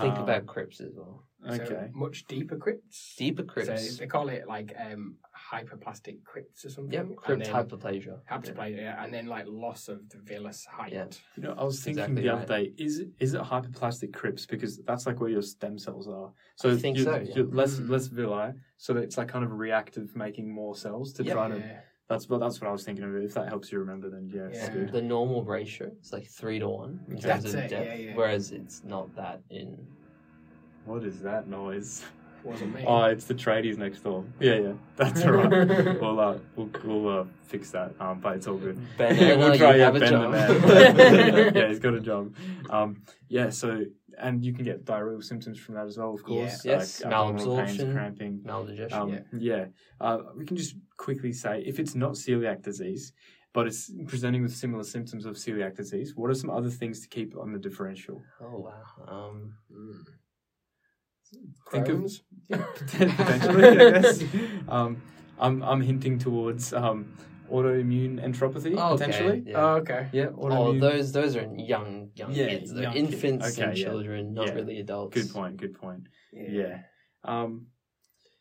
Think 0.00 0.16
Um, 0.16 0.22
about 0.22 0.46
crypts 0.46 0.80
as 0.80 0.94
well. 0.94 1.24
Okay. 1.48 1.66
So 1.66 1.88
much 1.94 2.26
deeper 2.26 2.56
crypts. 2.56 3.14
Deeper 3.16 3.42
crypts. 3.42 3.96
So 3.96 4.00
they 4.00 4.06
call 4.06 4.28
it 4.28 4.46
like 4.46 4.74
um, 4.78 5.16
hyperplastic 5.52 6.22
crypts 6.24 6.64
or 6.64 6.70
something. 6.70 6.92
yep, 6.92 7.06
And 7.06 7.16
crypt 7.16 7.44
then- 7.44 7.54
hyperplasia. 7.54 8.18
Hyperplasia, 8.30 8.76
yeah, 8.76 9.02
and 9.04 9.12
then 9.12 9.26
like 9.26 9.46
loss 9.48 9.88
of 9.88 10.08
the 10.08 10.18
villus 10.18 10.64
height. 10.66 10.92
Yeah. 10.92 11.06
You 11.36 11.42
know, 11.44 11.54
I 11.58 11.64
was 11.64 11.82
thinking 11.82 12.02
Exactly 12.02 12.22
the 12.22 12.28
right. 12.28 12.42
other 12.42 12.46
day, 12.64 12.72
is 12.78 13.00
it, 13.00 13.08
is 13.18 13.34
it 13.34 13.40
hyperplastic 13.42 14.12
crypts? 14.12 14.46
Because 14.46 14.78
that's 14.78 15.06
like 15.06 15.20
where 15.20 15.30
your 15.30 15.42
stem 15.42 15.78
cells 15.78 16.08
are. 16.08 16.32
So 16.56 16.70
I 16.70 16.76
think 16.76 16.96
you're, 16.98 17.06
so, 17.06 17.16
yeah. 17.16 17.34
you're 17.34 17.46
less 17.46 17.76
Mm. 17.80 17.88
less 17.90 18.06
villi, 18.06 18.52
so 18.76 18.92
that 18.94 19.02
it's 19.02 19.18
like 19.18 19.28
kind 19.28 19.44
of 19.44 19.52
reactive, 19.52 20.14
making 20.16 20.52
more 20.52 20.74
cells 20.76 21.12
to 21.14 21.24
Yeah. 21.24 21.32
try 21.34 21.48
to. 21.48 21.58
Yeah. 21.58 21.80
That's 22.08 22.28
what 22.28 22.40
that's 22.40 22.60
what 22.60 22.68
I 22.68 22.72
was 22.72 22.84
thinking 22.84 23.04
of. 23.04 23.14
If 23.16 23.34
that 23.34 23.48
helps 23.48 23.70
you 23.70 23.78
remember, 23.78 24.10
then 24.10 24.28
yeah, 24.32 24.46
it's 24.48 24.58
Yeah. 24.58 24.72
good. 24.72 24.92
The 24.92 25.02
normal 25.02 25.44
ratio 25.44 25.92
is 26.02 26.12
like 26.12 26.26
three 26.26 26.58
to 26.58 26.68
one 26.68 27.00
in 27.08 27.12
terms 27.18 27.22
That's 27.22 27.54
of 27.54 27.60
it, 27.60 27.68
depth, 27.70 27.86
yeah, 27.86 27.94
yeah. 27.94 28.14
whereas 28.16 28.50
it's 28.52 28.82
not 28.84 29.14
that 29.16 29.42
in. 29.50 29.86
What 30.86 31.04
is 31.04 31.20
that 31.22 31.46
noise? 31.46 32.04
Wasn't 32.44 32.74
me. 32.74 32.84
Oh, 32.86 33.04
it's 33.04 33.24
the 33.24 33.34
tradies 33.34 33.76
next 33.76 34.00
door. 34.00 34.24
Yeah, 34.38 34.54
yeah, 34.56 34.72
that's 34.96 35.22
all 35.24 35.32
right. 35.32 35.50
we'll 36.00 36.20
uh, 36.20 36.38
we'll, 36.56 36.70
we'll 36.84 37.20
uh, 37.20 37.24
fix 37.42 37.70
that. 37.70 37.92
Um, 38.00 38.20
but 38.20 38.36
it's 38.36 38.46
all 38.46 38.56
good. 38.56 38.78
Ben, 38.96 39.16
Yeah, 39.16 39.36
we'll 39.36 39.56
try. 39.56 39.76
Yeah, 39.76 39.84
have 39.90 40.00
Ben 40.00 40.12
the 40.12 40.28
man. 40.28 41.54
yeah, 41.54 41.68
he's 41.68 41.78
got 41.78 41.94
a 41.94 42.00
job. 42.00 42.34
Um, 42.70 43.02
yeah. 43.28 43.50
So, 43.50 43.84
and 44.18 44.44
you 44.44 44.52
can 44.52 44.64
get 44.64 44.84
diarrheal 44.84 45.22
symptoms 45.22 45.58
from 45.58 45.74
that 45.76 45.86
as 45.86 45.98
well, 45.98 46.14
of 46.14 46.22
course. 46.22 46.64
Yeah. 46.64 46.72
Yes, 46.78 47.00
like 47.02 47.12
abdominal 47.12 47.56
pains, 47.58 47.78
malabsorption. 47.78 47.92
cramping. 47.92 48.40
Maldigestion. 48.46 48.92
Um, 48.92 49.08
Yeah. 49.10 49.20
yeah. 49.38 49.64
Uh, 50.00 50.18
we 50.36 50.44
can 50.46 50.56
just 50.56 50.76
quickly 50.96 51.32
say 51.32 51.62
if 51.66 51.78
it's 51.78 51.94
not 51.94 52.12
celiac 52.12 52.62
disease, 52.62 53.12
but 53.52 53.66
it's 53.66 53.90
presenting 54.06 54.42
with 54.42 54.54
similar 54.54 54.84
symptoms 54.84 55.26
of 55.26 55.34
celiac 55.36 55.74
disease, 55.76 56.12
what 56.14 56.30
are 56.30 56.34
some 56.34 56.50
other 56.50 56.70
things 56.70 57.00
to 57.00 57.08
keep 57.08 57.36
on 57.36 57.52
the 57.52 57.58
differential? 57.58 58.22
Oh 58.40 58.58
wow. 58.60 58.82
Um, 59.08 59.54
Mm. 59.72 59.92
Think 61.70 61.88
of- 61.88 61.98
Crohn's? 62.00 62.22
Potentially, 62.50 63.68
I 63.68 63.90
guess. 64.00 64.22
Um, 64.68 65.02
I'm 65.38 65.62
I'm 65.62 65.80
hinting 65.80 66.18
towards 66.18 66.72
um, 66.72 67.12
autoimmune 67.50 68.22
enteropathy 68.22 68.74
oh, 68.76 68.94
okay. 68.94 69.06
potentially. 69.06 69.42
Yeah. 69.46 69.58
Oh, 69.58 69.74
okay. 69.76 70.08
Yeah, 70.12 70.28
Oh, 70.36 70.78
those 70.78 71.12
those 71.12 71.36
are 71.36 71.48
young 71.56 72.10
young 72.14 72.32
Yeah, 72.32 72.48
kids, 72.48 72.72
They're 72.72 72.84
young 72.84 72.92
kids. 72.94 73.14
infants 73.14 73.58
and 73.58 73.68
Okay, 73.70 73.80
yeah. 73.80 73.84
children, 73.84 74.34
not 74.34 74.48
Yeah. 74.48 74.54
really 74.54 74.80
adults. 74.80 75.14
Good 75.14 75.30
point. 75.32 75.56
Good 75.56 75.74
point. 75.74 76.08
Yeah. 76.32 76.78
Um, 77.24 77.66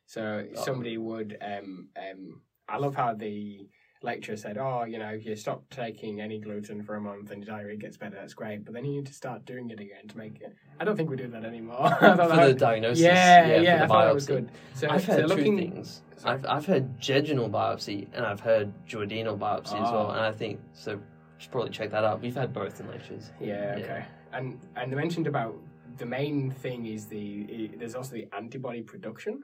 So 0.06 0.48
Oh. 0.56 0.64
somebody 0.64 0.98
would. 0.98 1.38
Um, 1.42 1.90
um, 1.96 2.42
I 2.68 2.78
love 2.78 2.96
how 2.96 3.14
the 3.14 3.70
lecturer 4.02 4.38
said, 4.38 4.58
"Oh, 4.58 4.84
you 4.86 4.98
know, 4.98 5.10
if 5.10 5.26
you 5.26 5.36
stop 5.36 5.70
taking 5.70 6.22
any 6.22 6.40
gluten 6.40 6.82
for 6.84 6.96
a 6.96 7.02
month 7.02 7.32
and 7.32 7.44
your 7.44 7.56
diarrhea 7.56 7.76
gets 7.76 7.98
better, 7.98 8.16
that's 8.16 8.34
great. 8.34 8.64
But 8.64 8.74
then 8.74 8.86
you 8.86 8.94
need 8.94 9.06
to 9.08 9.14
start 9.14 9.46
doing 9.46 9.70
it 9.70 9.80
again 9.80 10.08
to 10.08 10.18
make 10.18 10.40
it." 10.42 10.56
I 10.80 10.86
don't 10.86 10.96
think 10.96 11.10
we 11.10 11.16
do 11.18 11.28
that 11.28 11.44
anymore. 11.44 11.86
I 12.02 12.16
for 12.16 12.16
that- 12.28 12.48
the 12.48 12.54
diagnosis. 12.54 13.04
yeah, 13.04 13.46
yeah, 13.48 13.62
yeah, 13.62 13.76
I 13.76 13.80
the 13.80 13.88
thought 13.88 14.06
that 14.06 14.14
was 14.16 14.26
good. 14.26 14.50
So, 14.74 14.90
I've 14.90 15.04
so 15.04 15.14
heard 15.14 15.28
looking, 15.30 15.58
two 15.58 15.64
things. 15.70 16.02
Sorry. 16.18 16.34
I've 16.36 16.46
I've 16.46 16.66
heard 16.66 17.00
jejunal 17.00 17.50
biopsy 17.52 18.08
and 18.14 18.26
I've 18.26 18.40
heard 18.40 18.72
duodenal 18.88 19.38
biopsy 19.38 19.76
as 19.76 19.92
well, 19.92 20.08
Ah. 20.10 20.16
and 20.16 20.22
I 20.22 20.32
think 20.32 20.60
so. 20.74 21.00
Should 21.38 21.52
probably 21.52 21.70
check 21.72 21.92
that 21.92 22.04
out. 22.04 22.22
We've 22.22 22.36
had 22.36 22.54
both 22.54 22.80
in 22.82 22.88
lectures. 22.90 23.32
Yeah, 23.40 23.78
Yeah. 23.78 23.84
okay. 23.84 24.06
And 24.34 24.60
and 24.76 24.92
they 24.92 24.96
mentioned 24.98 25.26
about 25.28 25.56
the 25.98 26.06
main 26.06 26.52
thing 26.52 26.86
is 26.86 27.08
the 27.08 27.70
there's 27.78 27.96
also 27.96 28.14
the 28.14 28.28
antibody 28.36 28.82
production, 28.82 29.44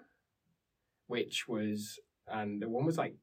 which 1.08 1.48
was 1.48 2.00
and 2.28 2.62
the 2.62 2.68
one 2.70 2.86
was 2.86 2.98
like 2.98 3.16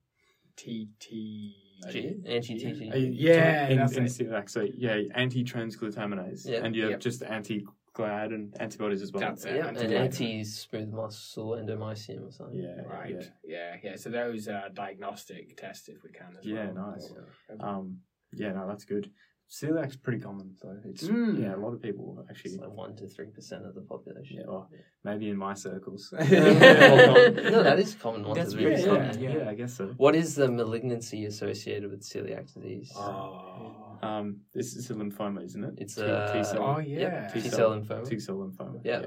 TT. 0.57 1.55
G 1.91 2.23
anti 2.27 2.55
TG. 2.55 3.11
Yeah, 3.13 3.69
in, 3.69 3.79
that's 3.79 3.97
in 3.97 4.05
it. 4.07 4.51
so 4.51 4.67
yeah, 4.77 5.01
anti-transglutaminase, 5.15 6.47
Yeah. 6.49 6.65
and 6.65 6.77
you 6.77 6.83
have 6.83 6.91
Yep. 6.93 7.01
just 7.01 7.23
anti-gliadin 7.25 8.53
antibodies 8.61 9.03
as 9.03 9.13
well. 9.13 9.21
That's 9.21 9.45
it. 9.45 9.57
Yeah, 9.57 9.67
and 9.69 9.77
anti- 9.79 9.97
anti 9.97 10.45
smooth 10.45 10.91
muscle 10.91 11.51
endomysium 11.53 12.29
or 12.29 12.31
something. 12.31 12.61
Yeah, 12.63 12.83
Right. 12.83 13.29
Yeah. 13.45 13.77
yeah, 13.83 13.97
So 13.97 14.11
those 14.11 14.47
are 14.47 14.69
diagnostic 14.69 15.57
tests 15.57 15.89
if 15.89 16.05
we 16.05 16.11
can 16.11 16.37
as 16.39 16.47
Yeah, 16.47 16.71
well. 16.71 16.93
nice. 16.93 17.13
Yeah. 17.51 17.57
Um, 17.59 18.01
yeah, 18.33 18.53
no, 18.53 18.69
that's 18.69 18.85
good. 18.85 19.11
Celiac's 19.53 19.97
pretty 19.97 20.19
common, 20.19 20.55
so 20.57 20.75
it's 20.83 21.05
Mm. 21.07 21.43
yeah, 21.43 21.55
a 21.55 21.61
lot 21.65 21.75
of 21.75 21.83
people 21.83 22.25
actually. 22.31 22.53
It's 22.53 22.61
like 22.63 22.73
one 22.73 22.97
to 22.97 23.07
three 23.07 23.27
percent 23.37 23.67
of 23.67 23.75
the 23.75 23.83
population. 23.83 24.39
Yeah, 24.39 24.47
well, 24.49 24.71
maybe 25.05 25.29
in 25.29 25.37
my 25.37 25.53
circles. 25.53 26.03
no, 26.19 27.63
that 27.69 27.79
is 27.79 27.95
common. 27.95 28.25
One 28.25 28.35
That's 28.39 28.53
to 28.55 28.59
pretty 28.63 28.83
three 28.83 28.93
yeah, 28.93 29.13
yeah, 29.13 29.19
yeah. 29.19 29.37
yeah, 29.45 29.51
I 29.51 29.55
guess 29.55 29.75
so. 29.75 29.89
What 29.99 30.15
is 30.17 30.37
the 30.37 30.49
malignancy 30.51 31.27
associated 31.27 31.91
with 31.91 32.01
celiac 32.03 32.47
disease? 32.55 32.91
Oh. 32.97 33.99
Um, 34.03 34.41
this 34.55 34.75
is 34.75 34.91
a 34.91 34.95
lymphoma, 34.95 35.45
isn't 35.45 35.63
it? 35.65 35.75
It's 35.77 35.95
T- 35.97 36.03
a 36.03 36.31
T-cell, 36.33 36.63
Oh, 36.63 36.79
yeah. 36.81 37.29
T 37.29 37.41
T-cell. 37.43 37.71
lymphoma. 37.73 38.09
T 38.09 38.19
cell 38.19 38.37
lymphoma. 38.37 38.81
Yeah. 38.83 39.05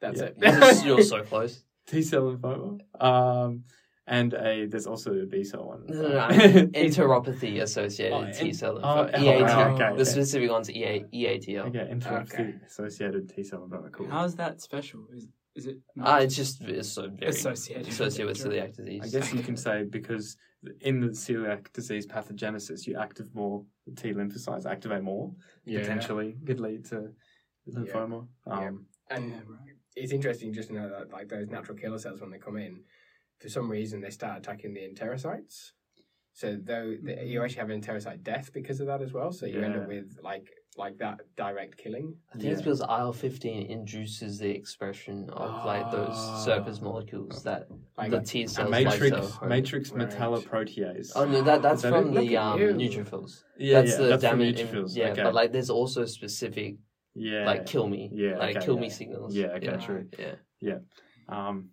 That's 0.00 0.20
Yeah. 0.20 0.30
it. 0.36 0.84
You're 0.84 0.96
You're 0.96 1.02
so 1.04 1.22
close. 1.32 1.64
T 1.86 2.02
cell 2.02 2.22
lymphoma. 2.36 2.80
Um, 3.00 3.64
and 4.06 4.34
a 4.34 4.66
there's 4.66 4.86
also 4.86 5.12
a 5.14 5.26
B 5.26 5.44
cell 5.44 5.64
one. 5.66 5.86
No, 5.86 6.02
no, 6.02 6.08
no. 6.08 6.18
I 6.18 6.36
mean 6.36 6.70
enteropathy 6.72 7.60
associated 7.62 8.14
Oh, 8.14 8.32
T 8.32 8.52
cell 8.52 8.78
oh, 8.82 9.06
lymphoma. 9.06 9.10
oh, 9.14 9.18
EAT. 9.20 9.42
right, 9.42 9.66
okay, 9.72 9.78
The 9.78 9.92
okay. 9.92 10.04
specific 10.04 10.50
one's 10.50 10.70
E 10.70 11.04
EA, 11.12 11.38
EATL. 11.38 11.66
Okay, 11.68 11.88
enteropathy 11.92 12.32
Okay. 12.40 12.54
associated 12.66 13.28
T 13.34 13.42
cell 13.44 13.60
lymphoma. 13.68 13.92
Cool. 13.92 14.08
How's 14.10 14.34
that 14.36 14.60
special? 14.60 15.06
Is 15.14 15.28
is 15.54 15.66
it? 15.66 15.78
Ah, 16.00 16.18
it's 16.18 16.34
just 16.34 16.62
it's 16.62 16.88
so 16.88 17.08
very 17.10 17.30
Associated. 17.30 17.88
associated 17.88 18.26
with 18.26 18.38
celiac 18.38 18.74
disease. 18.74 19.02
I 19.04 19.08
guess 19.08 19.32
you 19.34 19.42
can 19.42 19.56
say 19.66 19.84
because 19.84 20.36
in 20.80 21.00
the 21.00 21.08
celiac 21.08 21.72
disease 21.72 22.06
pathogenesis, 22.06 22.86
you 22.86 22.96
active 22.98 23.34
more 23.34 23.64
T 23.96 24.12
lymphocytes 24.14 24.64
activate 24.66 25.02
more, 25.02 25.32
Yeah. 25.64 25.80
potentially 25.80 26.36
could 26.46 26.58
lead 26.60 26.86
to 26.86 27.12
lymphoma. 27.68 28.26
Yeah. 28.46 28.68
Um, 28.68 28.86
And 29.10 29.30
Yeah, 29.30 29.36
right. 29.36 29.76
it's 29.94 30.12
interesting 30.12 30.52
just 30.54 30.68
to 30.68 30.74
know 30.74 30.88
that 30.88 31.12
like 31.12 31.28
those 31.28 31.48
natural 31.48 31.76
killer 31.76 31.98
cells 31.98 32.20
when 32.20 32.30
they 32.30 32.38
come 32.38 32.56
in, 32.56 32.80
for 33.42 33.48
some 33.48 33.68
reason 33.70 34.00
they 34.00 34.10
start 34.10 34.38
attacking 34.38 34.72
the 34.74 34.80
enterocytes. 34.80 35.72
So 36.34 36.56
though 36.62 36.94
the, 37.02 37.24
you 37.26 37.42
actually 37.42 37.58
have 37.60 37.68
enterocyte 37.68 38.22
death 38.22 38.52
because 38.54 38.80
of 38.80 38.86
that 38.86 39.02
as 39.02 39.12
well. 39.12 39.32
So 39.32 39.44
you 39.46 39.60
end 39.60 39.76
up 39.76 39.86
with 39.88 40.18
like 40.22 40.48
like 40.78 40.96
that 40.98 41.18
direct 41.36 41.76
killing. 41.76 42.14
I 42.34 42.38
think 42.38 42.50
it's 42.52 42.62
because 42.62 42.80
IL 42.80 43.12
fifteen 43.12 43.66
induces 43.70 44.38
the 44.38 44.48
expression 44.48 45.28
of 45.28 45.66
like 45.66 45.90
those 45.90 46.08
Ah. 46.14 46.42
surface 46.46 46.80
molecules 46.80 47.42
that 47.42 47.68
Like 47.98 48.10
the 48.12 48.20
T 48.22 48.46
cells 48.46 48.70
matrix 48.70 49.10
like 49.12 49.40
to 49.40 49.46
matrix 49.46 49.90
Right. 49.92 50.08
metalloprotease. 50.08 51.12
Oh 51.14 51.26
no, 51.26 51.42
that 51.42 51.60
that's 51.60 51.80
Is 51.84 51.90
that 51.90 51.92
from 51.92 52.16
it? 52.16 52.20
The 52.28 52.36
um, 52.38 52.58
neutrophils. 52.60 53.42
yeah, 53.58 53.80
that's 53.82 53.90
yeah, 53.92 53.96
the 53.98 54.04
that's 54.08 54.24
from 54.26 54.38
damage. 54.38 54.60
neutrophils. 54.62 54.96
yeah, 54.96 55.08
okay. 55.08 55.22
but 55.24 55.34
like 55.34 55.52
there's 55.52 55.68
also 55.70 56.06
specific 56.06 56.76
yeah, 57.14 57.44
like 57.44 57.66
kill 57.66 57.86
me, 57.88 58.08
Yeah, 58.10 58.38
like 58.38 58.56
okay, 58.56 58.64
kill 58.64 58.76
yeah. 58.76 58.80
me 58.80 58.88
signals. 58.88 59.34
Yeah, 59.36 59.46
okay, 59.48 59.66
yeah. 59.66 59.76
true. 59.76 60.08
Yeah, 60.60 60.78
Um, 61.28 61.68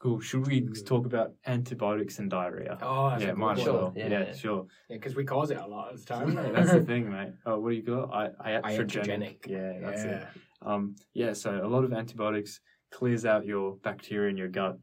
cool. 0.00 0.18
Should 0.20 0.46
we 0.48 0.62
talk 0.84 1.06
about 1.06 1.34
antibiotics 1.46 2.18
and 2.18 2.28
diarrhea? 2.28 2.78
Oh, 2.82 3.16
yeah, 3.18 3.28
a 3.28 3.34
might 3.36 3.58
as 3.58 3.64
Sure, 3.64 3.72
well. 3.74 3.92
yeah, 3.94 4.08
Yeah, 4.08 4.20
yeah. 4.24 4.32
sure. 4.34 4.66
Yeah, 4.88 4.96
because 4.96 5.14
we 5.14 5.24
cause 5.24 5.50
it 5.52 5.58
a 5.58 5.66
lot 5.66 5.92
of 5.92 6.00
the 6.04 6.06
time. 6.14 6.32
Yeah, 6.34 6.50
that's 6.50 6.72
the 6.72 6.80
thing, 6.92 7.10
mate. 7.12 7.32
Oh, 7.46 7.60
what 7.60 7.70
do 7.70 7.76
you 7.76 7.82
call 7.84 8.04
it? 8.04 8.32
I, 8.40 8.50
iatrogenic. 8.60 9.46
Iatrogenic. 9.46 9.46
Yeah, 9.46 9.72
that's 9.80 10.04
yeah. 10.04 10.10
it. 10.10 10.26
Um, 10.62 10.96
yeah, 11.14 11.32
so 11.34 11.60
a 11.62 11.68
lot 11.68 11.84
of 11.84 11.92
antibiotics 11.92 12.60
clears 12.90 13.24
out 13.24 13.46
your 13.46 13.76
bacteria 13.76 14.30
in 14.30 14.36
your 14.36 14.48
gut, 14.48 14.78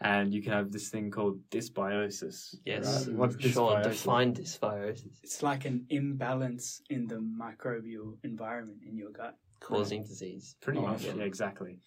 and 0.00 0.32
you 0.34 0.42
can 0.42 0.52
have 0.52 0.72
this 0.72 0.88
thing 0.88 1.10
called 1.10 1.38
dysbiosis. 1.50 2.56
yes. 2.64 3.06
Right? 3.06 3.16
What's 3.16 3.36
Shaun, 3.40 3.82
dysbiosis? 3.82 3.82
define 3.84 4.34
dysbiosis. 4.34 5.06
It's 5.22 5.42
like 5.42 5.66
an 5.66 5.86
imbalance 5.90 6.80
in 6.90 7.06
the 7.06 7.16
microbial 7.16 8.16
environment 8.24 8.78
in 8.88 8.96
your 8.96 9.10
gut. 9.10 9.36
Causing 9.60 10.02
disease. 10.04 10.56
Pretty 10.60 10.78
Oh, 10.78 10.82
much, 10.88 11.04
yeah. 11.04 11.14
yeah, 11.16 11.24
exactly. 11.24 11.78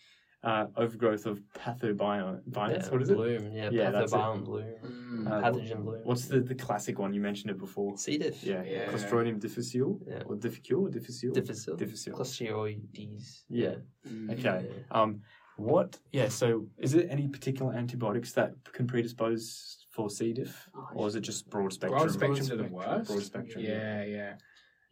Uh, 0.47 0.67
overgrowth 0.77 1.25
of 1.25 1.41
pathobionts. 1.53 2.41
Yeah, 2.55 2.89
what 2.89 3.01
is 3.01 3.09
it? 3.09 3.15
bloom, 3.17 3.51
Yeah, 3.51 3.69
Yeah, 3.69 3.91
that's 3.91 4.13
it. 4.13 4.15
pathobiome 4.15 4.45
bloom. 4.45 4.63
Mm. 4.85 5.27
Uh, 5.27 5.41
Pathogen 5.41 5.83
bloom. 5.83 6.01
What's 6.05 6.25
the, 6.27 6.39
the 6.39 6.55
classic 6.55 6.99
one? 6.99 7.13
You 7.13 7.19
mentioned 7.19 7.51
it 7.51 7.57
before. 7.57 7.97
C. 7.97 8.17
diff? 8.17 8.41
Yeah, 8.43 8.63
Yeah. 8.63 8.85
Clostridium 8.85 9.41
difficile 9.41 9.99
Yeah. 10.07 10.23
or 10.25 10.35
difficile 10.37 10.85
or 10.85 10.89
difficile. 10.89 11.33
Difficile. 11.33 11.75
Difficile. 11.75 12.13
Clostridioides. 12.15 13.41
Yeah. 13.49 13.75
Mm. 14.07 14.31
Okay. 14.39 14.69
Yeah. 14.69 14.83
Um, 15.01 15.21
what? 15.57 15.99
Yeah. 16.13 16.29
So, 16.29 16.67
is 16.77 16.93
it 16.93 17.07
any 17.09 17.27
particular 17.27 17.73
antibiotics 17.73 18.31
that 18.33 18.53
can 18.71 18.87
predispose 18.87 19.85
for 19.91 20.09
C. 20.09 20.31
diff, 20.31 20.69
or 20.95 21.07
is 21.09 21.15
it 21.15 21.21
just 21.21 21.49
broad 21.49 21.73
spectrum? 21.73 21.99
Broad 21.99 22.11
spectrum 22.13 22.47
to 22.47 22.55
the 22.55 22.63
worst. 22.69 23.09
Broad 23.11 23.23
spectrum. 23.23 23.65
Yeah, 23.65 24.05
yeah. 24.05 24.35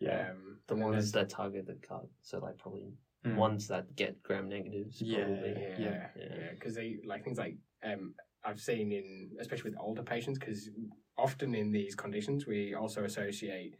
Yeah. 0.01 0.32
Um, 0.32 0.60
The 0.68 0.76
ones 0.76 1.14
that 1.14 1.30
target 1.30 1.66
the 1.66 1.76
gut. 1.88 2.08
So 2.24 2.39
like 2.39 2.58
probably 2.58 2.91
Mm. 3.26 3.36
ones 3.36 3.67
that 3.67 3.95
get 3.95 4.21
gram 4.21 4.49
negatives. 4.49 5.01
Yeah, 5.01 5.26
Probably. 5.26 5.49
yeah, 5.49 5.78
Yeah. 5.80 6.07
yeah, 6.15 6.51
because 6.51 6.76
they 6.76 6.97
like 7.05 7.23
things 7.23 7.38
like 7.38 7.57
um, 7.84 8.13
I've 8.43 8.59
seen 8.59 8.91
in 8.91 9.32
especially 9.39 9.71
with 9.71 9.80
older 9.80 10.03
patients 10.03 10.38
because 10.38 10.69
often 11.17 11.55
in 11.55 11.71
these 11.71 11.95
conditions 11.95 12.45
we 12.45 12.76
also 12.76 13.03
associate 13.03 13.76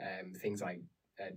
um, 0.00 0.34
things 0.34 0.60
like 0.60 0.82
uh, 1.20 1.34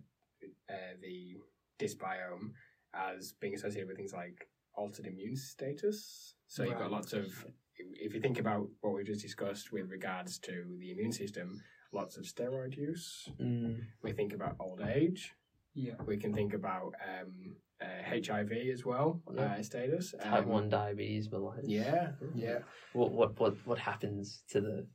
uh, 0.70 0.94
the 1.02 1.38
dysbiome 1.80 2.52
as 2.94 3.34
being 3.40 3.54
associated 3.54 3.88
with 3.88 3.98
things 3.98 4.14
like 4.14 4.50
altered 4.76 5.06
immune 5.06 5.36
status. 5.36 6.36
So 6.48 6.64
you've 6.64 6.78
got 6.78 6.92
lots 6.92 7.14
of 7.14 7.46
if 7.78 8.14
you 8.14 8.22
think 8.22 8.40
about 8.40 8.68
what 8.82 8.94
we've 8.94 9.06
just 9.06 9.22
discussed 9.22 9.72
with 9.72 9.90
regards 9.90 10.40
to 10.40 10.64
the 10.80 10.92
immune 10.92 11.12
system, 11.12 11.62
lots 11.92 12.18
of 12.18 12.24
steroid 12.24 12.76
use. 12.78 13.30
Mm. 13.42 13.82
We 14.02 14.12
think 14.12 14.34
about 14.34 14.56
old 14.60 14.82
age. 14.82 15.34
Yeah. 15.76 15.94
We 16.08 16.18
can 16.18 16.34
think 16.34 16.54
about 16.54 16.94
um, 17.12 17.56
uh, 17.82 17.86
HIV 18.10 18.52
as 18.74 18.86
well 18.86 19.22
Yeah. 19.34 19.56
uh, 19.60 19.62
status. 19.62 20.14
Type 20.22 20.44
Um, 20.44 20.50
one 20.50 20.70
diabetes 20.70 21.28
mellitus. 21.28 21.66
Yeah, 21.68 22.14
yeah. 22.34 22.60
What 22.94 23.12
what 23.12 23.40
what 23.40 23.54
what 23.68 23.78
happens 23.80 24.44
to 24.52 24.62
the? 24.62 24.88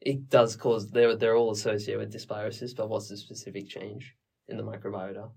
It 0.00 0.28
does 0.30 0.56
cause 0.56 0.90
they're 0.90 1.14
they're 1.16 1.36
all 1.36 1.50
associated 1.50 1.98
with 2.00 2.12
dysbiosis, 2.12 2.74
but 2.76 2.88
what's 2.88 3.08
the 3.08 3.16
specific 3.16 3.68
change 3.68 4.16
in 4.48 4.56
the 4.56 4.62
microbiota? 4.62 5.30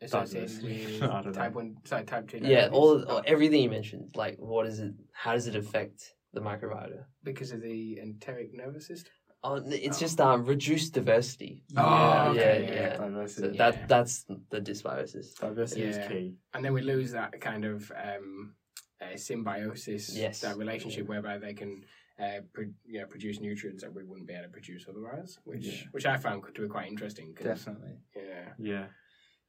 Associated 0.00 0.62
with 0.62 1.02
I 1.10 1.20
know. 1.22 1.32
type 1.32 1.54
one, 1.54 1.76
sorry, 1.84 2.04
type 2.04 2.28
two. 2.28 2.38
Yeah, 2.42 2.68
all, 2.72 3.02
all 3.04 3.22
everything 3.26 3.62
you 3.62 3.70
mentioned. 3.70 4.10
Like, 4.14 4.36
what 4.38 4.66
is 4.66 4.78
it? 4.80 4.94
How 5.12 5.32
does 5.32 5.46
it 5.48 5.56
affect 5.56 6.14
the 6.32 6.40
microbiota? 6.40 7.04
because 7.24 7.50
of 7.52 7.60
the 7.60 7.98
enteric 8.00 8.54
nervous 8.54 8.86
system. 8.86 9.12
Oh, 9.44 9.54
it's 9.66 9.98
Oh. 9.98 10.00
just 10.00 10.20
um 10.20 10.44
reduced 10.44 10.94
diversity. 10.94 11.62
Oh, 11.76 12.32
yeah, 12.32 12.40
okay, 12.40 12.64
yeah. 12.66 12.74
yeah. 12.74 12.96
So 12.96 13.02
Diversity. 13.08 13.56
Yeah. 13.56 13.70
that 13.70 13.88
that's 13.88 14.24
the 14.24 14.60
dysbiosis. 14.60 15.34
Diversity 15.38 15.82
Yeah. 15.82 15.88
is 15.88 16.08
key. 16.08 16.34
And 16.54 16.64
then 16.64 16.72
we 16.72 16.82
lose 16.82 17.12
that 17.12 17.40
kind 17.40 17.64
of 17.64 17.90
um, 17.96 18.54
uh, 19.00 19.16
symbiosis, 19.16 20.16
Yes. 20.16 20.40
that 20.40 20.56
relationship 20.56 21.06
whereby 21.06 21.38
they 21.38 21.54
can 21.54 21.84
uh, 22.18 22.40
pro- 22.52 22.64
you 22.84 22.98
know, 23.00 23.06
produce 23.06 23.38
nutrients 23.38 23.80
that 23.84 23.94
we 23.94 24.02
wouldn't 24.02 24.26
be 24.26 24.34
able 24.34 24.42
to 24.42 24.48
produce 24.50 24.86
otherwise, 24.88 25.38
which 25.44 25.66
Yeah. 25.66 25.84
which 25.92 26.04
I 26.04 26.16
found 26.16 26.42
to 26.52 26.62
be 26.62 26.66
quite 26.66 26.88
interesting. 26.88 27.32
'cause, 27.32 27.44
Definitely. 27.46 27.96
Yeah. 28.16 28.52
Yeah. 28.58 28.86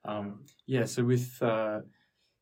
Um, 0.06 0.46
yeah. 0.68 0.86
So 0.86 1.04
with 1.04 1.42
uh, 1.42 1.82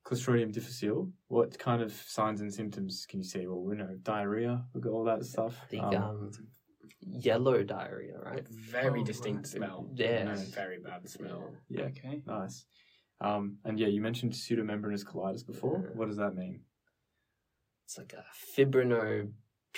Clostridium 0.05 0.51
difficile, 0.51 1.09
what 1.29 1.57
kind 1.57 1.81
of 1.81 1.93
signs 1.93 2.41
and 2.41 2.53
symptoms 2.53 3.05
can 3.09 3.19
you 3.19 3.25
see? 3.25 3.47
Well, 3.47 3.61
we 3.63 3.77
know 3.77 3.95
diarrhea. 4.03 4.65
We've 4.73 4.83
got 4.83 4.91
all 4.91 5.05
that 5.05 5.23
stuff. 5.23 5.55
The 5.69 5.79
Um, 5.79 5.95
um, 5.95 6.31
yellow 7.01 7.63
diarrhea, 7.63 8.17
right? 8.19 8.47
Very 8.49 9.01
Oh, 9.01 9.05
distinct 9.05 9.37
right. 9.39 9.47
smell. 9.47 9.89
Yeah. 9.93 10.35
Very 10.53 10.79
bad 10.79 11.07
smell. 11.09 11.51
yeah. 11.69 11.83
Okay. 11.85 12.21
Nice. 12.25 12.65
Um, 13.21 13.57
and 13.65 13.79
yeah, 13.79 13.87
you 13.87 14.01
mentioned 14.01 14.33
pseudomembranous 14.33 15.03
colitis 15.05 15.45
before. 15.45 15.81
Yeah. 15.83 15.89
What 15.95 16.07
does 16.07 16.17
that 16.17 16.35
mean? 16.35 16.61
It's 17.85 17.97
like 17.97 18.13
a 18.13 18.23
fibrinopelvic 18.55 19.31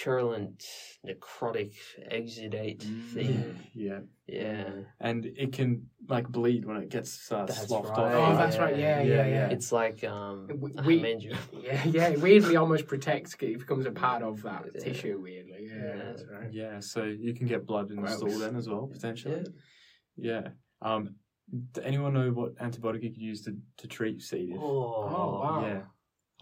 purulent, 0.03 0.63
necrotic 1.05 1.73
exudate 2.11 2.79
Mm. 2.83 3.05
thing. 3.13 3.55
Yeah, 3.73 3.99
Yeah. 4.27 4.69
and 4.99 5.25
it 5.25 5.53
can 5.53 5.89
like 6.07 6.27
bleed 6.27 6.65
when 6.65 6.77
it 6.77 6.89
gets 6.89 7.31
uh, 7.31 7.45
That's 7.45 7.67
sloughed 7.67 7.89
right. 7.89 8.13
Oh, 8.15 8.21
off. 8.21 8.37
that's 8.37 8.57
right. 8.57 8.77
Yeah, 8.77 9.01
yeah, 9.01 9.07
Yeah, 9.15 9.15
yeah. 9.27 9.27
yeah. 9.27 9.49
It's 9.49 9.71
like 9.71 10.03
um, 10.03 10.47
We- 10.59 10.73
a 10.77 10.83
we- 10.83 11.29
Yeah, 11.63 11.83
yeah. 11.85 12.07
It 12.09 12.21
weirdly 12.21 12.55
almost 12.55 12.87
protects. 12.87 13.35
It 13.39 13.59
becomes 13.59 13.85
a 13.85 13.91
part 13.91 14.23
of 14.23 14.41
that 14.43 14.65
Yeah. 14.75 14.81
tissue. 14.83 15.19
Weirdly, 15.21 15.67
yeah, 15.67 15.75
Yeah. 15.75 15.95
that's 16.03 16.23
right. 16.31 16.51
Yeah, 16.53 16.79
so 16.79 17.03
you 17.03 17.33
can 17.33 17.47
get 17.47 17.65
blood 17.65 17.89
in 17.89 17.97
the 17.97 18.01
Gross. 18.03 18.17
stool 18.17 18.39
then 18.39 18.55
as 18.55 18.67
well 18.69 18.87
potentially. 18.87 19.43
Yeah. 20.15 20.41
Yeah. 20.41 20.47
Um, 20.81 21.15
does 21.73 21.83
anyone 21.83 22.13
know 22.13 22.29
what 22.31 22.55
antibiotic 22.57 23.01
you 23.03 23.09
could 23.11 23.21
use 23.21 23.41
to, 23.45 23.57
to 23.77 23.87
treat 23.87 24.21
C. 24.21 24.47
diff? 24.47 24.57
Oh, 24.59 25.39
wow. 25.41 25.61
Yeah, 25.65 25.81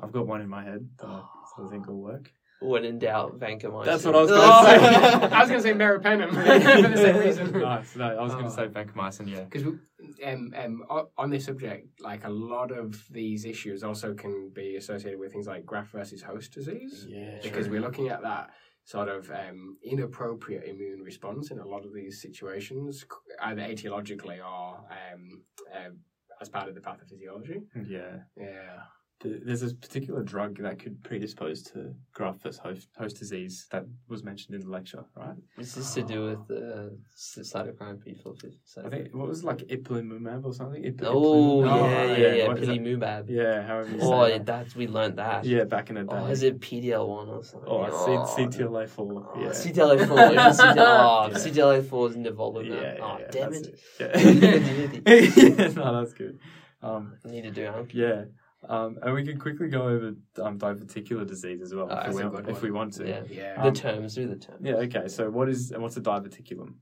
I've 0.01 0.11
got 0.11 0.27
one 0.27 0.41
in 0.41 0.49
my 0.49 0.63
head 0.63 0.87
that 0.99 1.07
I, 1.07 1.21
that 1.57 1.63
I 1.65 1.69
think 1.69 1.87
will 1.87 2.01
work. 2.01 2.31
When 2.59 2.85
in 2.85 2.97
doubt, 2.97 3.39
vancomycin. 3.39 3.85
That's 3.85 4.03
what 4.03 4.15
I 4.15 4.21
was 4.21 4.31
Oh, 4.31 4.35
gonna 4.65 5.29
say. 5.29 5.35
I 5.35 5.39
was 5.41 5.49
going 5.49 5.61
to 5.61 5.67
say 5.67 5.73
meropenem 5.73 6.29
for 6.29 6.41
the 6.89 6.97
same 6.97 7.17
reason. 7.17 7.51
nice. 7.59 7.95
No, 7.95 8.05
I 8.17 8.21
was 8.23 8.33
going 8.33 8.45
Oh. 8.45 8.49
to 8.49 8.55
say 8.55 8.67
vancomycin. 8.67 9.27
Yeah. 9.29 9.41
Because 9.43 9.63
um, 10.25 10.53
um, 10.55 10.83
on 11.17 11.29
this 11.29 11.45
subject, 11.45 11.87
like 12.01 12.23
a 12.23 12.29
lot 12.29 12.71
of 12.71 13.03
these 13.11 13.45
issues 13.45 13.83
also 13.83 14.13
can 14.15 14.49
be 14.55 14.75
associated 14.75 15.19
with 15.19 15.31
things 15.33 15.45
like 15.47 15.65
graft 15.65 15.91
versus 15.91 16.23
host 16.23 16.51
disease. 16.53 17.05
Yeah. 17.07 17.39
because 17.43 17.69
we're 17.69 17.81
looking 17.81 18.07
at 18.09 18.21
that 18.23 18.49
sort 18.85 19.09
of 19.09 19.29
um, 19.29 19.77
inappropriate 19.83 20.63
immune 20.63 21.01
response 21.01 21.51
in 21.51 21.59
a 21.59 21.65
lot 21.67 21.85
of 21.85 21.93
these 21.93 22.21
situations, 22.21 23.05
either 23.43 23.61
etiologically 23.61 24.39
or 24.39 24.77
um, 24.89 25.43
um, 25.75 25.99
as 26.41 26.49
part 26.49 26.69
of 26.69 26.73
the 26.75 26.81
pathophysiology. 26.81 27.61
Yeah. 27.87 28.19
Yeah. 28.35 28.79
Th- 29.19 29.41
There's 29.43 29.63
a 29.63 29.73
particular 29.73 30.21
drug 30.21 30.61
that 30.61 30.77
could 30.77 31.03
predispose 31.03 31.63
to 31.71 31.91
graft 32.13 32.43
versus 32.43 32.59
host, 32.59 32.87
host 32.95 33.17
disease 33.17 33.65
that 33.71 33.83
was 34.07 34.23
mentioned 34.23 34.53
in 34.53 34.61
the 34.61 34.69
lecture, 34.69 35.03
right? 35.15 35.33
This 35.57 35.69
is 35.69 35.75
this 35.75 35.93
to 35.95 36.03
do 36.03 36.23
with 36.25 36.47
the 36.47 36.95
cytochrome 37.17 37.97
P450? 38.05 38.85
I 38.85 38.89
think 38.89 39.15
what 39.15 39.27
was 39.27 39.39
it, 39.39 39.45
like 39.47 39.57
ipilimumab 39.69 40.45
or 40.45 40.53
something. 40.53 40.83
Ip- 40.83 41.01
Oh, 41.03 41.61
ipilim- 41.63 41.65
yeah, 41.65 42.15
yeah, 42.15 42.33
yeah. 42.35 42.47
what 42.47 42.59
is 42.59 42.67
that? 42.67 42.77
Pilimumab. 42.77 43.25
Yeah, 43.29 43.65
however 43.65 43.89
you 43.91 43.99
say 43.99 44.05
Oh, 44.05 44.27
that. 44.29 44.45
that's 44.45 44.75
we 44.75 44.85
learned 44.87 45.17
that. 45.17 45.45
Yeah, 45.45 45.63
back 45.63 45.89
in 45.89 45.95
the 45.95 46.03
day. 46.03 46.07
Oh, 46.15 46.27
is 46.27 46.43
it 46.43 46.59
PDL1 46.59 47.27
or 47.27 47.43
something? 47.43 47.69
Oh, 47.71 48.35
C- 48.35 48.43
CTLA4. 48.43 48.89
Oh, 48.99 49.33
yeah. 49.41 49.47
CTLA4. 49.49 50.01
it 50.01 50.09
was 50.35 50.59
CTLA, 50.59 50.77
oh, 50.77 51.27
Yeah. 51.31 51.37
CTLA4 51.37 52.09
is 52.11 52.15
nivolumab. 52.17 52.67
Yeah, 52.67 52.75
yeah, 52.75 52.97
oh, 53.01 53.17
yeah, 53.19 53.27
damn 53.31 53.53
it. 53.53 53.65
it. 53.65 53.79
Yeah. 55.57 55.57
yeah, 55.57 55.67
no, 55.69 55.99
that's 56.01 56.13
good. 56.13 56.37
Um, 56.83 57.15
I 57.25 57.29
need 57.31 57.41
to 57.45 57.51
do 57.51 57.63
it. 57.63 57.93
yeah, 57.95 58.25
um, 58.67 58.97
and 59.03 59.13
we 59.13 59.23
can 59.23 59.39
quickly 59.39 59.67
go 59.67 59.83
over 59.83 60.13
um, 60.41 60.57
diverticular 60.57 61.25
disease 61.27 61.61
as 61.61 61.73
well 61.73 61.87
Oh, 61.91 62.09
if, 62.09 62.13
we, 62.15 62.25
want- 62.25 62.49
if 62.49 62.61
we 62.61 62.71
want 62.71 62.93
to. 62.93 63.07
Yeah. 63.07 63.21
Yeah. 63.29 63.61
The 63.61 63.67
Um, 63.69 63.73
terms, 63.73 64.15
do 64.15 64.27
the 64.27 64.35
terms. 64.35 64.59
Yeah, 64.63 64.75
Okay. 64.75 65.07
So 65.07 65.29
what 65.29 65.47
is 65.49 65.71
and 65.71 65.81
what's 65.83 65.97
a 65.97 66.01
diverticulum? 66.01 66.73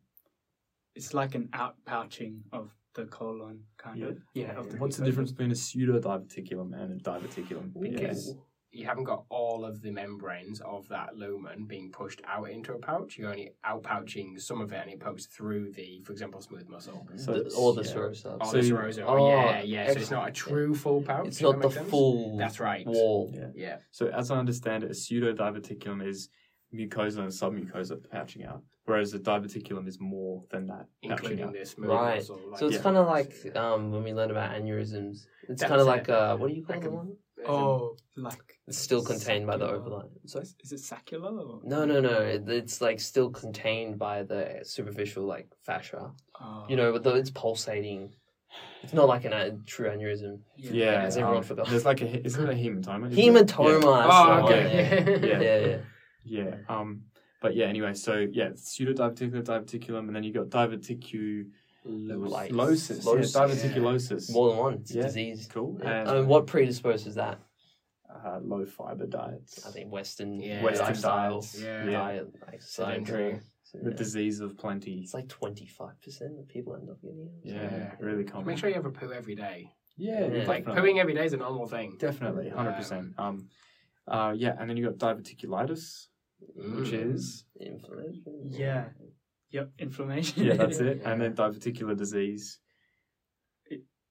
It's 0.96 1.14
like 1.14 1.36
an 1.36 1.50
outpouching 1.54 2.40
of 2.54 2.74
the 2.94 3.06
colon, 3.06 3.60
kind 3.78 4.00
Yeah. 4.00 4.06
of. 4.08 4.18
Yeah. 4.34 4.58
Of 4.58 4.72
the 4.72 4.78
What's 4.78 4.98
the 4.98 5.06
difference 5.06 5.32
between 5.32 5.52
a 5.52 5.56
pseudo 5.56 6.00
diverticulum 6.00 6.74
and 6.82 7.00
a 7.02 7.04
diverticulum? 7.04 7.74
Because 7.80 8.36
you 8.76 8.86
haven't 8.86 9.06
got 9.06 9.24
all 9.30 9.64
of 9.66 9.82
the 9.82 9.92
membranes 9.92 10.60
of 10.62 10.88
that 10.90 11.16
lumen 11.16 11.66
being 11.66 11.92
pushed 11.92 12.22
out 12.28 12.50
into 12.50 12.74
a 12.74 12.78
pouch. 12.80 13.18
You're 13.18 13.30
only 13.30 13.52
outpouching 13.66 14.40
some 14.40 14.62
of 14.62 14.74
it 14.74 14.82
and 14.84 14.92
it 14.92 15.00
pokes 15.00 15.26
through 15.28 15.72
the, 15.72 16.02
for 16.06 16.12
example, 16.12 16.42
smooth 16.42 16.68
muscle. 16.68 17.08
So 17.16 17.32
The- 17.34 17.40
it's- 17.40 17.56
or 17.56 17.74
the 17.74 17.84
yeah. 17.84 17.94
serosub. 17.94 18.42
Or 18.42 18.46
So 18.46 18.58
the 18.62 18.66
you- 18.66 18.76
serosa. 18.76 19.04
oh, 19.08 19.30
yeah, 19.30 19.62
yeah. 19.62 19.92
So 19.94 20.00
it's 20.00 20.12
not 20.12 20.28
a 20.30 20.32
true 20.32 20.76
full 20.76 21.02
pouch. 21.02 21.28
It's 21.28 21.42
not 21.42 21.62
the 21.62 21.70
sense. 21.72 21.90
full 21.90 22.38
That's 22.38 22.60
right. 22.60 22.86
wall. 22.86 23.32
Yeah. 23.34 23.52
Yeah. 23.56 23.78
So 23.92 24.08
as 24.08 24.30
I 24.32 24.38
understand 24.38 24.84
it, 24.84 24.92
a 24.92 24.94
pseudo 24.94 25.34
diverticulum 25.34 26.06
is 26.06 26.30
mucosa 26.74 27.20
and 27.20 27.30
submucosa 27.30 28.10
pouching 28.10 28.44
out, 28.44 28.62
whereas 28.84 29.14
a 29.14 29.20
diverticulum 29.20 29.88
is 29.88 29.98
more 30.02 30.44
than 30.52 30.68
that 30.68 30.88
pouching 31.02 31.12
Including 31.12 31.42
out. 31.46 31.54
the 31.54 31.66
smooth 31.66 31.90
Right. 31.90 32.16
muscle. 32.18 32.40
Like, 32.50 32.60
So 32.60 32.68
it's 32.68 32.76
Yeah. 32.76 32.82
kind 32.82 32.98
of 32.98 33.08
like 33.08 33.56
um, 33.56 33.92
when 33.92 34.04
we 34.04 34.14
learned 34.14 34.32
about 34.32 34.52
aneurysms. 34.52 35.26
It's 35.48 35.64
kind 35.64 35.80
of 35.80 35.88
like 35.88 36.10
uh, 36.10 36.36
what 36.38 36.50
do 36.50 36.54
you 36.56 36.66
call 36.66 36.76
Like 36.76 36.84
the 36.84 36.92
one? 36.92 37.16
Oh, 37.48 37.96
like. 38.18 38.55
It's 38.68 38.80
still 38.80 39.04
contained 39.04 39.46
by 39.46 39.58
the 39.58 39.68
saccular- 39.68 40.02
overline. 40.04 40.10
Sorry. 40.26 40.44
Is, 40.44 40.56
is 40.64 40.72
it 40.72 40.80
saccular? 40.80 41.30
Or? 41.32 41.60
No, 41.64 41.86
no, 41.86 42.00
no. 42.02 42.20
It, 42.22 42.50
it's 42.50 42.82
like 42.82 43.00
still 43.00 43.30
contained 43.30 44.00
by 44.00 44.24
the 44.24 44.62
superficial 44.64 45.24
like 45.26 45.48
fascia. 45.64 46.12
Oh. 46.42 46.66
You 46.68 46.76
know, 46.76 46.92
but 46.92 47.04
the, 47.04 47.14
it's 47.14 47.30
pulsating. 47.30 48.12
It's 48.84 48.94
not 48.94 49.08
like 49.08 49.26
an, 49.26 49.34
a 49.34 49.52
true 49.68 49.90
aneurysm. 49.90 50.40
Yeah, 50.56 51.02
Has 51.02 51.18
everyone 51.18 51.38
um, 51.38 51.44
forgot? 51.44 51.68
There's 51.70 51.86
like 51.86 52.02
a 52.02 52.26
isn't 52.26 52.44
it 52.44 52.50
a 52.50 52.54
hematoma? 52.56 53.12
Is? 53.12 53.18
Hematoma. 53.18 53.82
Yeah. 53.84 54.08
Oh, 54.10 54.46
okay. 54.46 55.20
Yeah, 55.22 55.28
Yeah. 55.28 55.42
yeah. 55.42 55.66
yeah. 55.68 55.78
Yeah. 56.24 56.56
Um. 56.68 57.04
But 57.42 57.56
yeah. 57.56 57.66
Anyway. 57.66 57.94
So 57.94 58.26
yeah, 58.32 58.50
pseudo 58.56 58.94
diverticular 58.94 59.44
diverticulum, 59.44 60.08
and 60.08 60.16
then 60.16 60.24
you 60.24 60.34
got 60.34 60.50
diverticulosis. 60.50 61.46
Like- 61.86 62.52
Losis. 62.52 63.06
Losis. 63.06 63.36
Yeah, 63.36 63.42
diverticulosis. 63.42 64.32
More 64.34 64.50
than 64.50 64.58
one. 64.58 64.74
It's 64.76 64.92
a 64.92 64.96
Yeah. 64.98 65.04
disease. 65.04 65.48
Cool. 65.54 65.78
Yeah. 65.84 66.00
And 66.02 66.10
I 66.10 66.14
mean, 66.16 66.28
what 66.28 66.48
predisposes 66.48 67.14
that? 67.16 67.38
Uh, 68.26 68.40
low 68.44 68.66
fiber 68.66 69.06
diets. 69.06 69.66
I 69.68 69.72
think 69.72 69.92
Western 69.92 70.42
Yeah. 70.42 70.64
Western 70.64 70.88
lifestyle, 70.88 71.32
diets. 71.42 71.62
Yeah. 71.62 71.86
Yeah. 71.86 71.92
diet, 71.92 72.28
like 72.48 72.62
Sedentary. 72.62 73.40
The 73.74 73.92
disease 73.92 74.40
of 74.40 74.58
plenty. 74.58 75.00
It's 75.02 75.14
like 75.14 75.28
twenty 75.28 75.68
five 75.68 76.00
percent 76.02 76.40
of 76.40 76.48
people 76.48 76.76
end 76.76 76.90
up 76.90 77.02
getting 77.02 77.28
it. 77.28 77.32
Yeah. 77.54 77.64
Yeah. 77.64 77.92
Really 78.00 78.24
common. 78.24 78.48
Make 78.48 78.58
sure 78.58 78.70
you 78.70 78.76
have 78.76 78.86
a 78.86 78.92
poo 78.92 79.12
every 79.12 79.36
day. 79.36 79.72
Yeah. 79.98 80.28
Yeah. 80.28 80.46
Like 80.48 80.66
definitely. 80.66 80.94
pooing 80.94 81.00
every 81.00 81.14
day 81.14 81.26
is 81.26 81.34
a 81.34 81.38
normal 81.38 81.68
thing. 81.68 81.98
Definitely, 82.00 82.50
hundred 82.50 82.74
percent. 82.78 83.14
Um, 83.18 83.50
uh, 84.08 84.34
yeah, 84.36 84.56
and 84.60 84.70
then 84.70 84.78
you 84.78 84.86
got 84.90 84.98
diverticulitis, 84.98 86.08
which 86.56 86.92
Mm. 86.92 87.14
is 87.16 87.44
Inflammation. 87.60 88.50
Yeah. 88.50 88.86
Yep. 89.52 89.72
Inflammation. 89.80 90.44
yeah, 90.44 90.54
that's 90.56 90.80
it, 90.80 91.00
Yeah. 91.02 91.10
and 91.12 91.22
then 91.22 91.34
diverticular 91.36 91.98
disease. 91.98 92.60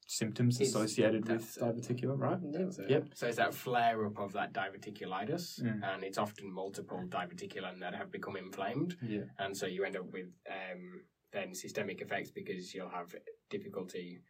It- 0.04 0.10
symptoms 0.10 0.56
It's- 0.60 0.68
associated 0.70 1.26
with 1.28 1.38
that's 1.40 1.56
it. 1.56 1.60
diverticulum, 1.62 2.18
right? 2.18 2.38
That's 2.52 2.78
it. 2.78 2.90
Yep. 2.90 3.08
So 3.14 3.26
it's 3.26 3.36
that 3.38 3.54
flare 3.54 4.04
up 4.06 4.18
of 4.18 4.32
that 4.34 4.52
diverticulitis, 4.52 5.62
Mm. 5.62 5.82
and 5.82 6.04
it's 6.04 6.18
often 6.18 6.50
multiple 6.52 7.02
diverticulum 7.08 7.80
that 7.80 7.94
have 7.94 8.10
become 8.10 8.36
inflamed, 8.36 8.96
Yeah, 9.02 9.24
and 9.38 9.56
so 9.56 9.66
you 9.66 9.84
end 9.84 9.96
up 9.96 10.06
with 10.12 10.30
um, 10.50 11.04
then 11.32 11.54
systemic 11.54 12.00
effects 12.00 12.30
because 12.30 12.72
you'll 12.74 12.88
have 12.90 13.14
difficulty, 13.50 14.22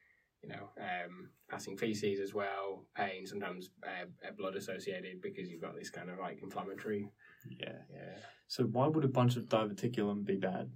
you 0.43 0.49
know, 0.49 0.71
um, 0.79 1.31
passing 1.49 1.77
feces 1.77 2.19
as 2.21 2.33
well, 2.33 2.87
pain, 2.95 3.27
sometimes 3.27 3.71
uh, 3.83 4.07
uh, 4.27 4.31
blood 4.33 4.55
associated 4.57 5.21
because 5.21 5.51
you've 5.51 5.61
got 5.61 5.75
this 5.75 5.91
kind 5.91 6.09
of 6.09 6.19
like 6.19 6.41
inflammatory. 6.43 7.11
yeah. 7.47 7.83
Yeah. 7.91 8.17
So 8.47 8.65
why 8.65 8.87
would 8.87 9.05
a 9.05 9.09
bunch 9.09 9.37
of 9.37 9.49
diverticulum 9.49 10.25
be 10.25 10.37
bad? 10.37 10.71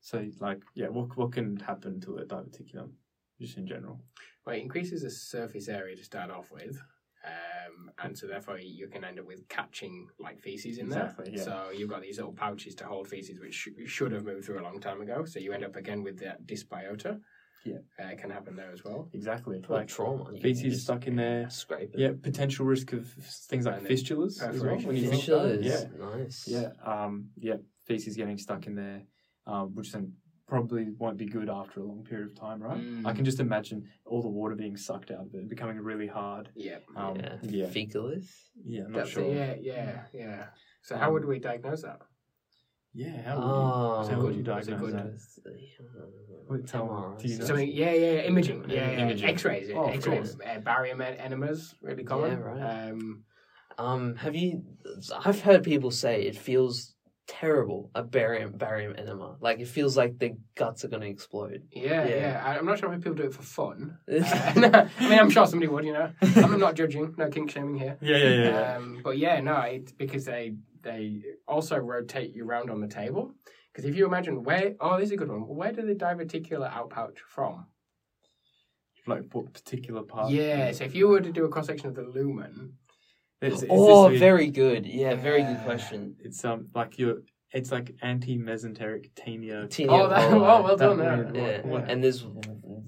So, 0.00 0.30
like, 0.38 0.62
yeah, 0.74 0.88
what 0.88 1.16
what 1.16 1.32
can 1.32 1.56
happen 1.58 2.00
to 2.02 2.18
a 2.18 2.24
diverticulum, 2.24 2.92
just 3.40 3.56
in 3.56 3.66
general? 3.66 4.00
Well, 4.44 4.56
it 4.56 4.60
increases 4.62 5.02
the 5.02 5.10
surface 5.10 5.68
area 5.68 5.96
to 5.96 6.04
start 6.04 6.30
off 6.30 6.50
with. 6.50 6.80
Um, 7.24 7.90
and 8.02 8.16
so 8.16 8.26
therefore 8.26 8.58
you 8.58 8.86
can 8.86 9.04
end 9.04 9.18
up 9.18 9.26
with 9.26 9.46
catching 9.48 10.06
like 10.18 10.40
feces 10.40 10.78
in 10.78 10.86
Exactly, 10.86 11.26
there. 11.26 11.34
yeah. 11.38 11.42
So 11.44 11.70
you've 11.76 11.90
got 11.90 12.00
these 12.02 12.16
little 12.16 12.32
pouches 12.32 12.74
to 12.76 12.84
hold 12.86 13.08
feces, 13.08 13.40
which 13.40 13.54
sh- 13.54 13.68
should 13.90 14.12
have 14.12 14.24
moved 14.24 14.44
through 14.46 14.60
a 14.60 14.62
long 14.62 14.80
time 14.80 15.00
ago. 15.00 15.24
So 15.24 15.38
you 15.40 15.52
end 15.52 15.64
up 15.64 15.76
again 15.76 16.02
with 16.02 16.18
that 16.20 16.46
dysbiota. 16.46 17.20
Yeah. 17.64 17.78
uh, 17.98 18.14
can 18.16 18.30
happen 18.30 18.54
there 18.56 18.70
as 18.72 18.84
well. 18.84 19.10
Exactly, 19.12 19.56
Like 19.58 19.68
like 19.68 19.88
trauma. 19.88 20.30
Feces 20.40 20.84
stuck 20.84 21.06
in 21.08 21.16
there. 21.16 21.50
Scrape 21.50 21.92
it. 21.92 21.98
Yeah, 22.00 22.12
potential 22.22 22.64
risk 22.64 22.92
of 22.92 23.06
things 23.08 23.66
like 23.66 23.78
And 23.78 23.86
fistulas 23.86 24.40
as 24.40 24.62
well. 24.62 24.76
When 24.78 24.96
you 24.96 25.10
think 25.10 25.26
about 25.28 25.46
it. 25.46 25.66
is 25.66 25.84
yeah, 25.84 26.06
nice. 26.06 26.44
Yeah, 26.46 26.68
um, 26.84 27.30
yeah, 27.36 27.56
feces 27.84 28.16
getting 28.16 28.38
stuck 28.38 28.66
in 28.68 28.76
there, 28.76 29.02
um, 29.46 29.74
which 29.74 29.90
then 29.92 30.12
probably 30.48 30.86
won't 30.98 31.18
be 31.18 31.26
good 31.26 31.48
after 31.50 31.80
a 31.80 31.84
long 31.84 32.02
period 32.02 32.28
of 32.28 32.34
time, 32.34 32.60
right? 32.60 32.78
Mm. 32.78 33.06
I 33.06 33.12
can 33.12 33.24
just 33.24 33.38
imagine 33.38 33.88
all 34.06 34.22
the 34.22 34.28
water 34.28 34.54
being 34.56 34.76
sucked 34.76 35.10
out 35.10 35.26
of 35.26 35.34
it, 35.34 35.48
becoming 35.48 35.78
really 35.78 36.06
hard. 36.06 36.48
Yeah. 36.56 36.78
Um, 36.96 37.16
yeah. 37.16 37.36
yeah, 37.42 37.66
Fecalis. 37.66 38.26
yeah, 38.64 38.84
I'm 38.86 38.92
not 38.92 38.98
That's 39.00 39.10
sure. 39.10 39.24
it. 39.24 39.60
Yeah, 39.62 39.74
yeah, 39.74 40.00
yeah. 40.12 40.44
So 40.82 40.94
Um, 40.94 41.00
how 41.02 41.12
would 41.12 41.26
we 41.26 41.38
diagnose 41.38 41.82
that? 41.82 42.00
Yeah, 42.94 43.20
how 43.22 43.36
would 43.36 43.44
Oh, 43.44 44.02
you, 44.08 44.14
how 44.14 44.20
would 44.22 44.34
you 44.36 44.42
diagnose 44.42 44.80
good? 44.80 44.92
that? 44.94 45.52
Wait, 46.48 46.66
tell 46.66 46.86
me, 46.86 47.22
do 47.22 47.28
you 47.28 47.38
know? 47.38 47.44
So 47.44 47.54
yeah, 47.56 47.92
yeah, 47.92 48.10
yeah, 48.12 48.20
imaging. 48.22 48.64
Yeah, 48.68 48.90
yeah, 48.90 48.98
Imaging. 49.00 49.28
X-rays. 49.28 49.70
Oh, 49.74 49.88
X-rays. 49.90 50.36
Uh, 50.44 50.58
barium 50.60 51.02
en- 51.02 51.14
enemas 51.18 51.74
really 51.82 52.04
common. 52.04 52.30
Yeah, 52.32 52.38
right. 52.38 52.88
Um, 52.90 53.24
Um, 53.76 54.16
have 54.16 54.34
you? 54.34 54.64
I've 55.24 55.42
heard 55.42 55.62
people 55.62 55.90
say 55.90 56.22
it 56.22 56.36
feels 56.36 56.94
terrible. 57.28 57.90
A 57.94 58.02
barium 58.02 58.52
barium 58.52 58.94
enema, 58.98 59.36
like 59.40 59.60
it 59.60 59.68
feels 59.68 59.96
like 59.96 60.18
the 60.18 60.32
guts 60.56 60.84
are 60.84 60.88
gonna 60.88 61.06
explode. 61.06 61.62
Yeah, 61.70 62.04
Yeah. 62.08 62.16
yeah. 62.16 62.42
I- 62.44 62.56
I'm 62.58 62.64
not 62.66 62.78
sure 62.78 62.92
if 62.92 63.00
people 63.00 63.14
do 63.14 63.24
it 63.24 63.34
for 63.34 63.42
fun. 63.42 63.98
I 64.08 64.90
mean, 65.00 65.18
I'm 65.18 65.30
sure 65.30 65.46
somebody 65.46 65.68
would, 65.68 65.84
you 65.84 65.92
know. 65.92 66.10
I'm 66.36 66.58
not 66.58 66.74
judging, 66.74 67.14
no 67.16 67.28
kink 67.28 67.50
shaming 67.50 67.76
here. 67.78 67.96
Yeah, 68.00 68.16
yeah, 68.16 68.28
yeah. 68.28 68.50
yeah. 68.50 68.76
Um, 68.76 69.00
but 69.04 69.18
yeah, 69.18 69.40
no, 69.40 69.60
it's 69.60 69.92
because 69.92 70.24
they 70.24 70.54
they 70.82 71.22
also 71.46 71.76
rotate 71.76 72.34
you 72.34 72.44
around 72.48 72.70
on 72.70 72.80
the 72.80 72.88
table. 72.88 73.34
Because 73.72 73.84
if 73.88 73.94
you 73.96 74.06
imagine 74.06 74.42
where, 74.42 74.74
oh, 74.80 74.96
this 74.98 75.06
is 75.08 75.12
a 75.12 75.16
good 75.16 75.28
one. 75.30 75.42
Where 75.46 75.70
do 75.72 75.82
the 75.82 75.94
diverticular 75.94 76.68
outpouch 76.72 77.18
from? 77.28 77.66
like 79.06 79.22
what 79.32 79.52
particular 79.54 80.02
part? 80.02 80.30
Yeah, 80.30 80.70
so 80.72 80.84
if 80.84 80.94
you 80.94 81.08
were 81.08 81.20
to 81.20 81.32
do 81.32 81.44
a 81.46 81.48
cross 81.48 81.66
section 81.66 81.88
of 81.88 81.94
the 81.94 82.02
lumen, 82.02 82.74
Is, 83.40 83.62
is 83.62 83.68
oh, 83.70 84.10
this 84.10 84.18
very 84.18 84.50
good. 84.50 84.84
Yeah, 84.86 85.14
very 85.14 85.42
good 85.42 85.60
question. 85.64 86.16
It's 86.20 86.44
um 86.44 86.66
like 86.74 86.98
your 86.98 87.18
it's 87.52 87.70
like 87.72 87.94
anti-mesenteric 88.02 89.10
taenia. 89.14 89.68
Taenia 89.68 89.88
Oh, 89.88 90.08
that, 90.08 90.30
coli. 90.30 90.40
well, 90.40 90.62
well 90.64 90.76
That 90.76 90.84
done 90.86 90.98
there. 90.98 91.16
weird- 91.32 91.36
Yeah, 91.36 91.66
What- 91.66 91.88
and 91.90 92.02
there's 92.04 92.26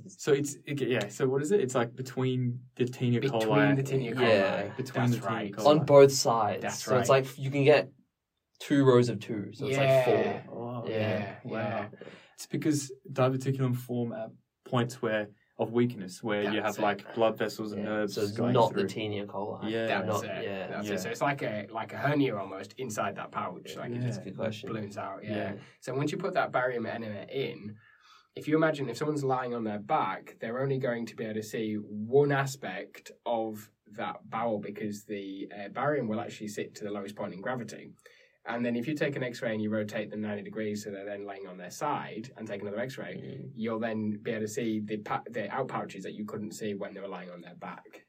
So 0.08 0.32
it's 0.32 0.56
it, 0.66 0.80
yeah. 0.82 1.08
So 1.08 1.28
what 1.28 1.40
is 1.40 1.52
it? 1.52 1.60
It's 1.60 1.74
like 1.74 1.94
between 1.94 2.58
the 2.76 2.84
taenia 2.84 3.20
Between 3.20 3.42
coli. 3.42 3.76
Between 3.76 3.76
the 3.76 4.10
taenia 4.10 4.14
coli. 4.14 4.28
Yeah, 4.28 4.62
between 4.76 5.10
That's 5.10 5.20
the 5.22 5.26
taenia 5.26 5.30
right. 5.30 5.52
coli. 5.52 5.66
on 5.66 5.84
both 5.86 6.12
sides. 6.12 6.62
That's 6.62 6.82
so 6.84 6.98
it's 6.98 7.08
like 7.08 7.26
you 7.38 7.50
can 7.50 7.64
get 7.64 7.90
two 8.58 8.84
rows 8.84 9.08
of 9.08 9.20
two. 9.20 9.50
So 9.52 9.66
it's 9.66 9.78
like 9.78 10.04
four. 10.04 10.42
Oh, 10.52 10.84
Yeah. 10.88 10.98
Yeah, 10.98 11.34
Wow. 11.44 11.58
yeah. 11.58 11.86
It's 12.34 12.46
because 12.46 12.90
diverticulum 13.12 13.76
form 13.76 14.12
at 14.12 14.30
points 14.64 15.00
where 15.00 15.28
of 15.60 15.72
weakness, 15.72 16.22
where 16.22 16.42
you 16.42 16.60
That's 16.62 16.76
have 16.76 16.82
like 16.82 17.14
blood 17.14 17.36
vessels 17.36 17.72
and 17.72 17.82
Yeah, 17.82 17.90
nerves 17.90 18.14
so 18.14 18.22
it's 18.22 18.32
going 18.32 18.54
not 18.54 18.72
through. 18.72 18.84
the 18.84 18.88
taenia 18.94 19.26
coli. 19.26 19.70
Yeah. 19.70 19.86
That's 19.86 20.06
not, 20.08 20.24
it. 20.24 20.44
yeah. 20.44 20.66
That's 20.68 20.88
Yeah. 20.88 20.94
it. 20.94 21.00
So 21.00 21.10
it's 21.10 21.20
like 21.20 21.42
a 21.42 21.66
like 21.70 21.92
a 21.92 21.98
hernia 21.98 22.34
almost 22.36 22.74
inside 22.78 23.16
that 23.16 23.30
pouch. 23.30 23.76
Like 23.76 23.90
it 23.90 23.96
just 23.96 24.04
That's 24.04 24.16
a 24.16 24.20
good 24.22 24.36
question. 24.36 24.70
balloons 24.70 24.96
out. 24.96 25.20
Yeah. 25.22 25.36
Yeah. 25.36 25.52
So 25.80 25.94
once 25.94 26.12
you 26.12 26.18
put 26.18 26.32
that 26.34 26.50
barium 26.50 26.86
enema 26.86 27.26
in, 27.30 27.76
if 28.34 28.48
you 28.48 28.56
imagine 28.56 28.88
if 28.88 28.96
someone's 28.96 29.22
lying 29.22 29.54
on 29.54 29.64
their 29.64 29.78
back, 29.78 30.36
they're 30.40 30.60
only 30.60 30.78
going 30.78 31.04
to 31.06 31.14
be 31.16 31.24
able 31.24 31.34
to 31.34 31.42
see 31.42 31.74
one 31.74 32.32
aspect 32.32 33.10
of 33.26 33.70
that 33.92 34.16
bowel 34.30 34.60
because 34.60 35.04
the 35.04 35.48
uh, 35.54 35.68
barium 35.68 36.08
will 36.08 36.20
actually 36.20 36.48
sit 36.48 36.74
to 36.76 36.84
the 36.84 36.90
lowest 36.90 37.16
point 37.16 37.34
in 37.34 37.40
gravity. 37.42 37.90
And 38.46 38.64
then 38.64 38.74
if 38.74 38.88
you 38.88 38.94
take 38.94 39.16
an 39.16 39.22
X-ray 39.22 39.52
and 39.52 39.62
you 39.62 39.70
rotate 39.70 40.10
them 40.10 40.22
90 40.22 40.42
degrees, 40.42 40.82
so 40.82 40.90
they're 40.90 41.04
then 41.04 41.26
laying 41.26 41.46
on 41.46 41.58
their 41.58 41.70
side, 41.70 42.30
and 42.36 42.48
take 42.48 42.62
another 42.62 42.78
X-ray, 42.80 43.14
Mm. 43.16 43.50
you'll 43.54 43.78
then 43.78 44.18
be 44.22 44.30
able 44.30 44.40
to 44.42 44.48
see 44.48 44.80
the 44.80 44.96
pa- 44.98 45.22
the 45.30 45.48
out 45.50 45.68
pouches 45.68 46.04
that 46.04 46.14
you 46.14 46.24
couldn't 46.24 46.52
see 46.52 46.74
when 46.74 46.94
they 46.94 47.00
were 47.00 47.08
lying 47.08 47.30
on 47.30 47.42
their 47.42 47.54
back. 47.56 48.06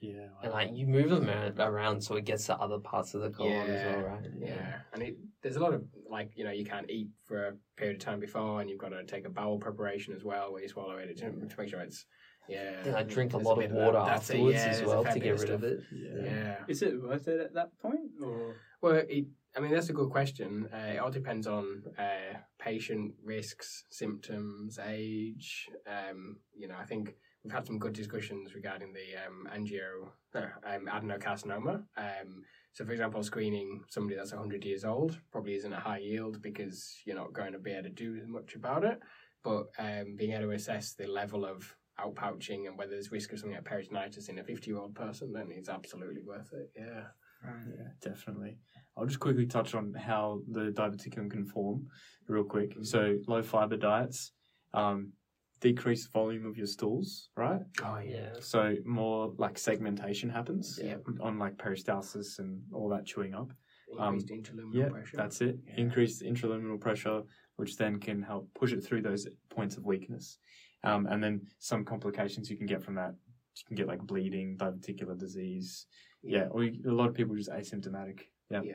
Yeah. 0.00 0.28
And 0.42 0.52
like 0.52 0.70
you 0.74 0.86
move 0.86 1.08
them 1.10 1.28
around, 1.28 1.58
around 1.58 2.00
so 2.02 2.14
it 2.16 2.24
gets 2.26 2.46
to 2.46 2.56
other 2.56 2.78
parts 2.78 3.14
of 3.14 3.22
the 3.22 3.30
colon 3.30 3.52
as 3.70 3.84
well, 3.96 4.04
right? 4.04 4.26
Yeah, 4.38 4.80
and 4.92 5.02
it, 5.02 5.16
there's 5.42 5.56
a 5.56 5.60
lot 5.60 5.72
of 5.72 5.82
like 6.10 6.30
you 6.36 6.44
know 6.44 6.50
you 6.50 6.64
can't 6.64 6.88
eat 6.90 7.08
for 7.24 7.48
a 7.48 7.52
period 7.76 7.96
of 7.96 8.02
time 8.02 8.20
before, 8.20 8.60
and 8.60 8.68
you've 8.68 8.78
got 8.78 8.90
to 8.90 9.02
take 9.04 9.24
a 9.26 9.30
bowel 9.30 9.58
preparation 9.58 10.14
as 10.14 10.22
well, 10.22 10.52
where 10.52 10.62
you 10.62 10.68
swallow 10.68 10.96
it 10.98 11.16
to, 11.16 11.30
to 11.30 11.58
make 11.58 11.68
sure 11.70 11.80
it's 11.80 12.04
yeah. 12.48 12.82
And 12.84 12.94
I 12.94 13.02
drink 13.02 13.32
a 13.32 13.38
lot 13.38 13.58
bit 13.58 13.70
of 13.70 13.76
water 13.76 14.02
That's 14.04 14.28
it, 14.28 14.34
afterwards 14.34 14.56
yeah, 14.58 14.66
as 14.66 14.82
well 14.82 15.04
to 15.04 15.18
get 15.18 15.40
rid 15.40 15.50
of 15.50 15.60
stuff. 15.60 15.62
it. 15.62 15.80
Yeah. 15.90 16.22
Yeah. 16.24 16.56
Is 16.68 16.82
it 16.82 17.02
worth 17.02 17.26
it 17.26 17.40
at 17.40 17.54
that 17.54 17.70
point? 17.80 18.10
Or 18.22 18.56
Well, 18.82 18.96
it, 19.08 19.24
I 19.56 19.60
mean 19.60 19.72
that's 19.72 19.88
a 19.88 19.94
good 19.94 20.10
question. 20.10 20.68
Uh, 20.72 20.94
it 20.94 20.98
all 20.98 21.10
depends 21.10 21.46
on 21.46 21.84
uh, 21.98 22.38
patient 22.58 23.14
risks, 23.22 23.84
symptoms, 23.90 24.78
age. 24.84 25.68
Um, 25.86 26.38
you 26.56 26.66
know, 26.66 26.74
I 26.78 26.84
think 26.84 27.14
we've 27.44 27.52
had 27.52 27.66
some 27.66 27.78
good 27.78 27.92
discussions 27.92 28.54
regarding 28.54 28.92
the 28.92 29.26
um, 29.26 29.48
angio 29.54 30.08
uh, 30.34 30.48
um, 30.66 30.86
adenocarcinoma. 30.86 31.84
Um, 31.96 32.42
so, 32.72 32.84
for 32.84 32.90
example, 32.90 33.22
screening 33.22 33.82
somebody 33.88 34.16
that's 34.16 34.32
100 34.32 34.64
years 34.64 34.84
old 34.84 35.20
probably 35.30 35.54
isn't 35.54 35.72
a 35.72 35.78
high 35.78 35.98
yield 35.98 36.42
because 36.42 36.96
you're 37.06 37.14
not 37.14 37.32
going 37.32 37.52
to 37.52 37.60
be 37.60 37.70
able 37.70 37.84
to 37.84 37.90
do 37.90 38.20
much 38.26 38.56
about 38.56 38.84
it. 38.84 38.98
But 39.44 39.66
um, 39.78 40.16
being 40.16 40.32
able 40.32 40.46
to 40.46 40.50
assess 40.52 40.94
the 40.94 41.06
level 41.06 41.44
of 41.44 41.76
outpouching 42.00 42.66
and 42.66 42.76
whether 42.76 42.90
there's 42.92 43.12
risk 43.12 43.32
of 43.32 43.38
something 43.38 43.56
like 43.56 43.64
peritonitis 43.64 44.28
in 44.28 44.38
a 44.40 44.44
50 44.44 44.68
year 44.68 44.80
old 44.80 44.96
person, 44.96 45.32
then 45.32 45.50
it's 45.52 45.68
absolutely 45.68 46.22
worth 46.22 46.52
it. 46.52 46.72
Yeah. 46.76 47.04
Yeah, 47.44 47.88
definitely. 48.00 48.58
I'll 48.96 49.06
just 49.06 49.20
quickly 49.20 49.46
touch 49.46 49.74
on 49.74 49.92
how 49.94 50.40
the 50.50 50.70
diverticulum 50.70 51.30
can 51.30 51.44
form, 51.44 51.86
real 52.28 52.44
quick. 52.44 52.70
Mm-hmm. 52.70 52.84
So 52.84 53.16
low 53.26 53.42
fiber 53.42 53.76
diets 53.76 54.32
um, 54.72 55.12
decrease 55.60 56.06
volume 56.06 56.46
of 56.46 56.56
your 56.56 56.66
stools, 56.66 57.30
right? 57.36 57.60
Oh, 57.82 57.98
Yeah. 57.98 58.34
So 58.40 58.74
more 58.84 59.32
like 59.38 59.58
segmentation 59.58 60.28
happens 60.30 60.78
Yeah. 60.82 60.96
on 61.20 61.38
like 61.38 61.56
peristalsis 61.56 62.38
and 62.38 62.60
all 62.72 62.88
that 62.90 63.04
chewing 63.06 63.34
up. 63.34 63.50
Um, 63.98 64.14
Increased 64.16 64.28
interluminal 64.52 64.74
Yeah, 64.74 64.88
pressure. 64.88 65.16
that's 65.16 65.40
it. 65.40 65.58
Yeah. 65.66 65.74
Increased 65.76 66.22
intraluminal 66.22 66.80
pressure, 66.80 67.22
which 67.56 67.76
then 67.76 67.98
can 68.00 68.22
help 68.22 68.48
push 68.54 68.72
it 68.72 68.82
through 68.84 69.02
those 69.02 69.26
points 69.50 69.76
of 69.76 69.84
weakness. 69.84 70.38
Um, 70.82 71.06
and 71.06 71.22
then 71.22 71.42
some 71.58 71.84
complications 71.84 72.50
you 72.50 72.56
can 72.56 72.66
get 72.66 72.82
from 72.82 72.94
that. 72.96 73.14
You 73.56 73.62
can 73.68 73.76
get 73.76 73.86
like 73.86 74.00
bleeding, 74.02 74.56
diverticular 74.58 75.16
disease. 75.18 75.86
Yeah, 76.22 76.46
or 76.50 76.64
you, 76.64 76.90
a 76.90 76.92
lot 76.92 77.08
of 77.08 77.14
people 77.14 77.36
just 77.36 77.50
asymptomatic. 77.50 78.20
Yeah. 78.50 78.60
Yeah. 78.64 78.74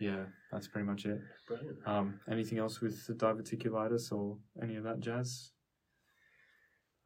Yeah, 0.00 0.24
that's 0.50 0.66
pretty 0.66 0.86
much 0.86 1.06
it. 1.06 1.20
Brilliant. 1.46 1.78
Um, 1.86 2.18
anything 2.28 2.58
else 2.58 2.80
with 2.80 3.06
the 3.06 3.14
diverticulitis 3.14 4.10
or 4.12 4.36
any 4.60 4.74
of 4.76 4.82
that 4.84 4.98
jazz? 5.00 5.52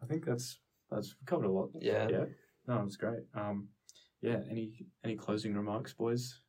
I 0.03 0.07
think 0.07 0.25
that's 0.25 0.59
that's 0.91 1.15
covered 1.27 1.45
a 1.47 1.51
lot. 1.51 1.71
Yeah. 1.79 2.09
Yeah. 2.09 2.25
No, 2.67 2.79
it 2.81 2.85
was 2.85 2.97
great. 2.97 3.21
Um, 3.35 3.69
yeah. 4.23 4.41
Any 4.51 4.87
any 5.05 5.17
closing 5.17 5.55
remarks, 5.55 5.93
boys? 5.93 6.41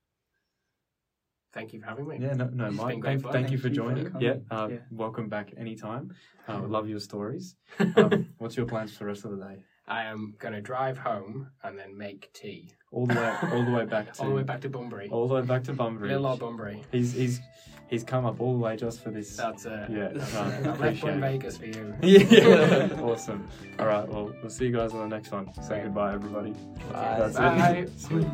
Thank 1.52 1.74
you 1.74 1.82
for 1.82 1.88
having 1.88 2.08
me. 2.08 2.18
Yeah, 2.22 2.34
no, 2.34 2.46
no, 2.46 2.70
Mike. 2.72 2.96
been 2.96 3.02
Thank, 3.02 3.24
thank 3.24 3.24
you 3.24 3.32
Thank 3.32 3.48
for 3.48 3.52
you 3.54 3.58
for 3.58 3.70
joining. 3.70 4.14
yeah, 4.20 4.36
uh, 4.52 4.68
Yeah. 4.70 4.78
welcome 4.92 5.30
back 5.30 5.52
anytime. 5.58 6.14
Uh, 6.48 6.62
love 6.68 6.88
your 6.88 7.00
stories. 7.00 7.56
Um, 7.98 8.28
what's 8.38 8.56
your 8.56 8.68
plans 8.68 8.94
for 8.94 9.00
the 9.00 9.06
rest 9.08 9.26
of 9.26 9.32
the 9.32 9.44
day? 9.44 9.58
I 9.90 10.04
am 10.06 10.36
going 10.40 10.54
to 10.54 10.62
drive 10.62 10.98
home 10.98 11.48
and 11.64 11.78
then 11.78 11.98
make 11.98 12.32
tea. 12.34 12.74
All 12.92 13.06
the 13.06 13.16
way, 13.16 13.36
all 13.52 13.64
the 13.66 13.72
way 13.72 13.86
back 13.86 14.14
to, 14.14 14.22
All 14.24 14.30
the 14.30 14.36
way 14.36 14.44
back 14.44 14.62
to 14.62 14.70
Bunbury. 14.70 15.10
all 15.12 15.28
the 15.28 15.36
way 15.36 15.42
back 15.42 15.64
to 15.66 15.74
Bunbury. 15.74 16.10
Little 16.10 16.28
old 16.28 16.40
Bunbury. 16.40 16.82
He's 16.92 17.14
he's 17.14 17.40
he's 17.88 18.04
come 18.04 18.26
up 18.26 18.40
all 18.40 18.54
the 18.54 18.60
way 18.60 18.76
just 18.78 19.04
for 19.04 19.12
this. 19.12 19.36
That's 19.36 19.66
it. 19.66 19.90
Yeah, 19.90 20.08
no, 20.14 20.14
it. 20.14 20.34
I 20.36 20.48
left 20.60 20.66
appreciate 20.80 21.04
one. 21.12 21.22
Vegas 21.22 21.58
for 21.58 21.66
you. 21.66 21.96
yeah, 22.02 22.90
awesome. 23.02 23.48
All 23.78 23.86
right, 23.88 24.08
well, 24.08 24.32
we'll 24.42 24.50
see 24.50 24.66
you 24.68 24.72
guys 24.72 24.94
on 24.94 25.08
the 25.10 25.16
next 25.16 25.32
one. 25.32 25.54
Say 25.62 25.68
Great. 25.70 25.84
goodbye, 25.86 26.14
everybody. 26.14 26.52
Bye. 26.92 27.16
That's 27.20 27.36
Bye. 27.38 27.70
it. 27.88 28.00
Sweet. 28.00 28.28